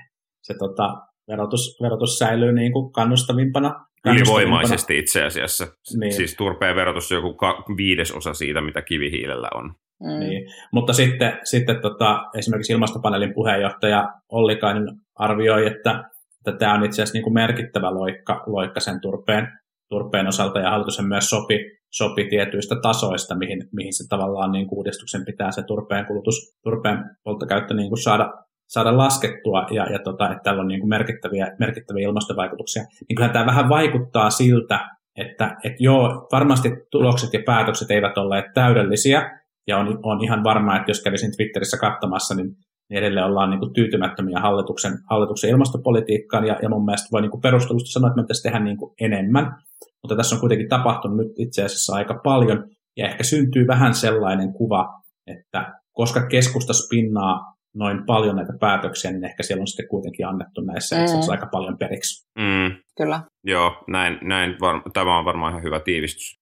se 0.43 0.55
tota, 0.59 0.89
verotus, 1.29 1.79
verotus 1.83 2.19
säilyy 2.19 2.53
niin 2.53 2.73
kuin 2.73 2.93
kannustavimpana 2.93 3.88
Ylivoimaisesti 4.07 4.99
itse 4.99 5.25
asiassa. 5.25 5.67
Niin. 6.01 6.13
Siis 6.13 6.37
turpeen 6.37 6.77
verotus 6.77 7.13
on 7.13 7.17
joku 7.17 7.37
viidesosa 7.77 8.35
siitä, 8.35 8.61
mitä 8.61 8.83
kivihiilellä 8.83 9.49
on. 9.55 9.75
Mm. 10.01 10.19
Niin. 10.19 10.51
Mutta 10.73 10.93
sitten, 10.93 11.39
sitten 11.45 11.81
tota, 11.83 12.23
esimerkiksi 12.35 12.73
ilmastopaneelin 12.73 13.35
puheenjohtaja 13.35 14.09
Ollikainen 14.33 14.85
arvioi, 15.15 15.67
että, 15.67 16.05
että 16.39 16.59
tämä 16.59 16.75
on 16.75 16.85
itse 16.85 17.03
asiassa 17.03 17.17
niin 17.17 17.25
kuin 17.25 17.35
merkittävä 17.35 17.95
loikka, 17.95 18.43
loikka 18.47 18.81
sen 18.81 19.01
turpeen, 19.01 19.49
turpeen 19.89 20.27
osalta, 20.27 20.61
ja 20.61 20.71
hallitus 20.71 21.03
myös 21.03 21.31
sopi, 21.31 21.59
sopi 21.91 22.29
tietyistä 22.29 22.77
tasoista, 22.83 23.39
mihin, 23.39 23.69
mihin 23.73 23.93
se 23.93 24.05
tavallaan 24.09 24.53
niin 24.53 24.69
uudistuksen 24.71 25.25
pitää 25.25 25.53
se 25.53 25.63
turpeen 25.63 26.07
kulutus, 26.07 26.35
turpeen 26.65 26.99
polttokäyttö 27.25 27.75
niin 27.75 27.89
kuin 27.89 28.03
saada, 28.03 28.33
saada 28.69 28.97
laskettua 28.97 29.67
ja, 29.71 29.93
ja 29.93 29.99
tota, 29.99 30.31
että 30.31 30.43
tällä 30.43 30.61
on 30.61 30.69
niin 30.69 30.81
kuin 30.81 30.89
merkittäviä, 30.89 31.57
merkittäviä 31.59 32.09
ilmastovaikutuksia, 32.09 32.83
niin 32.83 33.17
kyllähän 33.17 33.33
tämä 33.33 33.47
vähän 33.47 33.69
vaikuttaa 33.69 34.31
siltä, 34.31 34.89
että 35.17 35.57
et 35.65 35.73
joo, 35.79 36.29
varmasti 36.33 36.71
tulokset 36.91 37.33
ja 37.33 37.41
päätökset 37.47 37.91
eivät 37.91 38.19
olleet 38.19 38.45
täydellisiä, 38.55 39.41
ja 39.67 39.79
on, 39.79 39.99
on 40.03 40.25
ihan 40.25 40.45
varma, 40.45 40.77
että 40.77 40.91
jos 40.91 41.03
kävisin 41.03 41.37
Twitterissä 41.37 41.77
katsomassa, 41.77 42.35
niin, 42.35 42.49
niin 42.91 42.99
edelleen 42.99 43.27
ollaan 43.27 43.51
niin 43.51 43.61
kuin 43.61 43.73
tyytymättömiä 43.73 44.41
hallituksen, 44.41 44.93
hallituksen 45.11 45.51
ilmastopolitiikkaan, 45.51 46.47
ja, 46.47 46.57
ja 46.63 46.69
mun 46.69 46.85
mielestä 46.85 47.09
voi 47.13 47.21
niin 47.21 47.31
kuin 47.31 47.41
perustelusti 47.41 47.91
sanoa, 47.91 48.09
että 48.09 48.21
me 48.21 48.25
pitäisi 48.25 48.43
tehdä 48.43 48.59
niin 48.59 48.77
kuin 48.77 48.95
enemmän, 49.01 49.57
mutta 50.03 50.17
tässä 50.17 50.37
on 50.37 50.41
kuitenkin 50.41 50.69
tapahtunut 50.69 51.17
nyt 51.17 51.33
itse 51.39 51.65
asiassa 51.65 51.95
aika 51.95 52.21
paljon, 52.25 52.65
ja 52.97 53.09
ehkä 53.09 53.25
syntyy 53.25 53.67
vähän 53.67 53.95
sellainen 53.95 54.53
kuva, 54.53 55.03
että 55.27 55.73
koska 55.93 56.27
keskusta 56.27 56.73
spinnaa 56.73 57.58
noin 57.75 58.07
paljon 58.07 58.37
näitä 58.37 58.53
päätöksiä, 58.61 59.11
niin 59.11 59.25
ehkä 59.25 59.43
siellä 59.43 59.61
on 59.61 59.67
sitten 59.67 59.89
kuitenkin 59.89 60.27
annettu 60.27 60.61
näissä 60.61 60.97
mm. 60.97 61.31
aika 61.31 61.47
paljon 61.53 61.79
periksi. 61.79 62.29
Mm. 62.39 62.77
Kyllä. 62.97 63.21
Joo, 63.45 63.85
näin, 63.89 64.19
näin 64.23 64.57
var- 64.61 64.83
tämä 64.93 65.19
on 65.19 65.25
varmaan 65.25 65.53
ihan 65.53 65.63
hyvä 65.63 65.81
tiivistys. 65.81 66.39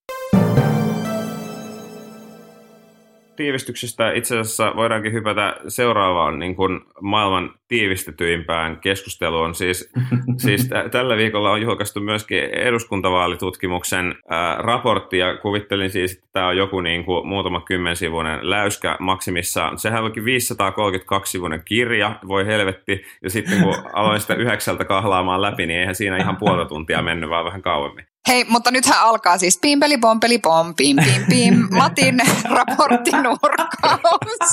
Tiivistyksestä 3.37 4.13
itse 4.13 4.39
asiassa 4.39 4.73
voidaankin 4.77 5.13
hypätä 5.13 5.57
seuraavaan 5.69 6.39
niin 6.39 6.57
kuin 6.57 6.81
maailman 7.01 7.51
tiivistetyimpään 7.69 8.81
keskusteluun. 8.81 9.55
Siis, 9.55 9.93
siis 10.45 10.69
t- 10.69 10.91
tällä 10.91 11.17
viikolla 11.17 11.51
on 11.51 11.63
julkaistu 11.63 12.01
myöskin 12.01 12.39
eduskuntavaalitutkimuksen 12.39 14.15
ää, 14.29 14.57
raportti 14.59 15.19
ja 15.19 15.37
kuvittelin 15.37 15.91
siis, 15.91 16.13
että 16.13 16.29
tämä 16.33 16.49
on 16.49 16.57
joku 16.57 16.81
niin 16.81 17.05
kuin 17.05 17.27
muutama 17.29 17.61
kymmensivuinen 17.61 18.51
läyskä 18.51 18.97
maksimissaan. 19.01 19.79
Sehän 19.79 20.05
onkin 20.05 20.23
532-sivuinen 20.23 21.63
kirja, 21.65 22.19
voi 22.29 22.47
helvetti, 22.47 23.05
ja 23.23 23.31
sitten 23.31 23.63
kun 23.63 23.75
aloin 23.93 24.21
sitä 24.21 24.35
yhdeksältä 24.35 24.85
kahlaamaan 24.85 25.43
läpi, 25.43 25.67
niin 25.67 25.81
eihän 25.81 25.95
siinä 25.95 26.17
ihan 26.17 26.37
puolta 26.37 26.65
tuntia 26.65 27.03
mennyt, 27.03 27.31
vaan 27.31 27.45
vähän 27.45 27.63
kauemmin. 27.63 28.07
Hei, 28.29 28.45
mutta 28.49 28.71
nythän 28.71 29.03
alkaa 29.03 29.39
siis 29.39 29.59
pimpeli 29.63 29.99
pompeli 29.99 30.39
pom, 30.39 30.75
pim 30.75 30.97
pim 30.97 31.27
pim, 31.29 31.69
Matin 31.71 32.21
raporttinurkaus. 32.51 34.49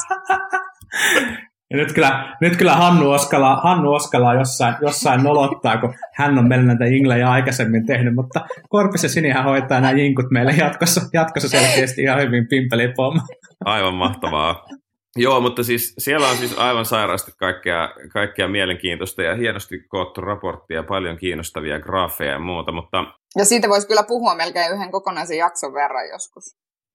Ja 1.70 1.78
nyt 1.78 1.94
kyllä, 1.94 2.36
nyt 2.42 2.58
kyllä 2.58 2.76
Hannu 2.76 3.12
Oskala, 3.12 3.56
Hannu 3.56 3.94
Oskala 3.94 4.34
jossain, 4.34 4.76
jossain 4.82 5.24
nolottaa, 5.24 5.78
kun 5.78 5.94
hän 6.16 6.38
on 6.38 6.48
meille 6.48 6.66
näitä 6.66 6.86
jinglejä 6.86 7.30
aikaisemmin 7.30 7.86
tehnyt, 7.86 8.16
mutta 8.16 8.46
Korpis 8.70 9.04
ja 9.04 9.10
Sinihän 9.10 9.44
hoitaa 9.44 9.82
nämä 9.82 9.92
jinkut 9.92 10.26
meille 10.32 10.52
jatkossa, 10.52 11.02
jatkossa 11.14 11.50
selkeästi 11.50 12.02
ihan 12.02 12.22
hyvin 12.22 12.48
pimpeli 12.48 12.94
pom. 12.96 13.22
Aivan 13.66 13.96
mahtavaa. 13.96 14.66
Joo, 15.16 15.42
mutta 15.42 15.64
siis 15.64 15.94
siellä 15.98 16.28
on 16.28 16.38
siis 16.38 16.58
aivan 16.58 16.86
sairaasti 16.86 17.32
kaikkea, 17.38 17.90
kaikkea 18.14 18.48
mielenkiintoista 18.48 19.24
ja 19.24 19.36
hienosti 19.36 19.80
koottu 19.88 20.22
raporttia, 20.22 20.84
paljon 20.84 21.18
kiinnostavia 21.18 21.80
graafeja 21.80 22.32
ja 22.32 22.40
muuta, 22.40 22.72
mutta... 22.72 23.04
Ja 23.38 23.46
siitä 23.46 23.70
voisi 23.70 23.88
kyllä 23.88 24.04
puhua 24.04 24.36
melkein 24.36 24.74
yhden 24.74 24.92
kokonaisen 24.92 25.38
jakson 25.38 25.74
verran 25.74 26.10
joskus. 26.10 26.44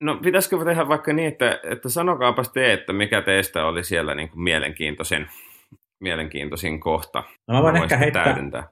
No 0.01 0.19
pitäisikö 0.23 0.65
tehdä 0.65 0.89
vaikka 0.89 1.13
niin, 1.13 1.29
että, 1.29 1.61
että 1.71 1.89
sanokaapas 1.89 2.53
te, 2.53 2.73
että 2.73 2.93
mikä 2.93 3.23
teistä 3.23 3.65
oli 3.65 3.85
siellä 3.85 4.15
niin 4.15 4.31
kuin 4.31 4.43
mielenkiintoisin, 4.43 5.27
mielenkiintoisin 6.01 6.81
kohta. 6.81 7.25
No 7.49 7.55
mä 7.55 7.63
voin 7.63 7.77
ehkä 7.77 7.97
heittää, 7.97 8.25
täydentää. 8.25 8.69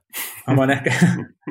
mä 0.47 0.55
voin 0.55 0.69
ehkä, 0.69 0.91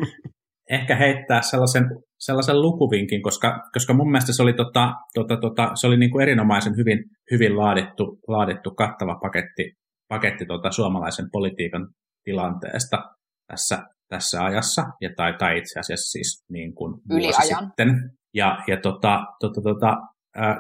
ehkä 0.79 0.97
heittää 0.97 1.43
sellaisen, 1.43 1.85
sellaisen 2.19 2.63
lukuvinkin, 2.63 3.23
koska, 3.23 3.61
koska 3.73 3.95
mun 3.95 4.11
mielestä 4.11 4.33
se 4.33 4.43
oli, 4.43 4.53
tota, 4.53 4.93
tota, 5.15 5.37
tota, 5.37 5.71
se 5.75 5.87
oli 5.87 5.97
niin 5.97 6.11
kuin 6.11 6.23
erinomaisen 6.23 6.77
hyvin, 6.77 6.99
hyvin 7.31 7.59
laadittu, 7.59 8.19
laadittu 8.29 8.71
kattava 8.71 9.19
paketti, 9.23 9.73
paketti 10.09 10.47
tota 10.47 10.71
suomalaisen 10.71 11.27
politiikan 11.33 11.89
tilanteesta 12.25 13.05
tässä, 13.47 13.79
tässä 14.09 14.45
ajassa, 14.45 14.83
ja 15.01 15.11
tai, 15.17 15.35
tai 15.39 15.59
itse 15.59 15.81
asiassa 15.81 16.11
siis 16.11 16.45
niin 16.51 16.75
kuin 16.75 16.95
vuosi 17.09 17.55
sitten. 17.55 18.11
Ja, 18.35 18.59
ja 18.67 18.77
tota, 18.81 19.21
tota, 19.41 19.61
tota, 19.63 19.97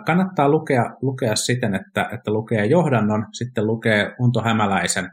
kannattaa 0.06 0.48
lukea, 0.48 0.84
lukea 1.02 1.36
siten, 1.36 1.74
että, 1.74 2.08
että 2.14 2.30
lukee 2.32 2.66
johdannon, 2.66 3.26
sitten 3.32 3.66
lukee 3.66 4.14
Unto 4.20 4.42
Hämäläisen, 4.42 5.10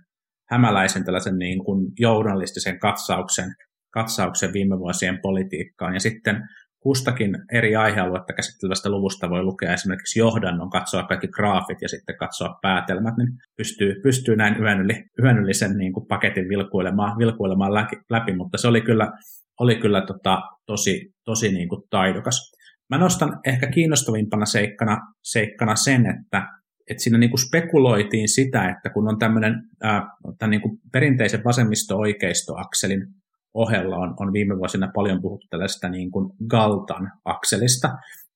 Hämäläisen 0.49 1.05
tällaisen 1.05 1.37
niin 1.37 1.63
kuin 1.63 1.91
journalistisen 1.99 2.79
katsauksen 2.79 3.49
katsauksen 3.93 4.53
viime 4.53 4.79
vuosien 4.79 5.19
politiikkaan. 5.21 5.93
Ja 5.93 5.99
sitten 5.99 6.41
kustakin 6.83 7.37
eri 7.51 7.75
aihealuetta 7.75 8.33
käsittelevästä 8.33 8.89
luvusta 8.89 9.29
voi 9.29 9.43
lukea 9.43 9.73
esimerkiksi 9.73 10.19
johdannon, 10.19 10.69
katsoa 10.69 11.03
kaikki 11.03 11.27
graafit 11.27 11.81
ja 11.81 11.89
sitten 11.89 12.17
katsoa 12.17 12.59
päätelmät, 12.61 13.17
niin 13.17 13.29
pystyy, 13.57 13.95
pystyy 14.03 14.35
näin 14.35 14.61
yön, 14.61 14.81
yli, 14.81 15.03
yli 15.43 15.53
sen 15.53 15.77
niin 15.77 15.93
kuin 15.93 16.07
paketin 16.07 16.49
vilkuilemaan, 16.49 17.17
vilkuilemaan 17.17 17.73
läpi, 17.73 17.95
läpi, 18.09 18.35
mutta 18.35 18.57
se 18.57 18.67
oli 18.67 18.81
kyllä, 18.81 19.11
oli 19.59 19.75
kyllä 19.75 20.01
tota, 20.01 20.41
tosi, 20.65 21.13
tosi 21.25 21.51
niin 21.51 21.69
kuin 21.69 21.81
taidokas. 21.89 22.51
Mä 22.89 22.97
nostan 22.97 23.39
ehkä 23.47 23.67
kiinnostavimpana 23.67 24.45
seikkana, 24.45 24.97
seikkana 25.23 25.75
sen, 25.75 26.05
että, 26.05 26.47
että 26.89 27.03
siinä 27.03 27.17
niin 27.17 27.29
kuin 27.29 27.47
spekuloitiin 27.47 28.29
sitä, 28.29 28.69
että 28.69 28.89
kun 28.89 29.09
on 29.09 29.19
tämmöinen 29.19 29.53
ää, 29.83 30.01
tämän 30.39 30.51
niin 30.51 30.79
perinteisen 30.91 31.43
vasemmisto-oikeisto-akselin 31.43 33.07
ohella 33.53 33.97
on, 33.97 34.13
on 34.19 34.33
viime 34.33 34.57
vuosina 34.57 34.91
paljon 34.95 35.21
puhuttu 35.21 35.47
tällaista 35.49 35.89
niin 35.89 36.11
kuin 36.11 36.29
Galtan 36.47 37.11
akselista, 37.25 37.89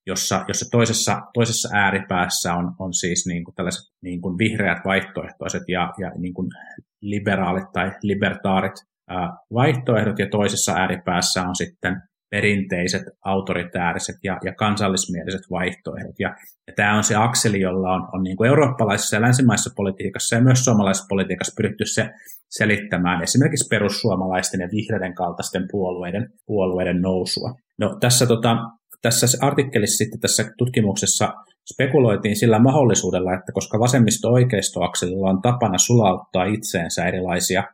jossa, 0.06 0.44
jossa 0.48 0.66
toisessa, 0.70 1.20
toisessa 1.34 1.68
ääripäässä 1.72 2.54
on, 2.54 2.74
on 2.78 2.94
siis 2.94 3.26
niin 3.26 3.44
kuin 3.44 3.54
tällaiset 3.54 3.92
niin 4.02 4.20
kuin 4.20 4.38
vihreät 4.38 4.78
vaihtoehtoiset 4.84 5.62
ja, 5.68 5.92
ja 5.98 6.10
niin 6.18 6.34
kuin 6.34 6.48
liberaalit 7.02 7.72
tai 7.72 7.92
libertaarit 8.02 8.72
ää, 9.08 9.28
vaihtoehdot, 9.54 10.18
ja 10.18 10.26
toisessa 10.30 10.72
ääripäässä 10.72 11.42
on 11.42 11.56
sitten 11.56 11.96
perinteiset, 12.30 13.02
autoritääriset 13.24 14.16
ja, 14.24 14.38
ja 14.44 14.54
kansallismieliset 14.54 15.40
vaihtoehdot. 15.50 16.14
Ja, 16.18 16.36
ja 16.66 16.72
tämä 16.76 16.96
on 16.96 17.04
se 17.04 17.14
akseli, 17.16 17.60
jolla 17.60 17.92
on, 17.92 18.08
on 18.12 18.22
niin 18.22 18.36
kuin 18.36 18.48
eurooppalaisessa 18.48 19.16
ja 19.16 19.22
länsimaisessa 19.22 19.70
politiikassa 19.76 20.36
ja 20.36 20.42
myös 20.42 20.64
suomalaisessa 20.64 21.06
politiikassa 21.08 21.52
pyritty 21.56 21.84
se 21.86 22.10
selittämään 22.50 23.22
esimerkiksi 23.22 23.68
perussuomalaisten 23.70 24.60
ja 24.60 24.68
vihreiden 24.72 25.14
kaltaisten 25.14 25.64
puolueiden, 25.70 26.28
puolueiden 26.46 27.02
nousua. 27.02 27.54
No, 27.78 27.96
tässä, 28.00 28.26
tota, 28.26 28.56
tässä 29.02 29.26
artikkelissa 29.40 29.96
sitten 29.96 30.20
tässä 30.20 30.50
tutkimuksessa 30.58 31.34
spekuloitiin 31.72 32.36
sillä 32.36 32.58
mahdollisuudella, 32.58 33.34
että 33.34 33.52
koska 33.52 33.78
vasemmisto-oikeistoakselilla 33.78 35.30
on 35.30 35.42
tapana 35.42 35.78
sulauttaa 35.78 36.44
itseensä 36.44 37.06
erilaisia, 37.06 37.64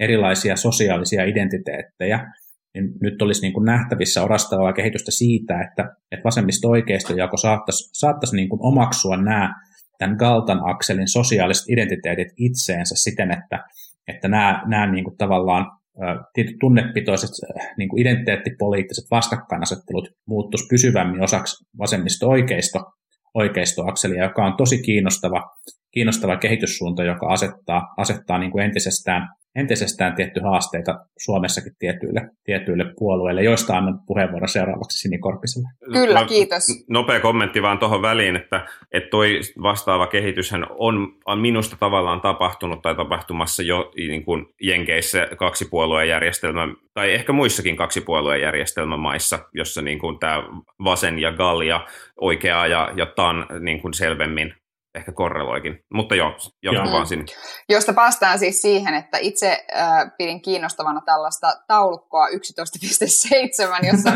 erilaisia 0.00 0.56
sosiaalisia 0.56 1.24
identiteettejä, 1.24 2.32
niin 2.80 2.92
nyt 3.00 3.22
olisi 3.22 3.42
niin 3.42 3.52
kuin 3.52 3.64
nähtävissä 3.64 4.22
orastavaa 4.22 4.72
kehitystä 4.72 5.10
siitä, 5.10 5.54
että, 5.60 5.82
että 6.12 6.24
vasemmisto-oikeistojako 6.24 7.36
saattaisi, 7.36 7.90
saattaisi 7.92 8.36
niin 8.36 8.48
kuin 8.48 8.60
omaksua 8.62 9.16
nämä 9.16 9.54
tämän 9.98 10.16
Galtan 10.16 10.60
akselin 10.70 11.08
sosiaaliset 11.08 11.64
identiteetit 11.68 12.28
itseensä 12.36 12.94
siten, 12.98 13.30
että, 13.30 13.64
että 14.08 14.28
nämä, 14.28 14.62
nämä 14.66 14.92
niin 14.92 15.04
kuin 15.04 15.16
tavallaan 15.16 15.66
tunnepitoiset 16.60 17.30
niin 17.78 17.88
kuin 17.88 18.00
identiteettipoliittiset 18.00 19.04
vastakkainasettelut 19.10 20.08
muuttuisi 20.26 20.66
pysyvämmin 20.70 21.22
osaksi 21.22 21.64
vasemmisto-oikeisto 21.78 22.84
oikeistoakselia, 23.34 24.24
joka 24.24 24.44
on 24.44 24.56
tosi 24.56 24.82
kiinnostava, 24.82 25.42
kiinnostava 25.90 26.36
kehityssuunta, 26.36 27.04
joka 27.04 27.26
asettaa, 27.26 27.94
asettaa 27.96 28.38
niin 28.38 28.50
kuin 28.50 28.64
entisestään 28.64 29.28
entisestään 29.60 30.14
tietty 30.14 30.40
haasteita 30.40 30.98
Suomessakin 31.18 31.72
tietyille, 31.78 32.30
tietyille 32.44 32.84
puolueille, 32.98 33.42
joista 33.42 33.76
annan 33.76 34.00
puheenvuoron 34.06 34.48
seuraavaksi 34.48 34.98
Sini 34.98 35.18
Korpiselle. 35.18 35.68
Kyllä, 35.92 36.24
kiitos. 36.24 36.64
Nopea 36.88 37.20
kommentti 37.20 37.62
vaan 37.62 37.78
tuohon 37.78 38.02
väliin, 38.02 38.36
että, 38.36 38.66
että 38.92 39.10
toi 39.10 39.40
vastaava 39.62 40.06
kehityshän 40.06 40.66
on, 40.70 41.12
on 41.26 41.38
minusta 41.38 41.76
tavallaan 41.80 42.20
tapahtunut 42.20 42.82
tai 42.82 42.94
tapahtumassa 42.94 43.62
jo 43.62 43.92
niin 43.96 44.24
kuin 44.24 44.46
Jenkeissä 44.62 45.28
kaksipuolueen 45.36 46.08
järjestelmä, 46.08 46.68
tai 46.94 47.14
ehkä 47.14 47.32
muissakin 47.32 47.76
kaksipuolueen 47.76 48.40
järjestelmämaissa, 48.40 49.38
jossa 49.54 49.82
niin 49.82 49.98
kuin 49.98 50.18
tämä 50.18 50.42
vasen 50.84 51.18
ja 51.18 51.32
galja, 51.32 51.86
oikea 52.20 52.66
ja, 52.66 52.92
ja 52.96 53.06
tan 53.06 53.46
niin 53.60 53.82
kuin 53.82 53.94
selvemmin 53.94 54.54
ehkä 54.94 55.12
korreloikin. 55.12 55.84
Mutta 55.92 56.14
joo, 56.14 56.32
jatka 56.62 56.92
vaan 56.92 57.06
sinne. 57.06 57.24
Josta 57.68 57.92
päästään 57.92 58.38
siis 58.38 58.62
siihen, 58.62 58.94
että 58.94 59.18
itse 59.20 59.66
äh, 59.76 60.10
pidin 60.18 60.42
kiinnostavana 60.42 61.00
tällaista 61.00 61.52
taulukkoa 61.66 62.28
11.7, 62.28 62.34
jossa, 63.86 64.10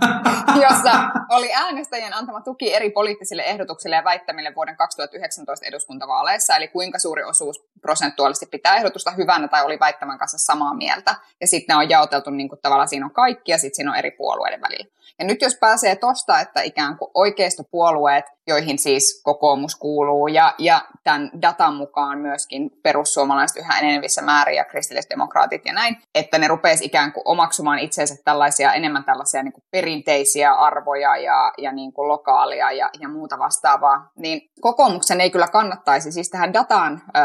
jossa 0.68 0.92
oli 1.30 1.52
äänestäjien 1.52 2.14
antama 2.14 2.40
tuki 2.40 2.74
eri 2.74 2.90
poliittisille 2.90 3.42
ehdotuksille 3.42 3.96
ja 3.96 4.04
väittämille 4.04 4.54
vuoden 4.54 4.76
2019 4.76 5.66
eduskuntavaaleissa, 5.66 6.56
eli 6.56 6.68
kuinka 6.68 6.98
suuri 6.98 7.22
osuus 7.24 7.64
prosentuaalisesti 7.80 8.46
pitää 8.46 8.76
ehdotusta 8.76 9.10
hyvänä 9.10 9.48
tai 9.48 9.64
oli 9.64 9.78
väittämän 9.80 10.18
kanssa 10.18 10.38
samaa 10.38 10.74
mieltä. 10.74 11.14
Ja 11.40 11.46
sitten 11.46 11.74
ne 11.74 11.78
on 11.78 11.90
jaoteltu 11.90 12.30
niin 12.30 12.48
kuin 12.48 12.58
tavallaan 12.62 12.88
siinä 12.88 13.06
on 13.06 13.12
kaikki 13.12 13.52
ja 13.52 13.58
sitten 13.58 13.76
siinä 13.76 13.90
on 13.90 13.96
eri 13.96 14.10
puolueiden 14.10 14.60
välillä. 14.60 14.86
Ja 15.18 15.24
nyt 15.24 15.42
jos 15.42 15.56
pääsee 15.60 15.96
tosta, 15.96 16.40
että 16.40 16.62
ikään 16.62 16.98
kuin 16.98 17.10
oikeistopuolueet, 17.14 18.24
joihin 18.46 18.78
siis 18.78 19.20
kokoomus 19.24 19.76
kuuluu 19.76 20.03
ja, 20.32 20.54
ja 20.58 20.80
tämän 21.04 21.30
datan 21.42 21.74
mukaan 21.74 22.18
myöskin 22.18 22.70
perussuomalaiset 22.82 23.56
yhä 23.56 23.78
enenevissä 23.78 24.22
määrin 24.22 24.56
ja 24.56 24.64
kristillisdemokraatit 24.64 25.62
ja 25.66 25.72
näin, 25.72 25.96
että 26.14 26.38
ne 26.38 26.48
rupeisi 26.48 26.84
ikään 26.84 27.12
kuin 27.12 27.22
omaksumaan 27.26 27.78
itseensä 27.78 28.14
tällaisia 28.24 28.72
enemmän 28.72 29.04
tällaisia 29.04 29.42
niin 29.42 29.52
kuin 29.52 29.64
perinteisiä 29.70 30.52
arvoja 30.52 31.16
ja, 31.16 31.52
ja 31.58 31.72
niin 31.72 31.92
kuin 31.92 32.08
lokaalia 32.08 32.72
ja, 32.72 32.90
ja 33.00 33.08
muuta 33.08 33.38
vastaavaa, 33.38 34.10
niin 34.16 34.50
kokoomuksen 34.60 35.20
ei 35.20 35.30
kyllä 35.30 35.48
kannattaisi 35.48 36.12
siis 36.12 36.30
tähän 36.30 36.52
dataan 36.52 37.02
ö, 37.16 37.20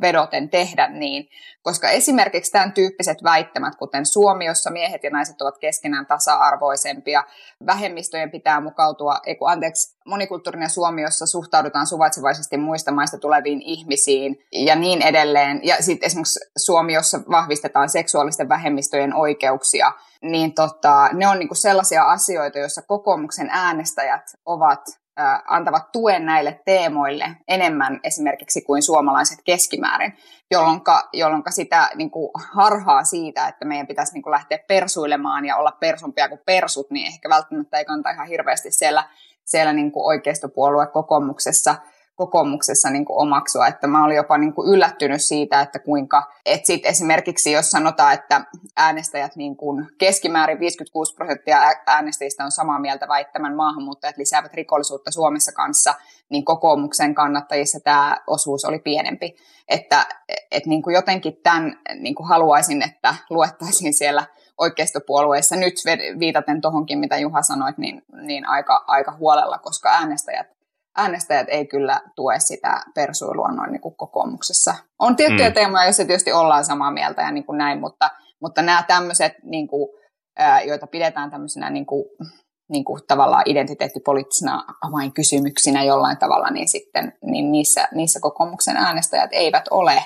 vedoten 0.00 0.50
tehdä 0.50 0.88
niin, 0.88 1.28
koska 1.62 1.88
esimerkiksi 1.88 2.52
tämän 2.52 2.72
tyyppiset 2.72 3.24
väittämät, 3.24 3.76
kuten 3.76 4.06
Suomi, 4.06 4.46
jossa 4.46 4.70
miehet 4.70 5.04
ja 5.04 5.10
naiset 5.10 5.42
ovat 5.42 5.58
keskenään 5.58 6.06
tasa-arvoisempia, 6.06 7.24
vähemmistöjen 7.66 8.30
pitää 8.30 8.60
mukautua, 8.60 9.20
eiku, 9.26 9.44
anteeksi, 9.44 9.99
monikulttuurinen 10.06 10.70
Suomi, 10.70 11.02
jossa 11.02 11.26
suhtaudutaan 11.26 11.86
suvaitsevaisesti 11.86 12.56
muista 12.56 12.92
maista 12.92 13.18
tuleviin 13.18 13.62
ihmisiin 13.62 14.38
ja 14.52 14.76
niin 14.76 15.02
edelleen. 15.02 15.60
Ja 15.62 15.76
sitten 15.80 16.06
esimerkiksi 16.06 16.40
Suomi, 16.56 16.94
jossa 16.94 17.20
vahvistetaan 17.30 17.88
seksuaalisten 17.88 18.48
vähemmistöjen 18.48 19.14
oikeuksia, 19.14 19.92
niin 20.22 20.54
tota, 20.54 21.08
ne 21.12 21.28
on 21.28 21.38
niinku 21.38 21.54
sellaisia 21.54 22.04
asioita, 22.04 22.58
joissa 22.58 22.82
kokoomuksen 22.82 23.48
äänestäjät 23.50 24.22
ovat 24.46 24.80
antavat 25.46 25.92
tuen 25.92 26.26
näille 26.26 26.60
teemoille 26.64 27.36
enemmän 27.48 28.00
esimerkiksi 28.04 28.62
kuin 28.62 28.82
suomalaiset 28.82 29.38
keskimäärin, 29.44 30.16
jolloin 31.12 31.42
sitä 31.50 31.90
niin 31.94 32.10
kuin 32.10 32.30
harhaa 32.52 33.04
siitä, 33.04 33.48
että 33.48 33.64
meidän 33.64 33.86
pitäisi 33.86 34.12
niin 34.12 34.22
kuin 34.22 34.30
lähteä 34.30 34.58
persuilemaan 34.68 35.44
ja 35.44 35.56
olla 35.56 35.72
persumpia 35.80 36.28
kuin 36.28 36.40
persut, 36.46 36.90
niin 36.90 37.06
ehkä 37.06 37.28
välttämättä 37.28 37.78
ei 37.78 37.84
kannata 37.84 38.10
ihan 38.10 38.28
hirveästi 38.28 38.70
siellä, 38.70 39.04
siellä 39.44 39.72
niin 39.72 39.92
kuin 39.92 40.06
oikeistopuolue 40.06 40.86
kokoomuksessa– 40.86 41.74
kokoomuksessa 42.20 42.90
niin 42.90 43.04
kuin 43.04 43.18
omaksua, 43.18 43.66
että 43.66 43.86
mä 43.86 44.04
olin 44.04 44.16
jopa 44.16 44.38
niin 44.38 44.52
kuin 44.52 44.68
yllättynyt 44.74 45.22
siitä, 45.22 45.60
että 45.60 45.78
kuinka, 45.78 46.32
että 46.46 46.66
sit 46.66 46.86
esimerkiksi 46.86 47.52
jos 47.52 47.70
sanotaan, 47.70 48.14
että 48.14 48.44
äänestäjät 48.76 49.36
niin 49.36 49.56
kuin 49.56 49.86
keskimäärin 49.98 50.60
56 50.60 51.14
prosenttia 51.14 51.58
äänestäjistä 51.86 52.44
on 52.44 52.50
samaa 52.50 52.78
mieltä 52.78 53.08
väittämän 53.08 53.56
maahanmuuttajat 53.56 54.16
lisäävät 54.16 54.54
rikollisuutta 54.54 55.10
Suomessa 55.10 55.52
kanssa, 55.52 55.94
niin 56.28 56.44
kokoomuksen 56.44 57.14
kannattajissa 57.14 57.78
tämä 57.84 58.16
osuus 58.26 58.64
oli 58.64 58.78
pienempi. 58.78 59.36
Että 59.68 60.06
et 60.50 60.66
niin 60.66 60.82
kuin 60.82 60.94
jotenkin 60.94 61.36
tämän 61.42 61.78
niin 62.00 62.14
kuin 62.14 62.28
haluaisin, 62.28 62.82
että 62.82 63.14
luettaisiin 63.30 63.94
siellä 63.94 64.24
oikeistopuolueissa 64.60 65.56
nyt 65.56 65.74
viitaten 66.18 66.60
tuohonkin, 66.60 66.98
mitä 66.98 67.18
Juha 67.18 67.42
sanoit, 67.42 67.78
niin, 67.78 68.02
niin 68.22 68.48
aika, 68.48 68.84
aika 68.86 69.12
huolella, 69.12 69.58
koska 69.58 69.88
äänestäjät 69.88 70.46
äänestäjät 70.96 71.46
ei 71.50 71.66
kyllä 71.66 72.00
tue 72.16 72.38
sitä 72.38 72.82
persuilua 72.94 73.48
noin 73.48 73.72
niin 73.72 73.80
kuin 73.80 73.96
kokoomuksessa. 73.96 74.74
On 74.98 75.16
tiettyjä 75.16 75.48
mm. 75.48 75.54
teemoja, 75.54 75.84
joissa 75.84 76.04
tietysti 76.04 76.32
ollaan 76.32 76.64
samaa 76.64 76.90
mieltä 76.90 77.22
ja 77.22 77.30
niin 77.30 77.46
kuin 77.46 77.58
näin, 77.58 77.80
mutta, 77.80 78.10
mutta 78.42 78.62
nämä 78.62 78.82
tämmöiset, 78.82 79.32
niin 79.42 79.68
kuin, 79.68 79.88
joita 80.66 80.86
pidetään 80.86 81.30
tämmöisenä 81.30 81.70
niin 81.70 81.86
kuin, 81.86 82.04
niin 82.68 82.84
kuin 82.84 83.00
tavallaan 83.08 83.42
identiteettipoliittisina 83.46 84.64
avainkysymyksinä 84.88 85.84
jollain 85.84 86.18
tavalla, 86.18 86.50
niin 86.50 86.68
sitten 86.68 87.12
niin 87.22 87.52
niissä, 87.52 87.88
niissä 87.92 88.20
kokoomuksen 88.22 88.76
äänestäjät 88.76 89.30
eivät 89.32 89.64
ole 89.70 90.04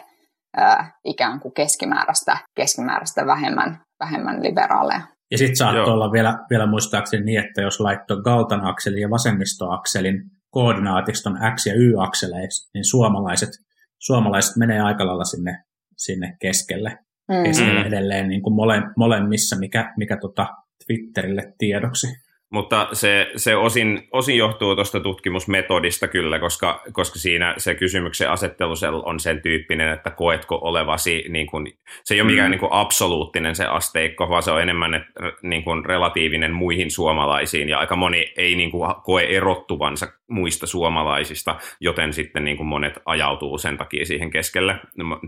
ää, 0.57 0.99
ikään 1.05 1.41
kuin 1.41 1.55
keskimääräistä, 1.55 2.39
keskimääräistä 2.57 3.27
vähemmän, 3.27 3.84
vähemmän 4.01 4.43
liberaaleja. 4.43 5.01
Ja 5.31 5.39
sitten 5.39 5.57
saattoi 5.57 5.93
olla 5.93 6.13
vielä, 6.13 6.39
vielä 6.51 6.67
muistaakseni 6.67 7.25
niin, 7.25 7.41
että 7.41 7.63
jos 7.63 7.81
laittoi 7.81 8.23
Galtan 8.23 8.67
akselin 8.67 9.01
ja 9.01 9.11
vasemmistoakselin 9.11 10.23
koordinaatista 10.51 11.31
on 11.31 11.39
X- 11.55 11.67
ja 11.67 11.75
Y-akseleissa, 11.75 12.71
niin 12.75 12.85
suomalaiset, 12.85 13.51
suomalaiset 13.99 14.57
menee 14.57 14.81
aika 14.81 15.07
lailla 15.07 15.25
sinne, 15.25 15.65
sinne 15.97 16.37
keskelle, 16.41 16.99
mm. 17.29 17.45
keskelle 17.45 17.81
edelleen 17.81 18.29
niin 18.29 18.43
kuin 18.43 18.55
mole, 18.55 18.83
molemmissa, 18.97 19.57
mikä, 19.59 19.93
mikä 19.97 20.17
tota 20.17 20.47
Twitterille 20.87 21.55
tiedoksi. 21.59 22.07
Mutta 22.55 22.89
se, 22.93 23.31
se 23.37 23.57
osin, 23.57 24.09
osin 24.13 24.37
johtuu 24.37 24.75
tuosta 24.75 25.01
tutkimusmetodista 25.01 26.09
kyllä, 26.09 26.39
koska, 26.39 26.83
koska 26.93 27.19
siinä 27.19 27.55
se 27.59 27.75
kysymyksen 27.75 28.31
asettelu 28.31 29.03
on 29.05 29.21
sen 29.21 29.43
tyyppinen, 29.43 29.93
että 29.93 30.11
koetko 30.11 30.59
olevasi, 30.63 31.25
niin 31.29 31.47
kuin, 31.47 31.67
se 32.05 32.15
ei 32.15 32.21
ole 32.21 32.31
mikään 32.31 32.51
mm. 32.51 32.59
niin 32.59 32.69
absoluuttinen 32.71 33.55
se 33.55 33.65
asteikko, 33.65 34.29
vaan 34.29 34.43
se 34.43 34.51
on 34.51 34.63
enemmän 34.63 34.95
että, 34.95 35.13
niin 35.43 35.65
kuin 35.65 35.85
relatiivinen 35.85 36.53
muihin 36.53 36.91
suomalaisiin, 36.91 37.69
ja 37.69 37.79
aika 37.79 37.97
moni 37.97 38.33
ei 38.37 38.55
niin 38.55 38.71
kuin, 38.71 38.95
koe 39.03 39.23
erottuvansa 39.23 40.07
muista 40.29 40.67
suomalaisista, 40.67 41.57
joten 41.81 42.13
sitten 42.13 42.45
niin 42.45 42.57
kuin 42.57 42.67
monet 42.67 42.95
ajautuu 43.07 43.59
sen 43.59 43.77
takia 43.77 44.05
siihen 44.05 44.31
keskelle. 44.31 44.77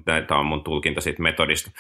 Tämä 0.05 0.41
on 0.41 0.47
mun 0.47 0.64
tulkinta 0.64 1.01
siitä 1.01 1.22
metodista. 1.22 1.70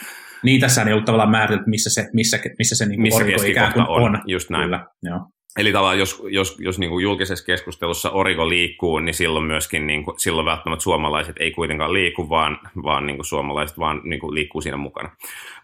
Niin, 0.42 0.60
tässä 0.60 0.82
ei 0.82 0.92
ollut 0.92 1.04
tavallaan 1.04 1.30
määritelty, 1.30 1.70
missä 1.70 1.90
se, 1.90 2.08
missä, 2.12 2.38
missä 2.58 2.76
se 2.76 2.86
niin 2.86 3.02
missä 3.02 3.24
ikään 3.46 3.72
kuin 3.72 3.88
on. 3.88 4.02
on. 4.02 4.22
Just 4.26 4.50
näin. 4.50 4.64
Kyllä, 4.64 4.86
joo. 5.02 5.20
Eli 5.56 5.72
tavallaan 5.72 5.98
jos, 5.98 6.22
jos, 6.28 6.56
jos 6.58 6.78
niin 6.78 6.90
kuin 6.90 7.02
julkisessa 7.02 7.46
keskustelussa 7.46 8.10
Origo 8.10 8.48
liikkuu, 8.48 8.98
niin 8.98 9.14
silloin 9.14 9.44
myöskin 9.44 9.86
niin 9.86 10.04
kuin, 10.04 10.20
silloin 10.20 10.44
välttämättä 10.44 10.82
suomalaiset 10.82 11.36
ei 11.40 11.50
kuitenkaan 11.50 11.92
liiku, 11.92 12.28
vaan, 12.28 12.58
vaan 12.82 13.06
niin 13.06 13.16
kuin 13.16 13.26
suomalaiset 13.26 13.78
vaan 13.78 14.00
niin 14.04 14.20
kuin 14.20 14.34
liikkuu 14.34 14.60
siinä 14.60 14.76
mukana. 14.76 15.10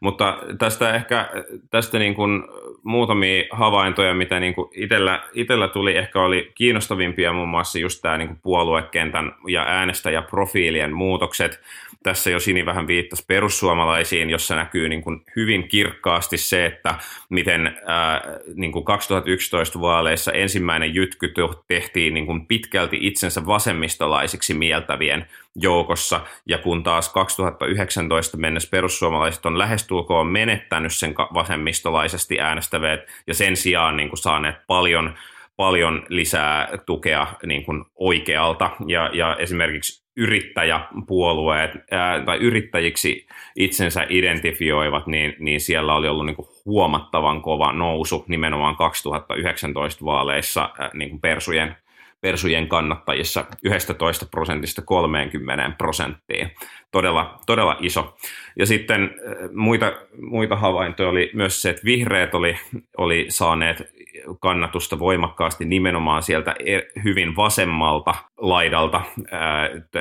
Mutta 0.01 0.39
tästä 0.59 0.95
ehkä 0.95 1.31
tästä 1.71 1.99
niin 1.99 2.15
kuin 2.15 2.43
muutamia 2.83 3.45
havaintoja, 3.51 4.15
mitä 4.15 4.41
niin 4.41 4.55
kuin 4.55 4.69
itellä, 4.75 5.23
itellä 5.35 5.69
tuli, 5.69 5.97
ehkä 5.97 6.23
oli 6.23 6.53
kiinnostavimpia 6.55 7.33
muun 7.33 7.49
muassa 7.49 7.79
just 7.79 8.03
tämä 8.03 8.19
niin 8.19 8.29
kuin 8.29 8.39
puoluekentän 8.43 9.35
ja 9.49 9.63
äänestäjäprofiilien 9.63 10.93
muutokset. 10.93 11.61
Tässä 12.03 12.31
jo 12.31 12.41
Sini 12.41 12.67
vähän 12.67 12.87
viittasi 12.87 13.25
perussuomalaisiin, 13.27 14.31
jossa 14.31 14.57
näkyy 14.57 14.89
niin 14.89 15.03
kuin 15.03 15.25
hyvin 15.37 15.69
kirkkaasti 15.69 16.37
se, 16.37 16.67
että 16.67 16.95
miten 17.29 17.79
ää, 17.87 18.23
niin 18.55 18.73
kuin 18.73 18.85
2011 18.85 19.81
vaaleissa 19.81 20.33
ensimmäinen 20.33 20.95
jytky 20.95 21.33
tehtiin 21.69 22.15
niin 22.15 22.27
kuin 22.27 22.47
pitkälti 22.47 22.99
itsensä 23.01 23.47
vasemmistolaisiksi 23.47 24.55
mieltävien 24.55 25.27
joukossa, 25.57 26.21
ja 26.47 26.59
kun 26.59 26.83
taas 26.83 27.09
2019 27.09 28.37
mennessä 28.37 28.69
perussuomalaiset 28.71 29.47
on 29.47 29.59
lähestulkoon 29.59 30.27
menettänyt 30.27 30.93
sen 30.93 31.15
vasemmistolaisesti 31.35 32.41
äänestävät, 32.41 33.01
ja 33.27 33.35
sen 33.35 33.57
sijaan 33.57 33.97
niin 33.97 34.09
kuin 34.09 34.19
saaneet 34.19 34.57
paljon 34.67 35.15
paljon 35.57 36.07
lisää 36.09 36.69
tukea 36.87 37.27
niin 37.47 37.65
kuin 37.65 37.85
oikealta 37.95 38.71
ja, 38.87 39.11
ja 39.13 39.37
esimerkiksi 39.37 40.03
yrittäjäpuolueet 40.17 41.71
ää, 41.91 42.21
tai 42.25 42.39
yrittäjiksi 42.39 43.27
itsensä 43.57 44.07
identifioivat, 44.09 45.07
niin, 45.07 45.35
niin 45.39 45.61
siellä 45.61 45.95
oli 45.95 46.09
ollut 46.09 46.27
niin 46.27 46.37
kuin 46.37 46.49
huomattavan 46.65 47.43
kova 47.43 47.73
nousu 47.73 48.25
nimenomaan 48.29 48.77
2019 48.77 50.05
vaaleissa 50.05 50.71
ää, 50.79 50.91
niin 50.95 51.11
kuin 51.11 51.21
persujen, 51.21 51.77
persujen 52.21 52.69
kannattajissa 52.69 53.45
11 53.63 54.27
prosentista 54.31 54.83
30 54.83 55.73
prosenttiin. 55.79 56.51
Todella, 56.93 57.39
todella 57.47 57.77
iso. 57.81 58.17
Ja 58.59 58.67
sitten 58.67 59.15
muita, 59.53 59.93
muita 60.21 60.57
havaintoja 60.57 61.09
oli 61.09 61.31
myös 61.35 61.63
se, 61.63 61.71
että 61.71 61.85
vihreät 61.85 62.35
oli, 62.35 62.59
oli 62.97 63.27
saaneet 63.29 63.93
kannatusta 64.41 64.99
voimakkaasti 64.99 65.65
nimenomaan 65.65 66.23
sieltä 66.23 66.55
e, 66.65 66.81
hyvin 67.05 67.37
vasemmalta 67.37 68.15
laidalta 68.39 69.01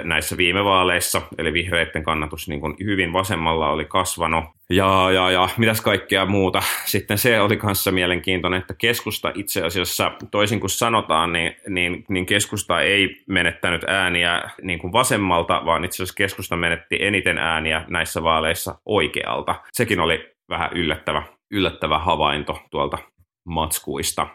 näissä 0.03 0.37
viime 0.37 0.63
vaaleissa, 0.63 1.21
eli 1.37 1.53
vihreiden 1.53 2.03
kannatus 2.03 2.47
niin 2.47 2.61
kuin 2.61 2.75
hyvin 2.83 3.13
vasemmalla 3.13 3.69
oli 3.69 3.85
kasvanut. 3.85 4.45
Ja, 4.69 5.11
ja, 5.11 5.31
ja 5.31 5.49
mitäs 5.57 5.81
kaikkea 5.81 6.25
muuta. 6.25 6.61
Sitten 6.85 7.17
se 7.17 7.41
oli 7.41 7.57
kanssa 7.57 7.91
mielenkiintoinen, 7.91 8.61
että 8.61 8.73
keskusta 8.73 9.31
itse 9.35 9.61
asiassa, 9.61 10.11
toisin 10.31 10.59
kuin 10.59 10.69
sanotaan, 10.69 11.33
niin, 11.33 11.55
niin, 11.67 12.05
niin 12.09 12.25
keskusta 12.25 12.81
ei 12.81 13.23
menettänyt 13.27 13.83
ääniä 13.87 14.41
niin 14.61 14.79
kuin 14.79 14.93
vasemmalta, 14.93 15.61
vaan 15.65 15.85
itse 15.85 15.95
asiassa 15.95 16.15
keskusta 16.17 16.57
menetti 16.81 17.07
eniten 17.07 17.37
ääniä 17.37 17.85
näissä 17.89 18.23
vaaleissa 18.23 18.75
oikealta. 18.85 19.55
Sekin 19.73 19.99
oli 19.99 20.19
vähän 20.49 20.69
yllättävä, 20.75 21.23
yllättävä 21.51 21.99
havainto 21.99 22.59
tuolta 22.71 22.97
matskuista. 23.45 24.27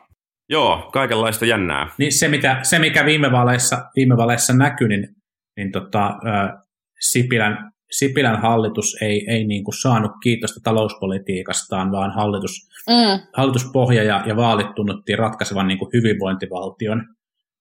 Joo, 0.48 0.90
kaikenlaista 0.92 1.46
jännää. 1.46 1.88
Niin 1.98 2.12
se, 2.12 2.28
mitä, 2.28 2.58
se 2.62 2.78
mikä 2.78 3.04
viime 3.04 3.32
vaaleissa, 3.32 3.84
viime 3.96 4.16
vaaleissa 4.16 4.52
näkyi, 4.52 4.88
niin, 4.88 5.08
niin 5.56 5.72
tota, 5.72 6.14
Sipilän, 7.00 7.72
Sipilän 7.90 8.40
hallitus 8.40 8.96
ei, 9.02 9.26
ei 9.28 9.44
niin 9.44 9.64
kuin 9.64 9.80
saanut 9.80 10.12
kiitosta 10.22 10.60
talouspolitiikastaan, 10.64 11.92
vaan 11.92 12.10
hallitus, 12.10 12.68
mm. 12.88 13.26
hallituspohja 13.36 14.02
ja, 14.02 14.22
ja 14.26 14.36
vaalit 14.36 14.74
tunnuttiin 14.74 15.18
ratkaisevan 15.18 15.66
niin 15.66 15.78
kuin 15.78 15.90
hyvinvointivaltion, 15.92 17.02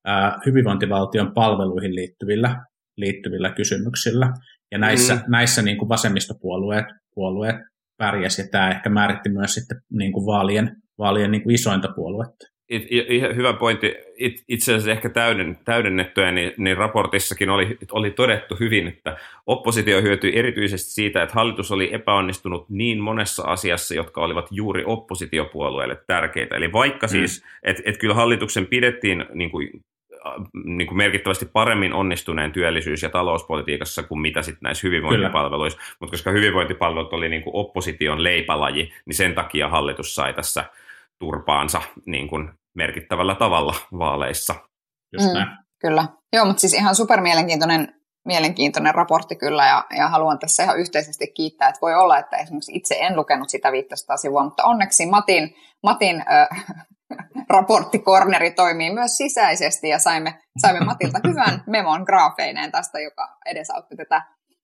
ää, 0.05 0.39
hyvinvointivaltion 0.45 1.31
palveluihin 1.33 1.95
liittyvillä, 1.95 2.65
liittyvillä 2.97 3.49
kysymyksillä. 3.49 4.33
Ja 4.76 4.80
näissä, 4.80 5.15
mm. 5.15 5.21
näissä 5.28 5.61
niin 5.61 5.78
kuin 5.78 5.89
vasemmistopuolueet 5.89 6.86
puolueet 7.13 7.55
pärjäsi, 7.97 8.41
ja 8.41 8.47
tämä 8.51 8.71
ehkä 8.71 8.89
määritti 8.89 9.30
myös 9.30 9.53
sitten 9.53 9.78
niin 9.91 10.11
kuin 10.11 10.26
vaalien, 10.26 10.76
vaalien 10.97 11.32
niin 11.32 11.43
kuin 11.43 11.55
isointa 11.55 11.88
puoluetta. 11.95 12.47
It, 12.69 12.84
it, 12.89 13.36
hyvä 13.36 13.53
pointti. 13.53 13.93
It, 14.17 14.34
itse 14.47 14.71
asiassa 14.71 14.91
ehkä 14.91 15.09
täyden, 15.09 15.57
täydennettyä, 15.65 16.32
niin, 16.32 16.51
niin 16.57 16.78
raportissakin 16.78 17.49
oli, 17.49 17.78
oli 17.91 18.11
todettu 18.11 18.55
hyvin, 18.59 18.88
että 18.88 19.17
oppositio 19.45 20.01
hyötyi 20.01 20.38
erityisesti 20.38 20.91
siitä, 20.91 21.23
että 21.23 21.36
hallitus 21.36 21.71
oli 21.71 21.93
epäonnistunut 21.93 22.69
niin 22.69 22.99
monessa 22.99 23.43
asiassa, 23.43 23.95
jotka 23.95 24.21
olivat 24.21 24.47
juuri 24.51 24.84
oppositiopuolueille 24.86 25.97
tärkeitä. 26.07 26.55
Eli 26.55 26.71
vaikka 26.71 27.07
mm. 27.07 27.11
siis, 27.11 27.43
että 27.63 27.84
et 27.86 27.97
kyllä 27.97 28.13
hallituksen 28.13 28.67
pidettiin 28.67 29.26
niin 29.34 29.51
kuin, 29.51 29.69
niin 30.65 30.88
kuin 30.88 30.97
merkittävästi 30.97 31.45
paremmin 31.45 31.93
onnistuneen 31.93 32.51
työllisyys- 32.51 33.03
ja 33.03 33.09
talouspolitiikassa 33.09 34.03
kuin 34.03 34.21
mitä 34.21 34.41
sitten 34.41 34.61
näissä 34.63 34.88
hyvinvointipalveluissa. 34.88 35.80
Mutta 35.99 36.11
koska 36.11 36.32
hyvinvointipalvelut 36.32 37.13
oli 37.13 37.30
niin 37.30 37.43
kuin 37.43 37.55
opposition 37.55 38.23
leipälaji, 38.23 38.93
niin 39.05 39.15
sen 39.15 39.36
takia 39.36 39.67
hallitus 39.67 40.15
sai 40.15 40.34
tässä– 40.34 40.65
turpaansa 41.19 41.82
niin 42.05 42.28
kuin 42.28 42.49
merkittävällä 42.73 43.36
tavalla 43.36 43.76
vaaleissa. 43.99 44.55
Just 45.13 45.34
mm, 45.34 45.57
kyllä. 45.80 46.07
Joo, 46.34 46.45
mutta 46.45 46.59
siis 46.59 46.73
ihan 46.73 46.95
super 46.95 47.21
mielenkiintoinen, 47.21 47.95
mielenkiintoinen 48.26 48.95
raportti 48.95 49.36
kyllä, 49.36 49.65
ja, 49.65 49.86
ja 49.97 50.07
haluan 50.07 50.39
tässä 50.39 50.63
ihan 50.63 50.80
yhteisesti 50.80 51.28
kiittää, 51.28 51.69
että 51.69 51.82
voi 51.82 51.95
olla, 51.95 52.17
että 52.17 52.38
esimerkiksi 52.38 52.76
itse 52.76 52.97
en 52.99 53.15
lukenut 53.15 53.49
sitä 53.49 53.71
500 53.71 54.17
sivua, 54.17 54.43
mutta 54.43 54.63
onneksi 54.63 55.05
Matin, 55.05 55.55
Matin 55.84 56.15
äh, 56.15 56.47
raporttikorneri 57.49 58.51
toimii 58.51 58.93
myös 58.93 59.18
sisäisesti, 59.18 59.89
ja 59.89 59.99
saimme, 59.99 60.39
saimme 60.62 60.86
Matilta 60.86 61.20
hyvän 61.28 61.64
memon 61.68 62.03
graafeineen 62.03 62.72
tästä, 62.72 62.99
joka 62.99 63.38
edesautti 63.45 63.95
tätä, 63.95 64.22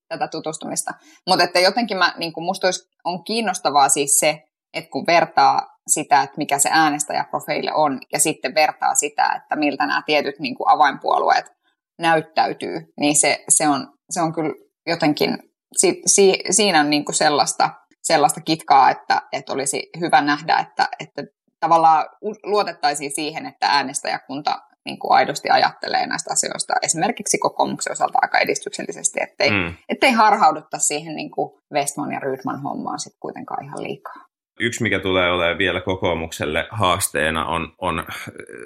tätä 0.08 0.28
tutustumista. 0.28 0.94
Mutta 1.28 1.44
että 1.44 1.60
jotenkin 1.60 1.96
mä, 1.96 2.14
niin 2.18 2.32
kuin 2.32 2.44
musta 2.44 2.66
olisi, 2.66 2.88
on 3.04 3.24
kiinnostavaa 3.24 3.88
siis 3.88 4.18
se, 4.18 4.42
että 4.74 4.90
kun 4.90 5.04
vertaa 5.06 5.72
sitä, 5.88 6.22
että 6.22 6.38
mikä 6.38 6.58
se 6.58 6.68
äänestäjäprofiili 6.72 7.70
on, 7.74 8.00
ja 8.12 8.18
sitten 8.18 8.54
vertaa 8.54 8.94
sitä, 8.94 9.40
että 9.42 9.56
miltä 9.56 9.86
nämä 9.86 10.02
tietyt 10.06 10.38
niin 10.38 10.54
kuin 10.54 10.68
avainpuolueet 10.68 11.52
näyttäytyy, 11.98 12.92
niin 13.00 13.16
se, 13.16 13.44
se, 13.48 13.68
on, 13.68 13.92
se 14.10 14.20
on 14.20 14.32
kyllä 14.32 14.54
jotenkin, 14.86 15.38
si, 15.76 16.02
si, 16.06 16.38
siinä 16.50 16.80
on 16.80 16.90
niin 16.90 17.04
kuin 17.04 17.14
sellaista, 17.14 17.70
sellaista 18.02 18.40
kitkaa, 18.40 18.90
että, 18.90 19.22
että 19.32 19.52
olisi 19.52 19.90
hyvä 20.00 20.20
nähdä, 20.20 20.56
että, 20.56 20.88
että 21.00 21.22
tavallaan 21.62 22.06
luotettaisiin 22.44 23.10
siihen, 23.10 23.46
että 23.46 23.66
äänestäjäkunta 23.66 24.62
niin 24.84 24.98
kuin 24.98 25.12
aidosti 25.12 25.50
ajattelee 25.50 26.06
näistä 26.06 26.32
asioista 26.32 26.74
esimerkiksi 26.82 27.38
kokoomuksen 27.38 27.92
osalta 27.92 28.18
aika 28.22 28.38
edistyksellisesti, 28.38 29.20
ettei, 29.22 29.50
mm. 29.50 29.74
ettei 29.88 30.12
harhauduta 30.12 30.78
siihen 30.78 31.16
niin 31.16 31.30
kuin 31.30 31.60
Westman 31.74 32.12
ja 32.12 32.20
Rydman 32.20 32.62
hommaan 32.62 32.98
sitten 33.00 33.20
kuitenkaan 33.20 33.64
ihan 33.64 33.82
liikaa 33.82 34.32
yksi, 34.60 34.82
mikä 34.82 34.98
tulee 34.98 35.32
olemaan 35.32 35.58
vielä 35.58 35.80
kokoomukselle 35.80 36.68
haasteena, 36.70 37.46
on, 37.46 37.74
on, 37.78 38.04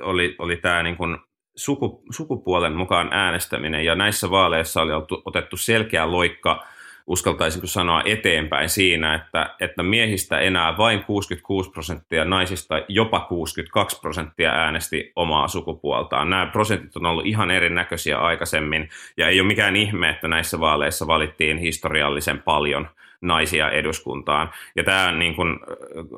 oli, 0.03 0.37
oli 0.39 0.57
tämä 0.57 0.83
niin 0.83 0.97
kuin 0.97 1.19
suku, 1.57 2.03
sukupuolen 2.11 2.73
mukaan 2.73 3.13
äänestäminen. 3.13 3.85
Ja 3.85 3.95
näissä 3.95 4.31
vaaleissa 4.31 4.83
oli 4.83 4.93
otettu 5.25 5.57
selkeä 5.57 6.11
loikka, 6.11 6.67
uskaltaisinko 7.07 7.67
sanoa 7.67 8.03
eteenpäin 8.05 8.69
siinä, 8.69 9.15
että, 9.15 9.55
että 9.61 9.83
miehistä 9.83 10.39
enää 10.39 10.79
vain 10.79 11.05
66 11.05 11.71
prosenttia, 11.71 12.25
naisista 12.25 12.75
jopa 12.89 13.21
62 13.21 14.01
prosenttia 14.01 14.51
äänesti 14.51 15.13
omaa 15.17 15.49
sukupuoltaan. 15.49 16.31
Nämä 16.31 16.47
prosentit 16.47 16.97
on 16.97 17.07
ollut 17.07 17.27
ihan 17.27 17.51
erinäköisiä 17.51 18.19
aikaisemmin, 18.19 18.89
ja 19.17 19.29
ei 19.29 19.41
ole 19.41 19.47
mikään 19.47 19.77
ihme, 19.77 20.11
että 20.11 20.29
näissä 20.29 20.61
vaaleissa 20.61 21.07
valittiin 21.07 21.59
historiallisen 21.59 22.43
paljon– 22.43 22.89
naisia 23.21 23.71
eduskuntaan. 23.71 24.51
Ja 24.77 24.85
tämä 24.85 25.13
niin 25.13 25.37
kuin 25.37 25.59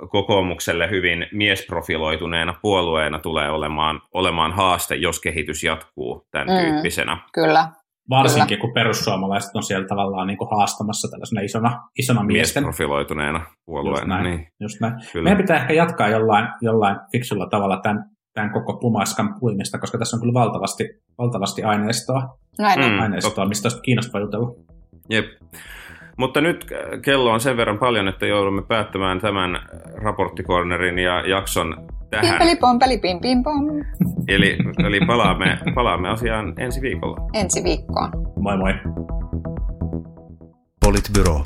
kokoomukselle 0.08 0.90
hyvin 0.90 1.26
miesprofiloituneena 1.32 2.54
puolueena 2.62 3.18
tulee 3.18 3.50
olemaan, 3.50 4.02
olemaan 4.12 4.52
haaste, 4.52 4.94
jos 4.94 5.20
kehitys 5.20 5.64
jatkuu 5.64 6.26
tämän 6.30 6.48
mm, 6.48 6.54
tyyppisenä. 6.54 7.18
Kyllä. 7.32 7.68
Varsinkin 8.10 8.48
Kyllä. 8.48 8.60
kun 8.60 8.74
perussuomalaiset 8.74 9.56
on 9.56 9.62
siellä 9.62 9.86
tavallaan 9.86 10.26
niin 10.26 10.38
kuin 10.38 10.50
haastamassa 10.50 11.08
tällaisena 11.10 11.40
isona, 11.40 11.82
isona 11.98 12.22
miesten. 12.22 12.62
Miesprofiloituneena 12.62 13.40
puolueena. 13.66 13.98
Just 13.98 14.08
näin. 14.08 14.24
Niin. 14.24 14.48
Just 14.60 14.80
näin. 14.80 14.94
Meidän 15.14 15.36
pitää 15.36 15.56
ehkä 15.56 15.72
jatkaa 15.72 16.08
jollain, 16.08 16.48
jollain 16.60 16.96
fiksulla 17.12 17.46
tavalla 17.46 17.80
tämän, 17.82 18.04
tämän 18.34 18.52
koko 18.52 18.78
pumaskan 18.80 19.34
puimista, 19.40 19.78
koska 19.78 19.98
tässä 19.98 20.16
on 20.16 20.20
kyllä 20.20 20.34
valtavasti, 20.34 20.88
valtavasti 21.18 21.62
aineistoa, 21.62 22.36
näin. 22.58 22.92
Mm, 22.92 23.00
aineistoa 23.00 23.46
mistä 23.46 23.66
olisi 23.66 23.82
kiinnostavaa 23.82 24.20
jutella. 24.20 24.54
Jep. 25.10 25.26
Mutta 26.16 26.40
nyt 26.40 26.66
kello 27.04 27.32
on 27.32 27.40
sen 27.40 27.56
verran 27.56 27.78
paljon, 27.78 28.08
että 28.08 28.26
joudumme 28.26 28.62
päättämään 28.62 29.20
tämän 29.20 29.60
raporttikornerin 29.94 30.98
ja 30.98 31.28
jakson 31.28 31.86
tähän. 32.10 32.26
Pimpeli 32.26 32.56
pompeli 32.56 32.98
pim 32.98 33.20
pim 33.20 33.42
pom. 33.42 33.64
Eli, 34.28 34.58
eli 34.86 35.00
palaamme, 35.06 35.58
palaamme 35.74 36.08
asiaan 36.08 36.54
ensi 36.58 36.80
viikolla. 36.80 37.16
Ensi 37.34 37.64
viikkoon. 37.64 38.10
Moi 38.40 38.56
moi. 38.56 38.74
Politbyro. 40.80 41.44